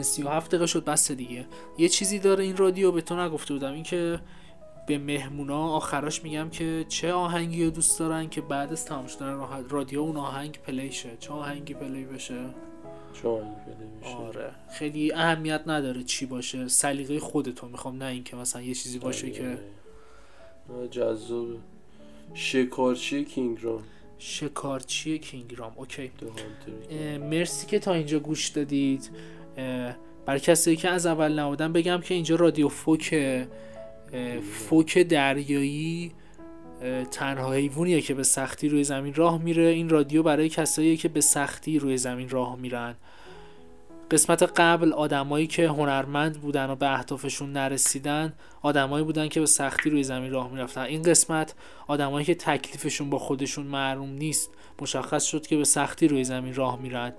سی 0.01 0.22
و 0.22 0.29
هفت 0.29 0.49
دقیقه 0.49 0.66
شد 0.66 0.85
بس 0.85 1.12
دیگه. 1.12 1.47
یه 1.79 1.89
چیزی 1.89 2.18
داره 2.18 2.45
این 2.45 2.57
رادیو 2.57 2.93
به 2.93 3.01
تو 3.01 3.20
نگفته 3.20 3.55
بودم 3.55 3.72
اینکه 3.72 4.20
به 4.87 4.99
مهمونا 4.99 5.68
آخراش 5.68 6.24
میگم 6.24 6.51
که 6.51 6.85
چه 6.89 7.12
آهنگی 7.12 7.64
رو 7.64 7.70
دوست 7.70 7.99
دارن 7.99 8.29
که 8.29 8.41
بعد 8.41 8.72
از 8.72 8.85
تمام 8.85 9.07
شدن 9.07 9.39
رادیو 9.68 10.01
اون 10.01 10.16
آهنگ 10.16 10.59
play 10.66 10.93
شه. 10.93 11.11
چه 11.20 11.33
آهنگی 11.33 11.74
play 11.74 12.05
بشه؟ 12.05 12.41
چه 13.22 13.29
آهنگی 13.29 13.57
play 13.66 14.01
بشه؟ 14.01 14.16
آره. 14.16 14.51
خیلی 14.70 15.12
اهمیت 15.12 15.62
نداره 15.66 16.03
چی 16.03 16.27
باشه. 16.27 16.68
سلیقه 16.68 17.20
خودتو 17.20 17.68
می‌خوام 17.68 18.03
نه 18.03 18.05
اینکه 18.05 18.37
مثلا 18.37 18.62
یه 18.62 18.74
چیزی 18.74 18.99
باشه 18.99 19.31
که 19.31 19.59
جذاب 20.91 21.47
شکارچی 22.35 23.24
King 23.24 23.54
Raam 23.54 23.83
شکارچی 24.19 25.19
King 25.18 25.45
Raam 25.45 25.72
okay. 25.77 26.11
مرسی 27.31 27.67
که 27.67 27.79
تا 27.79 27.93
اینجا 27.93 28.19
گوش 28.19 28.49
دادید. 28.49 29.11
برای 30.27 30.41
کسی 30.41 30.77
که 30.77 30.89
از 30.89 31.07
اول 31.07 31.39
نبودن 31.39 31.73
بگم 31.73 32.01
که 32.01 32.14
اینجا 32.14 32.37
رادیو 32.37 32.69
فوک 32.69 33.14
فوک 34.53 34.99
دریایی 34.99 36.12
تنها 37.11 37.53
حیوانیه 37.53 38.01
که 38.01 38.14
به 38.14 38.23
سختی 38.23 38.69
روی 38.69 38.85
زمین 38.85 39.14
راه 39.14 39.43
میره. 39.43 39.64
این 39.64 39.89
رادیو 39.89 40.23
برای 40.23 40.49
کسایی 40.49 40.97
که 40.97 41.09
به 41.09 41.21
سختی 41.21 41.79
روی 41.79 41.97
زمین 41.97 42.29
راه 42.29 42.57
میرن. 42.57 42.95
قسمت 44.11 44.43
قبل 44.43 44.93
آدمایی 44.93 45.47
که 45.47 45.69
هنرمند 45.69 46.41
بودن 46.41 46.71
و 46.71 46.77
به 46.77 46.93
اهدافشون 46.93 47.53
نرسیدن 47.53 48.33
آدمایی 48.63 49.05
بودن 49.05 49.29
که 49.29 49.41
به 49.41 49.47
سختی 49.47 49.91
روی 49.91 50.03
زمین 50.03 50.31
راه 50.31 50.51
می‌رفتن. 50.51 50.81
این 50.81 51.03
قسمت 51.03 51.55
آدمایی 51.87 52.27
که 52.27 52.35
تکلیفشون 52.35 53.11
با 53.11 53.19
خودشون 53.19 53.67
معلوم 53.67 54.11
نیست 54.11 54.51
مشخص 54.83 55.25
شد 55.25 55.47
که 55.47 55.57
به 55.57 55.65
سختی 55.65 56.09
روی 56.09 56.25
زمین 56.25 56.55
راه 56.55 56.81
میرن. 56.81 57.13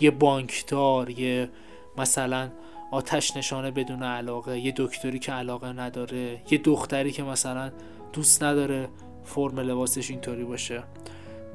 یه 0.00 0.10
بانکدار 0.10 1.10
یه 1.10 1.50
مثلا 1.98 2.50
آتش 2.90 3.36
نشانه 3.36 3.70
بدون 3.70 4.02
علاقه 4.02 4.58
یه 4.58 4.72
دکتری 4.76 5.18
که 5.18 5.32
علاقه 5.32 5.72
نداره 5.72 6.42
یه 6.50 6.58
دختری 6.58 7.12
که 7.12 7.22
مثلا 7.22 7.72
دوست 8.12 8.42
نداره 8.42 8.88
فرم 9.24 9.60
لباسش 9.60 10.10
اینطوری 10.10 10.44
باشه. 10.44 10.82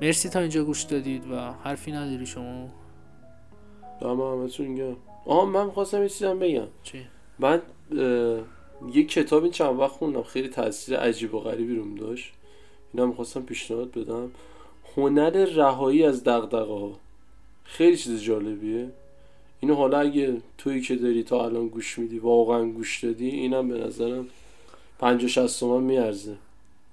مرسی 0.01 0.29
تا 0.29 0.39
اینجا 0.39 0.63
گوش 0.63 0.83
دادید 0.83 1.31
و 1.31 1.53
حرفی 1.63 1.91
نداری 1.91 2.25
شما؟ 2.25 2.78
دم 4.01 4.21
همتون 4.21 4.75
گرم 4.75 4.97
آها 5.25 5.45
من 5.45 5.71
خواستم 5.71 6.01
یه 6.01 6.09
چیزم 6.09 6.39
بگم. 6.39 6.67
چی؟ 6.83 7.05
من 7.39 7.61
یه 8.93 9.03
کتاب 9.03 9.43
این 9.43 9.51
چند 9.51 9.79
وقت 9.79 9.91
خوندم. 9.91 10.23
خیلی 10.23 10.47
تاثیر 10.47 10.97
عجیب 10.97 11.33
و 11.33 11.39
غریبی 11.39 11.75
روم 11.75 11.95
داشت. 11.95 12.33
اینا 12.93 13.05
می‌خواستم 13.05 13.41
پیشنهاد 13.41 13.91
بدم. 13.91 14.31
هنر 14.95 15.45
رهایی 15.45 16.03
از 16.03 16.23
دغدغه 16.23 16.73
ها 16.73 16.91
خیلی 17.63 17.97
چیز 17.97 18.21
جالبیه. 18.21 18.89
اینو 19.59 19.75
حالا 19.75 19.99
اگه 19.99 20.41
تویی 20.57 20.81
که 20.81 20.95
داری 20.95 21.23
تا 21.23 21.45
الان 21.45 21.67
گوش 21.67 21.99
میدی 21.99 22.19
واقعا 22.19 22.65
گوش 22.65 23.03
دادی 23.03 23.29
اینم 23.29 23.67
به 23.67 23.77
نظرم 23.77 24.27
50 24.99 25.27
60 25.27 25.59
تومن 25.59 25.83
میارزه. 25.83 26.35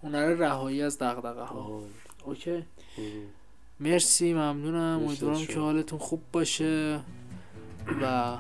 هنر 0.03 0.27
رهایی 0.27 0.83
از 0.83 0.99
دغدغه 0.99 1.43
ها 1.43 1.83
اوکی. 2.25 2.63
مرسی 3.81 4.33
ممنونم. 4.33 5.01
امیدوارم 5.05 5.47
که 5.47 5.59
حالتون 5.59 5.99
خوب 5.99 6.23
باشه 6.33 7.01
و 8.03 8.37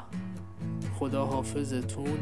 خدا 0.99 1.27
حافظتون 1.27 2.19